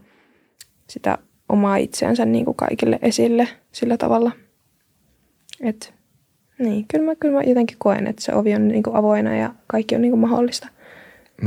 [0.88, 1.18] sitä
[1.48, 4.32] omaa itseänsä niin kuin kaikille esille sillä tavalla.
[5.60, 5.94] Et
[6.58, 9.54] Niin, kyllä mä, kyllä mä jotenkin koen, että se ovi on niin kuin avoinna ja
[9.66, 10.68] kaikki on niin kuin mahdollista.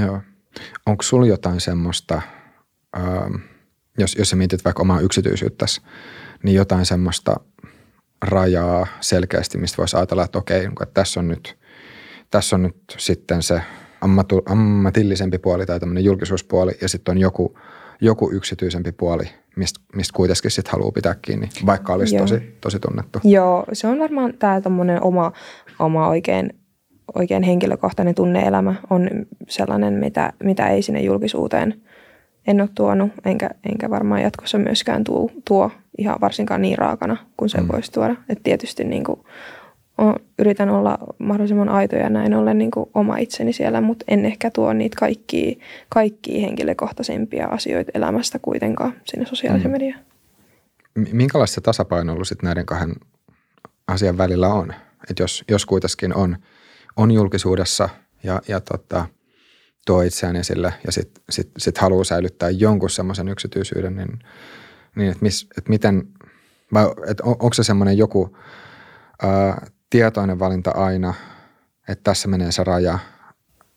[0.02, 0.22] Joo.
[0.86, 2.22] Onko sulla jotain semmoista,
[2.98, 3.36] ähm,
[3.98, 5.82] jos, jos sä mietit vaikka omaa yksityisyyttäsi,
[6.44, 7.40] niin jotain semmoista
[8.22, 11.58] rajaa selkeästi, mistä voisi ajatella, että okei, että tässä on nyt,
[12.32, 13.62] tässä on nyt sitten se
[14.02, 17.58] ammatu, ammatillisempi puoli tai tämmöinen julkisuuspuoli ja sitten on joku,
[18.02, 19.24] joku yksityisempi puoli,
[19.56, 23.20] mistä, mistä kuitenkin sitten haluaa pitää kiinni, vaikka olisi tosi, tosi tunnettu.
[23.24, 24.62] Joo, se on varmaan tämä
[25.02, 25.32] oma,
[25.80, 26.54] oma oikein,
[27.16, 29.10] oikein henkilökohtainen tunneelämä on
[29.48, 31.82] sellainen, mitä, mitä ei sinne julkisuuteen
[32.48, 37.50] en ole tuonut, enkä, enkä varmaan jatkossa myöskään tuo, tuo ihan varsinkaan niin raakana kuin
[37.50, 37.68] se mm.
[37.72, 38.16] voisi tuoda.
[38.30, 39.20] Et tietysti niin kuin,
[40.40, 44.52] yritän olla mahdollisimman aitoja ja näin ollen niin kuin oma itseni siellä, mutta en ehkä
[44.52, 45.56] tuo niitä kaikkia,
[45.90, 49.72] kaikkia henkilökohtaisempia asioita elämästä kuitenkaan sinne sosiaalisen mm.
[49.72, 50.00] mediaan.
[51.12, 52.96] Minkälaista se tasapaino ollut sit näiden kahden
[53.88, 54.74] asian välillä on?
[55.10, 56.38] Et jos, jos kuitenkin on,
[56.96, 57.90] on julkisuudessa
[58.24, 59.06] ja, ja tota,
[59.86, 64.20] tuo itseään esille ja sitten sit, sit haluaa säilyttää jonkun semmoisen yksityisyyden, niin,
[64.96, 65.26] niin että
[65.58, 66.08] et miten,
[66.74, 68.38] vai et on, onko se semmoinen joku
[69.90, 71.14] tietoinen valinta aina,
[71.88, 73.00] että tässä menee se raja.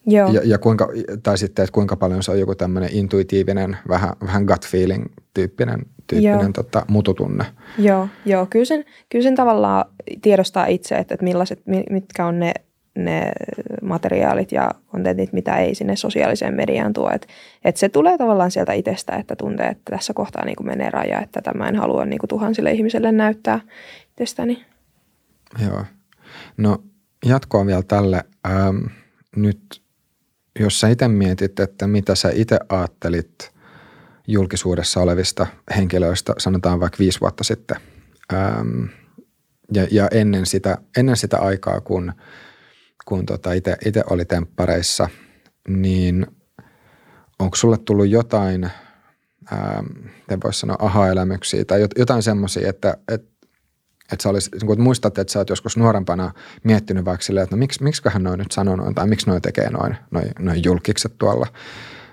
[0.06, 0.32] Joo.
[0.32, 0.88] Ja, ja kuinka,
[1.22, 5.80] tai sitten, että kuinka paljon se on joku tämmöinen intuitiivinen, vähän, vähän gut feeling tyyppinen,
[6.06, 7.44] tyyppinen tota, mututunne.
[7.78, 8.46] Joo, joo.
[8.46, 9.84] Kyllä, sen, kyllä sen tavallaan
[10.22, 12.54] tiedostaa itse, että, että millaiset, mitkä on ne,
[12.98, 13.32] ne
[13.82, 17.10] materiaalit ja kontentit, mitä ei sinne sosiaaliseen mediaan tuo.
[17.10, 17.26] Että,
[17.64, 21.20] että se tulee tavallaan sieltä itsestä, että tuntee, että tässä kohtaa niin kuin menee raja,
[21.20, 23.60] että tämä en halua niin kuin tuhansille ihmisille näyttää
[24.10, 24.64] itsestäni.
[25.66, 25.84] Joo.
[26.56, 26.84] No
[27.26, 28.24] jatkoa vielä tälle.
[28.46, 28.84] Ähm,
[29.36, 29.82] nyt
[30.60, 33.52] jos sä itse mietit, että mitä sä itse ajattelit
[34.28, 35.46] julkisuudessa olevista
[35.76, 37.76] henkilöistä, sanotaan vaikka viisi vuotta sitten,
[38.32, 38.84] ähm,
[39.74, 42.12] ja, ja ennen, sitä, ennen sitä aikaa, kun,
[43.04, 45.08] kun tota itse oli temppareissa,
[45.68, 46.26] niin
[47.38, 48.64] onko sulle tullut jotain,
[49.52, 49.86] ähm,
[50.44, 53.31] voisi sanoa aha-elämyksiä tai jotain semmoisia, että, että
[54.12, 56.32] että sä olisi, niin kun muistat, että sä oot joskus nuorempana
[56.64, 59.70] miettinyt vaikka silleen, että no miksi, miksiköhän noin nyt sanoo noin, tai miksi noin tekee
[59.70, 61.46] noin, noin, noin julkikset tuolla.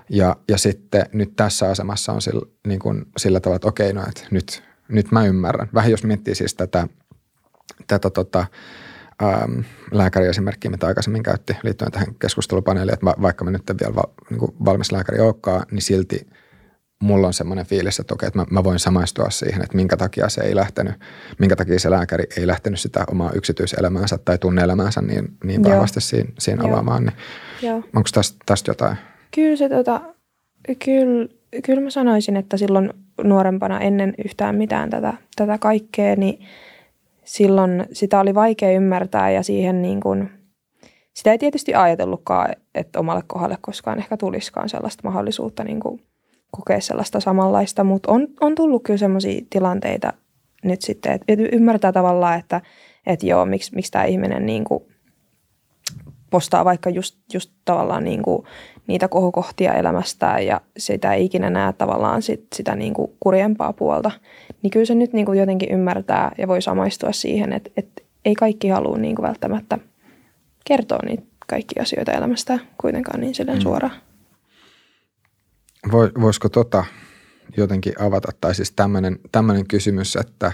[0.09, 4.01] Ja, ja sitten nyt tässä asemassa on sillä, niin kuin, sillä tavalla, että okei, no,
[4.07, 5.69] että nyt, nyt mä ymmärrän.
[5.73, 6.87] Vähän jos miettii siis tätä,
[7.87, 8.45] tätä tota,
[9.23, 9.59] ähm,
[9.91, 14.91] lääkäriesimerkkiä, mitä aikaisemmin käytti liittyen tähän keskustelupaneeliin, että vaikka mä nyt vielä va, niin valmis
[14.91, 16.27] lääkäri olekaan, niin silti–
[17.03, 20.29] mulla on semmoinen fiilis, että okei, että mä, mä voin samaistua siihen, että minkä takia
[20.29, 20.93] se ei lähtenyt,
[21.37, 26.29] minkä takia se lääkäri ei lähtenyt sitä omaa yksityiselämäänsä tai tunneelämäänsä niin, niin vahvasti siinä,
[26.39, 27.03] siinä avaamaan.
[27.03, 27.15] Niin
[27.61, 27.75] Joo.
[27.75, 28.97] Onko tästä, tästä jotain?
[29.35, 30.01] Kyllä se tota,
[30.85, 31.27] kyllä,
[31.63, 32.93] kyllä mä sanoisin, että silloin
[33.23, 36.45] nuorempana ennen yhtään mitään tätä, tätä kaikkea, niin
[37.23, 40.29] silloin sitä oli vaikea ymmärtää ja siihen niin kuin,
[41.13, 46.01] sitä ei tietysti ajatellutkaan, että omalle kohdalle koskaan ehkä tulisikaan sellaista mahdollisuutta niin kuin
[46.51, 50.13] kokea sellaista samanlaista, mutta on, on tullut kyllä sellaisia tilanteita
[50.63, 52.61] nyt sitten, että ymmärtää tavallaan, että,
[53.05, 54.83] että joo, miksi, miksi tämä ihminen niin kuin
[56.29, 58.43] postaa vaikka just, just tavallaan niin kuin
[58.87, 64.11] niitä kohokohtia elämästään ja sitä ei ikinä näe tavallaan sit, sitä niin kuin kurjempaa puolta,
[64.61, 68.35] niin kyllä se nyt niin kuin jotenkin ymmärtää ja voi samaistua siihen, että, että ei
[68.35, 69.77] kaikki halua niin kuin välttämättä
[70.65, 73.61] kertoa niitä kaikki asioita elämästä kuitenkaan niin silleen mm.
[73.61, 74.08] suoraan.
[75.91, 76.85] Voisiko tota
[77.57, 78.71] jotenkin avata, tai siis
[79.31, 80.51] tämmöinen kysymys, että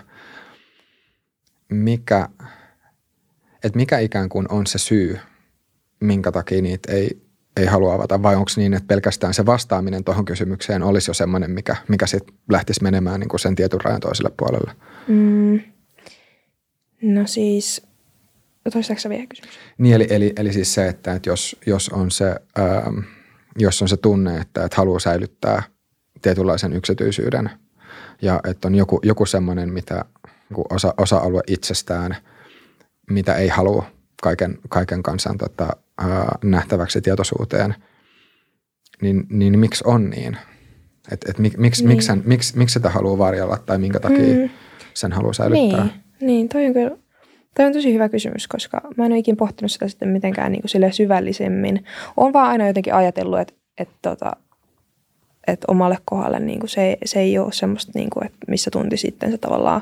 [1.70, 2.30] mikä,
[3.64, 5.20] että mikä ikään kuin on se syy,
[6.00, 7.22] minkä takia niitä ei,
[7.58, 11.52] ei halua avata, vai onko niin, että pelkästään se vastaaminen tuohon kysymykseen olisi jo semmoinen,
[11.52, 14.72] mikä, mikä sitten lähtisi menemään niin kuin sen tietyn rajan toiselle puolelle?
[15.08, 15.60] Mm.
[17.02, 17.88] No siis,
[18.64, 19.60] toistaiseksi vielä kysymys?
[19.78, 22.36] Niin, eli, eli, eli siis se, että, että jos, jos on se...
[22.60, 23.00] Ähm,
[23.60, 25.64] jos on se tunne, että, että haluaa säilyttää
[26.22, 27.50] tietynlaisen yksityisyyden
[28.22, 30.06] ja että on joku, joku semmoinen, mitä
[30.50, 32.16] niin osa, osa-alue itsestään,
[33.10, 33.86] mitä ei halua
[34.22, 35.68] kaiken, kaiken kansan tota,
[35.98, 37.76] ää, nähtäväksi tietoisuuteen,
[39.02, 40.38] niin, niin miksi on niin?
[41.12, 41.96] Et, et mik, miksi, niin.
[41.96, 44.50] miksi, miksi, miksi sitä haluaa varjella tai minkä takia mm.
[44.94, 45.84] sen haluaa säilyttää?
[45.84, 46.98] Niin, niin toi on kyllä
[47.56, 50.62] Tämä on tosi hyvä kysymys, koska mä en ole ikinä pohtinut sitä sitten mitenkään niin
[50.62, 51.86] kuin syvällisemmin.
[52.18, 54.32] Olen vaan aina jotenkin ajatellut, että, että, tota,
[55.48, 58.98] että omalle kohdalle niin kuin se, se ei ole semmoista, niin kuin, että missä tunti
[58.98, 59.82] sitten se tavallaan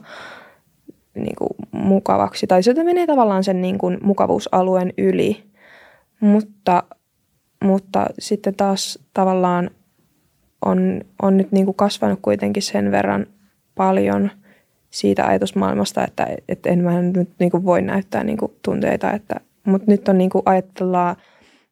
[1.15, 2.47] niin kuin mukavaksi.
[2.47, 5.43] Tai se menee tavallaan sen niin kuin mukavuusalueen yli.
[6.19, 6.83] Mutta,
[7.63, 9.69] mutta sitten taas tavallaan
[10.65, 13.25] on, on nyt niin kuin kasvanut kuitenkin sen verran
[13.75, 14.31] paljon
[14.93, 19.11] siitä ajatusmaailmasta, että, että en mä nyt niin kuin voi näyttää niin kuin tunteita.
[19.11, 21.15] Että, mutta nyt on niin kuin ajatellaan,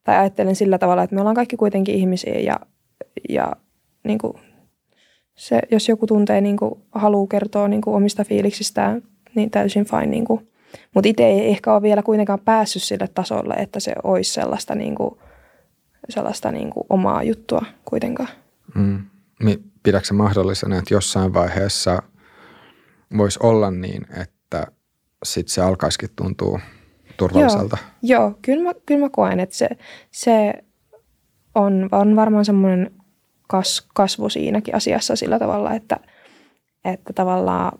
[0.03, 2.59] tai ajattelen sillä tavalla, että me ollaan kaikki kuitenkin ihmisiä ja,
[3.29, 3.55] ja
[4.03, 4.33] niin kuin
[5.35, 9.01] se, jos joku tuntee niin kuin, haluaa kertoa niin kuin, omista fiiliksistään,
[9.35, 10.05] niin täysin fine.
[10.05, 10.47] Niin kuin.
[10.95, 14.95] Mutta itse ei ehkä ole vielä kuitenkaan päässyt sille tasolle, että se olisi sellaista, niin
[14.95, 15.19] kuin,
[16.09, 18.29] sellaista niin kuin, omaa juttua kuitenkaan.
[18.75, 19.01] Mm.
[19.83, 22.03] Pidätkö se mahdollisena, että jossain vaiheessa
[23.17, 24.67] voisi olla niin, että
[25.23, 26.59] sitten se alkaisikin tuntua
[27.17, 27.77] turvalliselta?
[28.01, 29.69] Joo, joo kyllä, mä, kyllä mä koen, että se,
[30.11, 30.53] se
[31.55, 32.91] on, on varmaan semmoinen
[33.47, 35.99] kas, kasvu siinäkin asiassa sillä tavalla, että,
[36.85, 37.79] että tavallaan,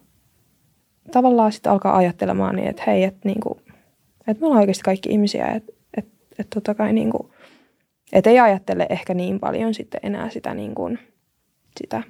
[1.11, 3.61] tavallaan sitten alkaa ajattelemaan niin, että hei, että, niinku,
[4.27, 7.33] että me ollaan oikeasti kaikki ihmisiä, että, että, että totta kai niinku,
[8.13, 10.99] että ei ajattele ehkä niin paljon sitten enää sitä, niin kuin,
[11.79, 12.03] sitä,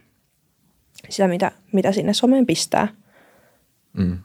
[1.09, 2.87] sitä mitä, mitä sinne someen pistää.
[3.93, 4.17] Mm.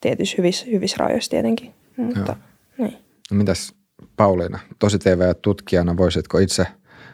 [0.00, 2.36] Tietysti hyvissä, hyvissä rajoissa tietenkin, mutta
[2.78, 2.98] niin.
[3.30, 3.74] No mitäs
[4.16, 6.66] Pauliina, tosi TV-tutkijana voisitko itse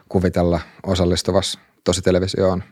[0.09, 2.63] kuvitella osallistuvassa tositelevisioon?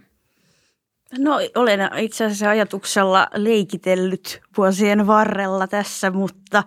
[1.18, 6.64] No olen itse asiassa ajatuksella leikitellyt vuosien varrella tässä, mutta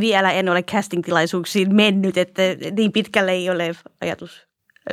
[0.00, 2.42] vielä en ole casting-tilaisuuksiin mennyt, että
[2.76, 4.46] niin pitkälle ei ole ajatus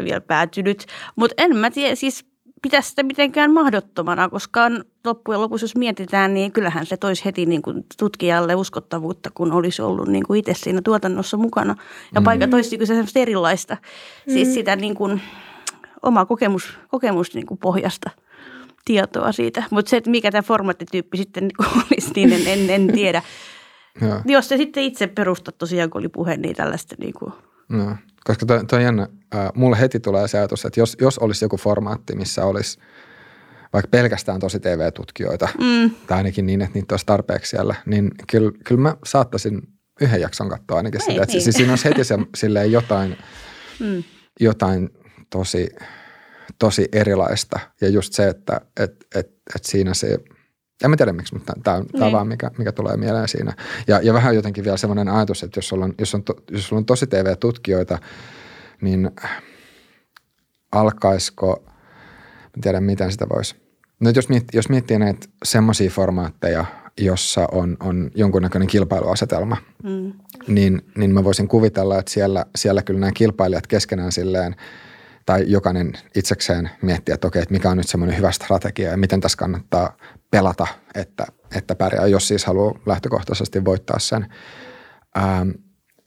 [0.03, 0.85] vielä päätynyt.
[1.15, 2.25] Mutta en mä tiedä, siis
[2.61, 4.61] pitäisi sitä mitenkään mahdottomana, koska
[5.05, 9.81] loppujen lopuksi jos mietitään, niin kyllähän se toisi heti niin kuin tutkijalle uskottavuutta, kun olisi
[9.81, 11.75] ollut niin kuin itse siinä tuotannossa mukana.
[12.15, 12.25] Ja mm.
[12.25, 13.77] paikka toisi se semmoista erilaista,
[14.27, 14.33] mm.
[14.33, 15.21] siis sitä niin kuin
[16.03, 18.09] oma kokemus, kokemus niin kuin pohjasta
[18.85, 19.63] tietoa siitä.
[19.69, 23.21] Mutta se, että mikä tämä formaattityyppi sitten niin olisi, niin en, en, en tiedä.
[24.01, 24.21] Ja.
[24.25, 27.33] Jos se sitten itse perustat tosiaan, kun oli puhe, niin tällaista niin kuin.
[27.69, 27.95] No,
[28.27, 29.07] koska toi, toi on jännä.
[29.55, 32.79] Mulle heti tulee se ajatus, että jos, jos olisi joku formaatti, missä olisi
[33.73, 35.91] vaikka pelkästään tosi TV-tutkijoita, mm.
[36.07, 39.61] tai ainakin niin, että niitä olisi tarpeeksi siellä, niin kyllä, kyllä mä saattaisin
[40.01, 41.23] yhden jakson katsoa ainakin sitä.
[41.23, 41.41] Että niin.
[41.41, 43.17] siis siinä olisi heti se, silleen jotain,
[43.79, 44.03] mm.
[44.39, 44.89] jotain
[45.29, 45.69] tosi,
[46.59, 47.59] tosi erilaista.
[47.81, 50.17] Ja just se, että et, et, et siinä se,
[50.83, 52.11] en mä tiedä miksi, mutta tämä on, niin.
[52.11, 53.53] vaan mikä, mikä tulee mieleen siinä.
[53.87, 56.85] Ja, ja vähän jotenkin vielä semmoinen ajatus, että jos, on, jos, on, jos sulla on
[56.85, 57.99] tosi TV-tutkijoita,
[58.81, 59.11] niin
[60.71, 61.63] alkaisiko,
[62.55, 63.55] en tiedä miten sitä voisi.
[63.99, 66.65] No jos, miettii, jos miettii näitä semmoisia formaatteja,
[66.97, 70.13] jossa on, on jonkunnäköinen kilpailuasetelma, mm.
[70.47, 74.55] niin, niin mä voisin kuvitella, että siellä, siellä kyllä nämä kilpailijat keskenään silleen–
[75.27, 79.21] tai jokainen itsekseen miettiä, että okei, että mikä on nyt semmoinen hyvä strategia ja miten
[79.21, 79.97] tässä kannattaa
[80.31, 81.25] pelata, että,
[81.55, 84.33] että pärjää, jos siis haluaa lähtökohtaisesti voittaa sen.
[85.17, 85.49] Ähm,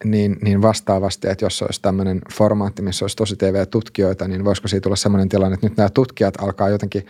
[0.05, 4.82] niin, niin vastaavasti, että jos olisi tämmöinen formaatti, missä olisi tosi TV-tutkijoita, niin voisiko siitä
[4.82, 7.06] tulla semmoinen tilanne, että nyt nämä tutkijat alkaa jotenkin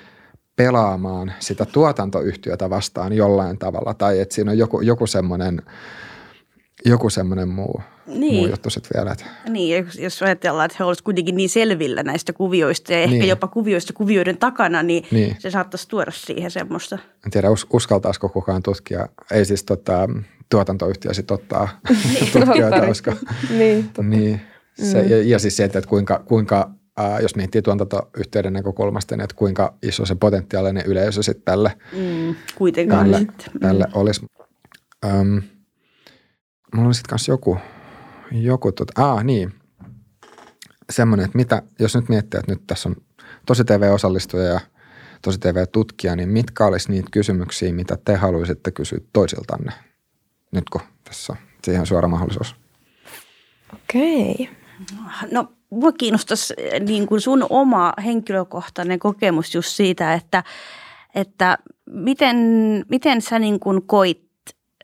[0.57, 5.63] pelaamaan sitä tuotantoyhtiötä vastaan jollain tavalla, tai että siinä on joku, joku semmoinen–
[6.85, 7.83] joku semmoinen muu,
[8.15, 8.35] niin.
[8.35, 9.13] muu juttu sitten vielä.
[9.13, 9.25] Että.
[9.49, 13.29] Niin, jos ajatellaan, että he olisivat kuitenkin niin selvillä näistä kuvioista ja ehkä niin.
[13.29, 16.99] jopa kuvioista kuvioiden takana, niin, niin se saattaisi tuoda siihen semmoista.
[17.25, 20.09] En tiedä, uskaltaisiko kukaan tutkia, ei siis tota,
[20.51, 22.33] tuotantoyhtiö sitten ottaa niin.
[22.33, 23.17] tutkijoita, koska
[23.51, 24.03] niin, totta.
[24.03, 24.41] niin,
[24.75, 25.11] se, mm.
[25.11, 26.71] ja, ja siis se, että kuinka, kuinka
[27.01, 32.35] äh, jos miettii tuotantoyhtiöiden näkökulmasta, niin että kuinka iso se potentiaalinen yleisö sitten tälle, mm,
[32.55, 33.27] kuitenkaan tälle,
[33.61, 33.91] tälle mm.
[33.95, 34.27] olisi.
[35.07, 35.43] Um,
[36.75, 37.59] mulla on sitten kanssa joku,
[38.31, 39.55] joku tota, ah niin,
[40.91, 42.97] semmoinen, että mitä, jos nyt miettii, että nyt tässä on
[43.47, 44.61] tosi TV-osallistuja ja
[45.23, 49.73] tosi TV-tutkija, niin mitkä olisi niitä kysymyksiä, mitä te haluaisitte kysyä toisiltanne,
[50.53, 52.55] nyt kun tässä on siihen suora mahdollisuus?
[53.75, 54.51] Okei.
[55.33, 60.45] No mua kiinnostaisi niin kuin sun oma henkilökohtainen kokemus just siitä, että,
[61.15, 61.59] että
[61.91, 62.37] miten,
[62.89, 64.23] miten sä niin kuin koit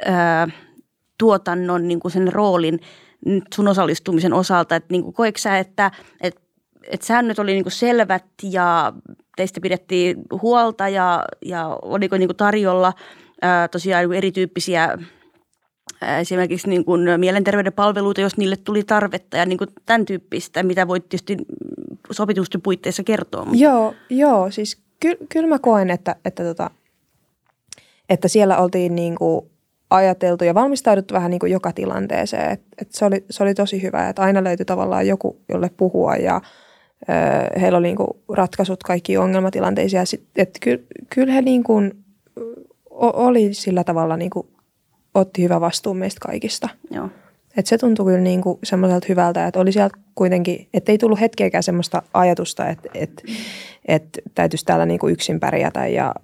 [0.07, 0.49] ää,
[1.19, 2.81] tuotannon niin kuin sen roolin
[3.55, 5.91] sun osallistumisen osalta, että niin koetko sä, että,
[6.21, 6.41] että,
[6.91, 8.93] että säännöt oli niin selvät ja
[9.37, 12.93] teistä pidettiin huolta ja, ja oliko niin tarjolla
[13.43, 14.99] ää, tosiaan niin erityyppisiä
[16.21, 20.89] esimerkiksi niin kuin mielenterveyden palveluita, jos niille tuli tarvetta ja niin kuin tämän tyyppistä, mitä
[20.89, 21.37] voit tietysti
[22.11, 23.45] sopitusten puitteissa kertoa.
[23.45, 23.63] Mutta.
[23.63, 26.71] Joo, joo, siis ky- kyllä mä koen, että, että, tota,
[28.09, 29.51] että siellä oltiin niin kuin
[29.91, 32.51] ajateltu ja valmistauduttu vähän niin kuin joka tilanteeseen.
[32.51, 36.17] Et, et se, oli, se oli tosi hyvä, että aina löytyi tavallaan joku, jolle puhua
[36.17, 36.41] ja
[37.09, 40.03] ö, heillä oli niin kuin ratkaisut kaikki ongelmatilanteisiin.
[40.37, 41.93] Että ky, kyllä he niin kuin,
[42.91, 44.47] o, oli sillä tavalla niin kuin,
[45.15, 46.69] otti hyvä vastuu meistä kaikista.
[46.91, 47.09] Joo.
[47.57, 51.21] Et se tuntui kyllä niin kuin semmoiselta hyvältä, että oli sieltä kuitenkin, että ei tullut
[51.21, 53.23] hetkeäkään semmoista ajatusta, että, että,
[53.89, 56.15] että täytyisi täällä niin kuin yksin pärjätä ja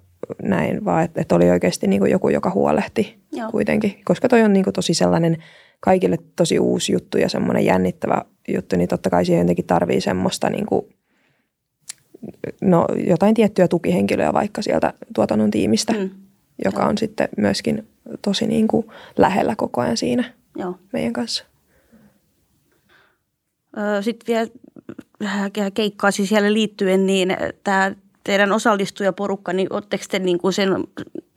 [0.43, 3.51] näin, vaan että, että oli oikeasti niin kuin joku, joka huolehti Joo.
[3.51, 4.01] kuitenkin.
[4.05, 5.37] Koska toi on niin kuin tosi sellainen
[5.79, 10.49] kaikille tosi uusi juttu ja semmoinen jännittävä juttu, niin totta kai siihen jotenkin tarvii semmoista
[10.49, 10.85] niin kuin,
[12.61, 16.09] no, jotain tiettyä tukihenkilöä vaikka sieltä tuotannon tiimistä, Mm.
[16.65, 17.87] joka on sitten myöskin
[18.21, 18.87] tosi niin kuin
[19.17, 20.75] lähellä koko ajan siinä Joo.
[20.93, 21.45] meidän kanssa.
[24.01, 24.47] Sitten vielä
[25.19, 27.91] vähän keikkaa siis siellä liittyen, niin tämä
[28.23, 30.69] teidän osallistujaporukka, niin oletteko te niin kuin sen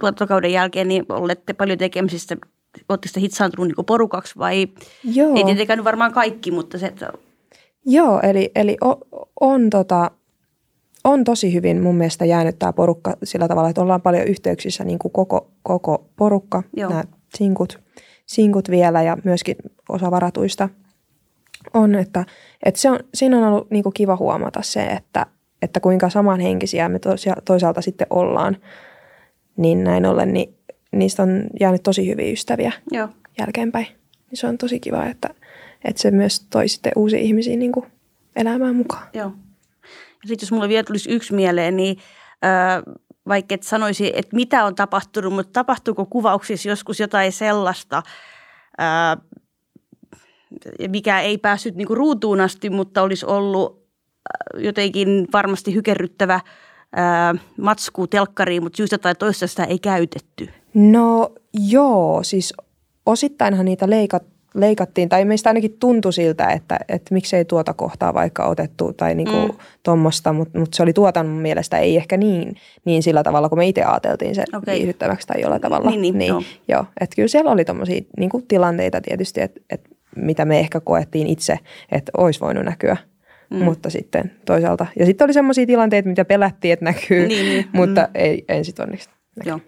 [0.00, 2.36] tuotantokauden jälkeen, niin olette paljon tekemisissä,
[2.88, 4.68] oletteko te hitsaantunut niin porukaksi vai
[5.04, 5.36] Joo.
[5.36, 7.12] ei tietenkään varmaan kaikki, mutta se, että
[7.86, 8.94] Joo, eli, eli o,
[9.40, 10.10] on, tota,
[11.04, 14.98] on tosi hyvin mun mielestä jäänyt tämä porukka sillä tavalla, että ollaan paljon yhteyksissä niin
[14.98, 16.90] kuin koko, koko porukka, Joo.
[16.90, 17.04] nämä
[17.34, 17.80] sinkut,
[18.26, 19.56] sinkut vielä ja myöskin
[19.88, 20.68] osa varatuista
[21.74, 22.24] on, että,
[22.62, 25.26] että se on, siinä on ollut niin kuin kiva huomata se, että,
[25.66, 27.00] että kuinka samanhenkisiä me
[27.44, 28.56] toisaalta sitten ollaan,
[29.56, 30.54] niin näin ollen, niin
[30.92, 33.08] niistä on jäänyt tosi hyviä ystäviä joo.
[33.38, 33.86] jälkeenpäin.
[34.30, 35.28] Niin se on tosi kiva, että,
[35.84, 37.86] että se myös toi sitten uusia ihmisiä niin kuin
[38.36, 39.06] elämään mukaan.
[39.12, 39.32] Joo.
[40.22, 41.98] Ja sitten jos mulle vielä tulisi yksi mieleen, niin
[42.44, 42.92] ö,
[43.28, 48.02] vaikka et sanoisi, että mitä on tapahtunut, mutta tapahtuuko kuvauksissa joskus jotain sellaista,
[48.80, 48.84] ö,
[50.88, 53.85] mikä ei päässyt niinku ruutuun asti, mutta olisi ollut
[54.58, 56.40] jotenkin varmasti hykerryttävä
[57.60, 60.48] matsku telkkariin, mutta syystä tai toista sitä ei käytetty.
[60.74, 62.54] No joo, siis
[63.06, 64.22] osittainhan niitä leikat,
[64.54, 69.36] leikattiin, tai meistä ainakin tuntui siltä, että, että miksei tuota kohtaa vaikka otettu tai niinku
[69.36, 69.52] Mm.
[69.52, 69.58] mm.
[69.82, 73.66] tuommoista, mutta, mutta se oli tuotannon mielestä ei ehkä niin, niin sillä tavalla, kun me
[73.66, 74.58] itse ajateltiin sen Okei.
[74.58, 74.74] okay.
[74.74, 75.90] viihdyttäväksi tai jollain tavalla.
[75.90, 76.42] Niin, niin, niin joo.
[76.68, 76.84] joo.
[77.00, 81.58] Että kyllä siellä oli tuommoisia niinku tilanteita tietysti, että, että mitä me ehkä koettiin itse,
[81.92, 82.96] että olisi voinut näkyä.
[83.50, 83.64] Mm.
[83.64, 88.00] Mutta sitten toisaalta, ja sitten oli semmoisia tilanteita, mitä pelättiin, että näkyy, Niin, niin, mutta
[88.00, 88.10] mm.
[88.14, 89.50] ei, ei sitten onneksi näkyy.
[89.50, 89.60] Joo.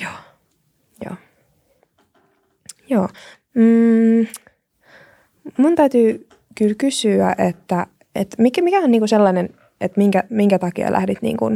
[0.00, 0.12] Joo.
[1.04, 1.16] Joo.
[2.88, 3.08] Joo.
[3.54, 4.26] Mm,
[5.56, 6.28] mun täytyy
[6.58, 9.48] kyllä kysyä, että, että mikä, mikä on niinku sellainen,
[9.80, 11.50] että minkä, minkä takia lähdit niinku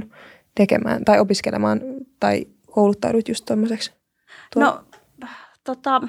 [0.55, 1.81] tekemään tai opiskelemaan
[2.21, 3.93] tai kouluttaudut just tuommoiseksi?
[4.57, 4.85] No
[5.65, 6.01] tota,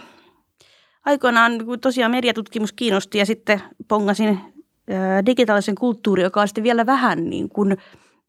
[1.06, 4.40] aikoinaan kun tosiaan mediatutkimus kiinnosti ja sitten pongasin
[5.26, 7.78] digitaalisen kulttuuri, joka on sitten vielä vähän niin kuin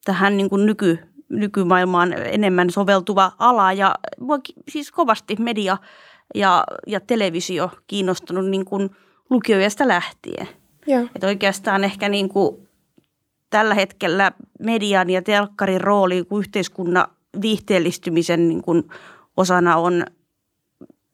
[0.04, 3.72] tähän niin kuin nyky, nykymaailmaan enemmän soveltuva ala.
[3.72, 4.38] Ja mua
[4.68, 5.76] siis kovasti media
[6.34, 8.90] ja, ja televisio kiinnostanut niin kuin
[9.30, 10.48] lukioista lähtien.
[10.86, 11.06] Joo.
[11.14, 12.68] Että oikeastaan ehkä niin kuin
[13.50, 17.06] tällä hetkellä median ja telkkarin rooli niin kuin yhteiskunnan
[17.42, 18.88] viihteellistymisen niin kuin
[19.36, 20.04] osana on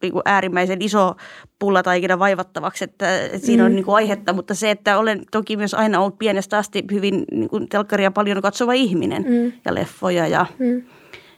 [0.02, 1.14] niin kuin äärimmäisen iso
[1.58, 3.66] pullataikina vaivattavaksi, että, että siinä mm.
[3.66, 7.24] on niin kuin aihetta, mutta se, että olen toki myös aina ollut pienestä asti hyvin
[7.30, 9.52] niin kuin telkkaria paljon katsova ihminen Mm.
[9.64, 10.82] ja leffoja ja, Mm.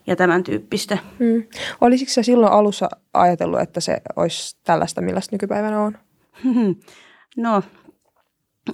[0.07, 0.99] ja tämän tyyppistä.
[1.19, 1.45] Mm.
[1.81, 5.99] Olisiko se silloin alussa ajatellut, että se olisi tällaista, millaista nykypäivänä on?
[7.37, 7.63] No,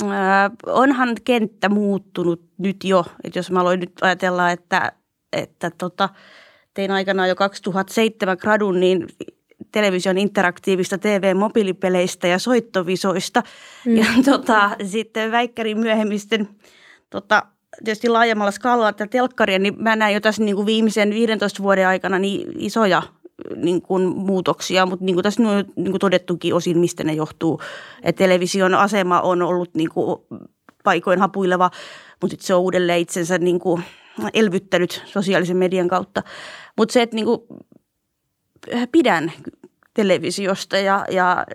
[0.09, 3.05] ää, onhan kenttä muuttunut nyt jo.
[3.25, 4.93] Et jos mä aloin nyt ajatella, että,
[5.33, 6.09] että tota,
[6.75, 9.07] tein aikanaan jo 2007 gradun, niin
[9.73, 13.43] television interaktiivista TV-mobiilipeleistä ja soittovisoista.
[13.87, 13.97] Mm.
[13.97, 16.49] Ja tota, sitten väikkärin myöhemmisten
[17.11, 17.43] tota,
[17.85, 21.89] tietysti laajemmalla skaalalla tätä telkkaria, niin mä näin jo tässä niin kuin viimeisen 15 vuoden
[21.89, 23.03] aikana niin isoja
[23.57, 27.61] niin kuin muutoksia, mutta niin kuin tässä on niin kuin todettukin osin, mistä ne johtuu.
[28.03, 30.21] Et television asema on ollut niin kuin
[30.85, 31.71] paikoin hapuileva,
[32.21, 33.83] mutta sit se on uudelleen itsensä niin kuin
[34.35, 36.23] elvyttänyt sosiaalisen median kautta.
[36.77, 37.41] Mutta se, että niin kuin
[38.93, 39.33] pidän
[40.01, 41.47] televisiosta ja, ja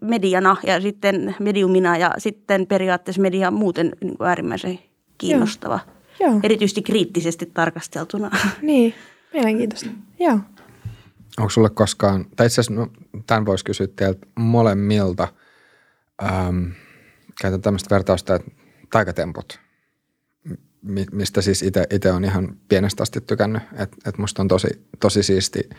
[0.00, 4.78] mediana ja sitten mediumina ja sitten periaatteessa media muuten niin kuin äärimmäisen
[5.18, 5.80] kiinnostava.
[6.20, 6.40] Joo.
[6.42, 8.30] Erityisesti kriittisesti tarkasteltuna.
[8.62, 8.94] Niin,
[9.32, 9.90] mielenkiintoista.
[10.18, 10.38] Joo.
[11.38, 12.88] Onko sulle koskaan, tai itse asiassa no,
[13.26, 15.28] tämän voisi kysyä teiltä molemmilta,
[16.22, 16.64] ähm,
[17.40, 18.50] käytän tämmöistä vertausta, että
[18.90, 19.60] taikatemput,
[21.12, 24.68] mistä siis itse on ihan pienestä asti tykännyt, että et musta on tosi,
[25.00, 25.70] tosi siisti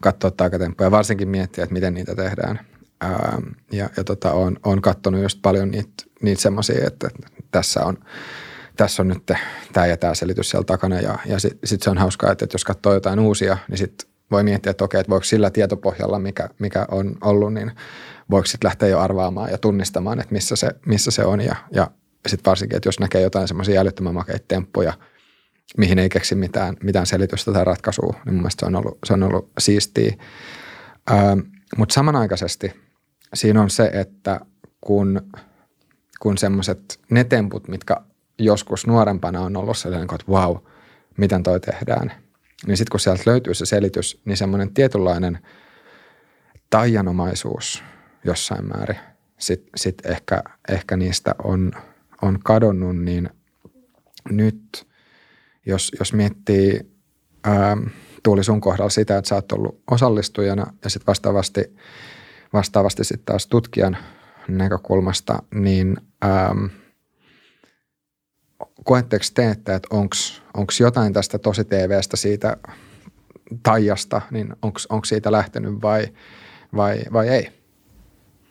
[0.00, 2.60] katsoa taikatemppuja, varsinkin miettiä, että miten niitä tehdään.
[3.04, 7.10] Ähm, ja ja tota, on, on katsonut just paljon niitä, niitä semmoisia, että
[7.50, 7.98] tässä on,
[8.76, 9.22] tässä on nyt
[9.72, 11.00] tämä ja tämä selitys siellä takana.
[11.00, 14.08] Ja, ja sitten sit se on hauskaa, että, että jos katsoo jotain uusia, niin sitten
[14.30, 17.72] voi miettiä, että okei, että voiko sillä tietopohjalla, mikä, mikä on ollut, niin
[18.30, 21.40] voiko sitten lähteä jo arvaamaan ja tunnistamaan, että missä se, missä se on.
[21.40, 21.90] Ja, ja
[22.28, 24.92] sitten varsinkin, että jos näkee jotain semmoisia älyttömän makeita temppuja,
[25.76, 29.12] mihin ei keksi mitään, mitään selitystä tai ratkaisua, niin mun mielestä se on ollut, se
[29.12, 30.14] on ollut siistiä.
[31.10, 31.40] Ähm,
[31.76, 32.72] Mutta samanaikaisesti
[33.34, 34.40] siinä on se, että
[34.80, 35.30] kun,
[36.20, 37.96] kun semmoiset ne temput, mitkä
[38.38, 40.56] joskus nuorempana on ollut sellainen, että wow,
[41.16, 42.12] miten toi tehdään,
[42.66, 45.38] niin sitten kun sieltä löytyy se selitys, niin semmoinen tietynlainen
[46.70, 47.82] taianomaisuus
[48.24, 48.98] jossain määrin
[49.42, 51.72] sitten sit ehkä, ehkä niistä on,
[52.22, 53.30] on kadonnut, niin
[54.30, 54.88] nyt
[55.66, 56.80] jos, jos miettii
[57.44, 57.76] ää,
[58.22, 61.76] Tuuli sun kohdalla sitä, että sä oot ollut osallistujana ja sitten vastaavasti,
[62.52, 63.96] vastaavasti sitten taas tutkijan
[64.48, 66.64] näkökulmasta, niin ähm,
[68.84, 69.80] koetteko te, että
[70.54, 72.56] onko jotain tästä tosi TVstä siitä
[73.62, 76.08] taijasta, niin onko siitä lähtenyt vai,
[76.76, 77.61] vai, vai ei?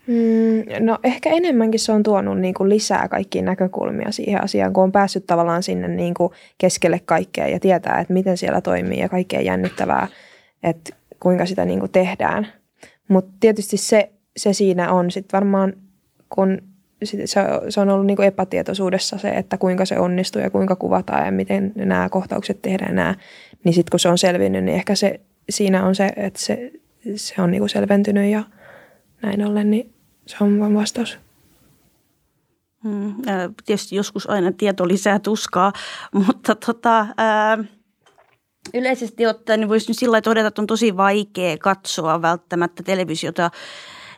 [0.08, 4.84] Mm, no ehkä enemmänkin se on tuonut niin kuin lisää kaikkia näkökulmia siihen asiaan, kun
[4.84, 9.10] on päässyt tavallaan sinne niin kuin keskelle kaikkea ja tietää, että miten siellä toimii ja
[9.10, 10.08] kaikkea jännittävää,
[10.64, 12.48] että kuinka sitä niin kuin tehdään.
[13.08, 15.74] Mutta tietysti se, se siinä on sitten varmaan,
[16.30, 16.62] kun
[17.04, 17.18] se,
[17.70, 21.32] se on ollut niin kuin epätietoisuudessa se, että kuinka se onnistuu ja kuinka kuvataan ja
[21.32, 23.16] miten nämä kohtaukset tehdään nämä,
[23.64, 25.20] niin sitten kun se on selvinnyt, niin ehkä se,
[25.50, 26.72] siinä on se, että se,
[27.16, 28.44] se on niin kuin selventynyt ja
[29.22, 29.94] näin ollen, niin
[30.26, 31.18] se on vain vastaus.
[32.84, 33.16] Mm,
[33.66, 35.74] tietysti joskus aina tieto lisää tuskaa,
[36.26, 37.58] mutta tota, ää,
[38.74, 43.52] yleisesti ottaen niin voisi nyt sillä todeta, että on tosi vaikea katsoa välttämättä televisiota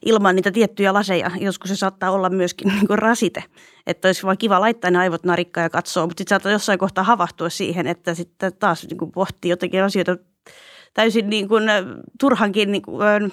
[0.05, 1.31] ilman niitä tiettyjä laseja.
[1.39, 3.43] Joskus se saattaa olla myöskin niin kuin rasite,
[3.87, 7.03] että olisi vaan kiva laittaa ne aivot narikkaan ja katsoa, mutta sitten saattaa jossain kohtaa
[7.03, 10.17] havahtua siihen, että sitten taas niin kuin pohtii jotenkin asioita
[10.93, 11.63] täysin niin kuin,
[12.19, 13.31] turhankin niin kuin,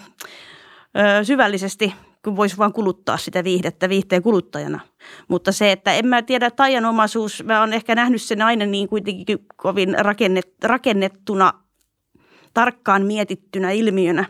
[1.23, 1.95] syvällisesti
[2.25, 4.81] kun voisi vaan kuluttaa sitä viihdettä viihteen kuluttajana.
[5.29, 9.39] Mutta se, että en mä tiedä, taianomaisuus, mä oon ehkä nähnyt sen aina niin kuitenkin
[9.57, 11.53] kovin rakennet, rakennettuna,
[12.55, 14.25] tarkkaan mietittynä ilmiönä.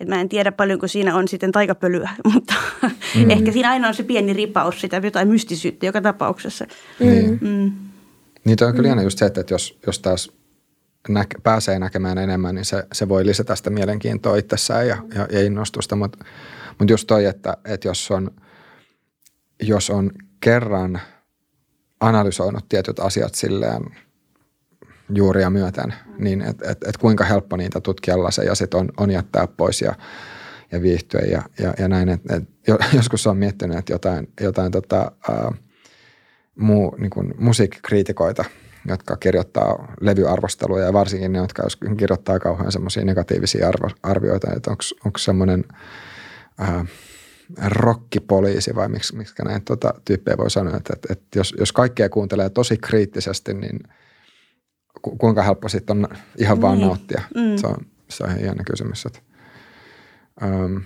[0.00, 2.54] Et mä en tiedä paljonko siinä on sitten taikapölyä, mutta
[3.14, 3.30] mm.
[3.30, 6.66] ehkä siinä aina on se pieni ripaus sitä jotain mystisyyttä joka tapauksessa.
[7.00, 7.38] Niin.
[7.40, 7.72] Mm.
[8.44, 9.02] Niin toi on kyllä mm.
[9.02, 10.32] just se, että jos, jos taas
[11.08, 15.42] nä- pääsee näkemään enemmän, niin se, se voi lisätä sitä mielenkiintoa itsessään ja, ja, ja
[15.44, 16.24] innostusta, mutta
[16.78, 18.30] mutta just toi, että, että jos, on,
[19.62, 20.10] jos on
[20.40, 21.00] kerran
[22.00, 23.82] analysoinut tietyt asiat silleen
[25.14, 29.10] juuria myöten, niin että et, et kuinka helppo niitä tutkijalla se ja sitten on, on
[29.10, 29.94] jättää pois ja,
[30.72, 32.08] ja viihtyä ja, ja, ja näin.
[32.08, 32.42] Et, et,
[32.96, 35.52] joskus on miettinyt, että jotain, jotain tota, ää,
[36.58, 38.44] muu, niin musiikkikriitikoita,
[38.88, 41.62] jotka kirjoittaa levyarvosteluja ja varsinkin ne, jotka
[41.96, 45.64] kirjoittaa kauhean semmoisia negatiivisia arvo, arvioita, että onko semmoinen–
[46.60, 46.86] äh,
[47.66, 52.08] rokkipoliisi vai miksi, miksi näin tota, tyyppejä voi sanoa, että, että, että jos, jos kaikkea
[52.08, 53.80] kuuntelee tosi kriittisesti, niin
[55.02, 56.08] ku, kuinka helppo sitten on
[56.38, 56.86] ihan vaan niin.
[56.86, 57.22] nauttia?
[57.34, 57.56] Mm.
[57.56, 57.76] Se, on,
[58.08, 59.06] se on ihan jännä kysymys.
[59.06, 59.18] Että,
[60.42, 60.76] ähm,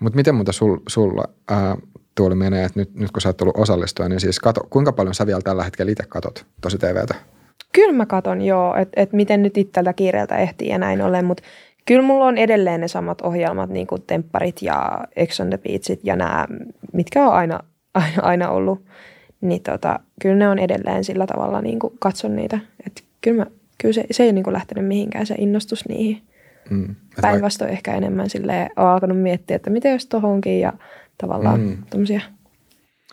[0.00, 1.76] mutta miten muuta sul, sulla äh,
[2.18, 5.14] tuoli menee, että nyt, nyt kun sä oot tullut osallistua, niin siis kato, kuinka paljon
[5.14, 7.14] sä vielä tällä hetkellä itse katot tosi TVtä?
[7.72, 11.42] Kyllä mä katon joo, että et miten nyt itseltä kiireeltä ehtii ja näin ollen, mutta
[11.86, 16.00] kyllä mulla on edelleen ne samat ohjelmat, niin kuin Tempparit ja Ex on the Beachit
[16.02, 16.46] ja nämä,
[16.92, 17.60] mitkä on aina,
[17.94, 18.84] aina, aina ollut.
[19.40, 22.58] Niin tota, kyllä ne on edelleen sillä tavalla, niin kuin katson niitä.
[22.86, 23.50] Että kyllä, mä,
[23.80, 26.22] kyllä se, se ei niin kuin lähtenyt mihinkään se innostus niihin.
[26.70, 26.94] Mm.
[27.20, 30.72] Päinvastoin ehkä enemmän sille on alkanut miettiä, että miten jos tohonkin ja
[31.18, 31.82] tavallaan mm.
[31.90, 32.20] tämmöisiä.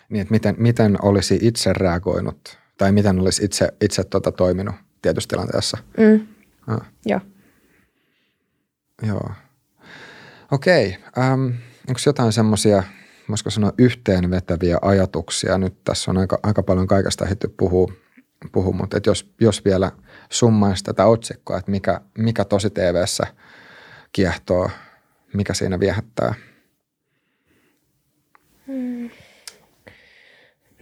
[0.10, 5.28] Niin, että miten, miten olisi itse reagoinut tai miten olisi itse, itse tuota toiminut tietyssä
[5.28, 5.78] tilanteessa.
[5.98, 6.28] Mm.
[6.68, 6.92] Ah.
[7.06, 7.20] Joo.
[9.08, 9.30] Joo.
[10.52, 10.98] Okei.
[11.18, 11.46] Ähm,
[11.88, 12.84] onko jotain semmoisia,
[13.30, 15.58] voisiko sanoa yhteenvetäviä ajatuksia?
[15.58, 17.88] Nyt tässä on aika, aika paljon kaikesta ehditty puhua,
[18.52, 19.92] puhua mutta et jos, jos vielä
[20.30, 23.28] summaisi tätä otsikkoa, että mikä, mikä tosi TVssä
[24.12, 24.70] kiehtoo,
[25.34, 26.34] mikä siinä viehättää?
[28.68, 29.10] Hmm.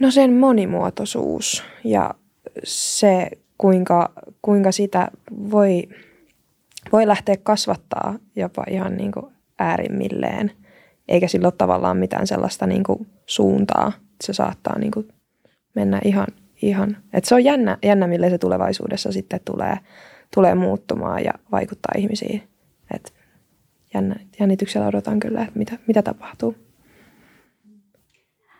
[0.04, 2.14] No sen monimuotoisuus ja
[2.64, 4.12] se, kuinka,
[4.42, 5.08] kuinka sitä
[5.50, 5.82] voi–
[6.92, 9.26] voi lähteä kasvattaa jopa ihan niin kuin
[9.58, 10.52] äärimmilleen,
[11.08, 13.92] eikä sillä ole tavallaan mitään sellaista niin kuin suuntaa.
[14.24, 15.08] Se saattaa niin kuin
[15.74, 16.26] mennä ihan,
[16.62, 16.96] ihan.
[17.12, 19.78] että se on jännä, jännä, millä se tulevaisuudessa sitten tulee,
[20.34, 22.42] tulee muuttumaan ja vaikuttaa ihmisiin.
[22.94, 23.14] Et
[23.94, 26.54] jännä, jännityksellä odotan kyllä, että mitä, mitä tapahtuu.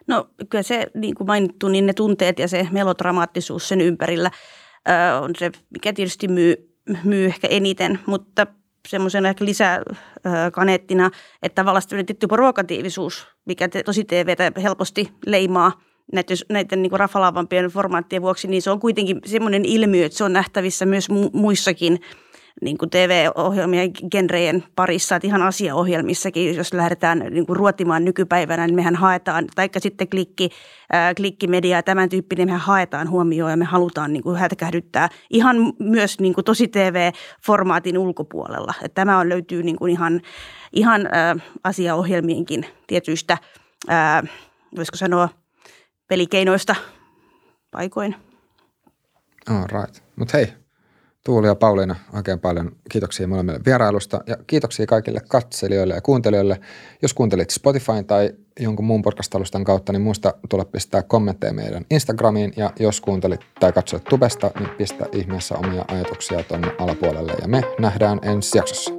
[0.06, 4.31] No kyllä se, niin kuin mainittu, niin ne tunteet ja se melodramaattisuus sen ympärillä
[5.20, 6.74] on se, mikä tietysti myy
[7.05, 8.47] myy ehkä eniten, mutta
[8.89, 11.10] semmoisena ehkä lisäkaneettina,
[11.43, 15.81] että tavallaan tietty provokatiivisuus, mikä te, tosi TVtä helposti leimaa
[16.12, 20.32] näiden, näiden niin rafalaavampien formaattien vuoksi, niin se on kuitenkin semmoinen ilmiö, että se on
[20.32, 22.01] nähtävissä myös mu- muissakin
[22.65, 28.74] niin kuin TV-ohjelmien genrejen parissa, että ihan asiaohjelmissakin, jos lähdetään niin kuin ruotimaan nykypäivänä, niin
[28.74, 30.51] mehän haetaan, taikka sitten klikki,
[30.93, 35.57] ää, klikkimedia ja tämän tyyppinen, mehän haetaan huomioon ja me halutaan niin kuin hätäkähdyttää ihan
[35.78, 38.74] myös niin kuin tosi TV-formaatin ulkopuolella.
[38.82, 40.20] Että tämä on, löytyy niin kuin ihan,
[40.73, 43.39] ihan ää, asiaohjelmienkin tietyistä,
[43.89, 44.23] ää,
[44.77, 45.28] voisiko sanoa,
[46.09, 46.77] pelikeinoista
[47.70, 48.16] paikoin.
[49.51, 50.03] All right.
[50.16, 50.64] Mutta hei,
[51.25, 56.61] Tuuli ja Pauliina, oikein paljon kiitoksia molemmille vierailusta ja kiitoksia kaikille katselijoille ja kuuntelijoille.
[57.03, 58.31] Jos kuuntelit Spotify tai
[58.61, 63.73] jonkun muun podcast-alustan kautta, niin muista tulla pistää kommentteja meidän Instagramiin ja jos kuuntelit tai
[63.73, 68.91] katsoit tubesta, niin pistä ihmeessä omia ajatuksia tuonne alapuolelle ja me nähdään ensi jaksossa.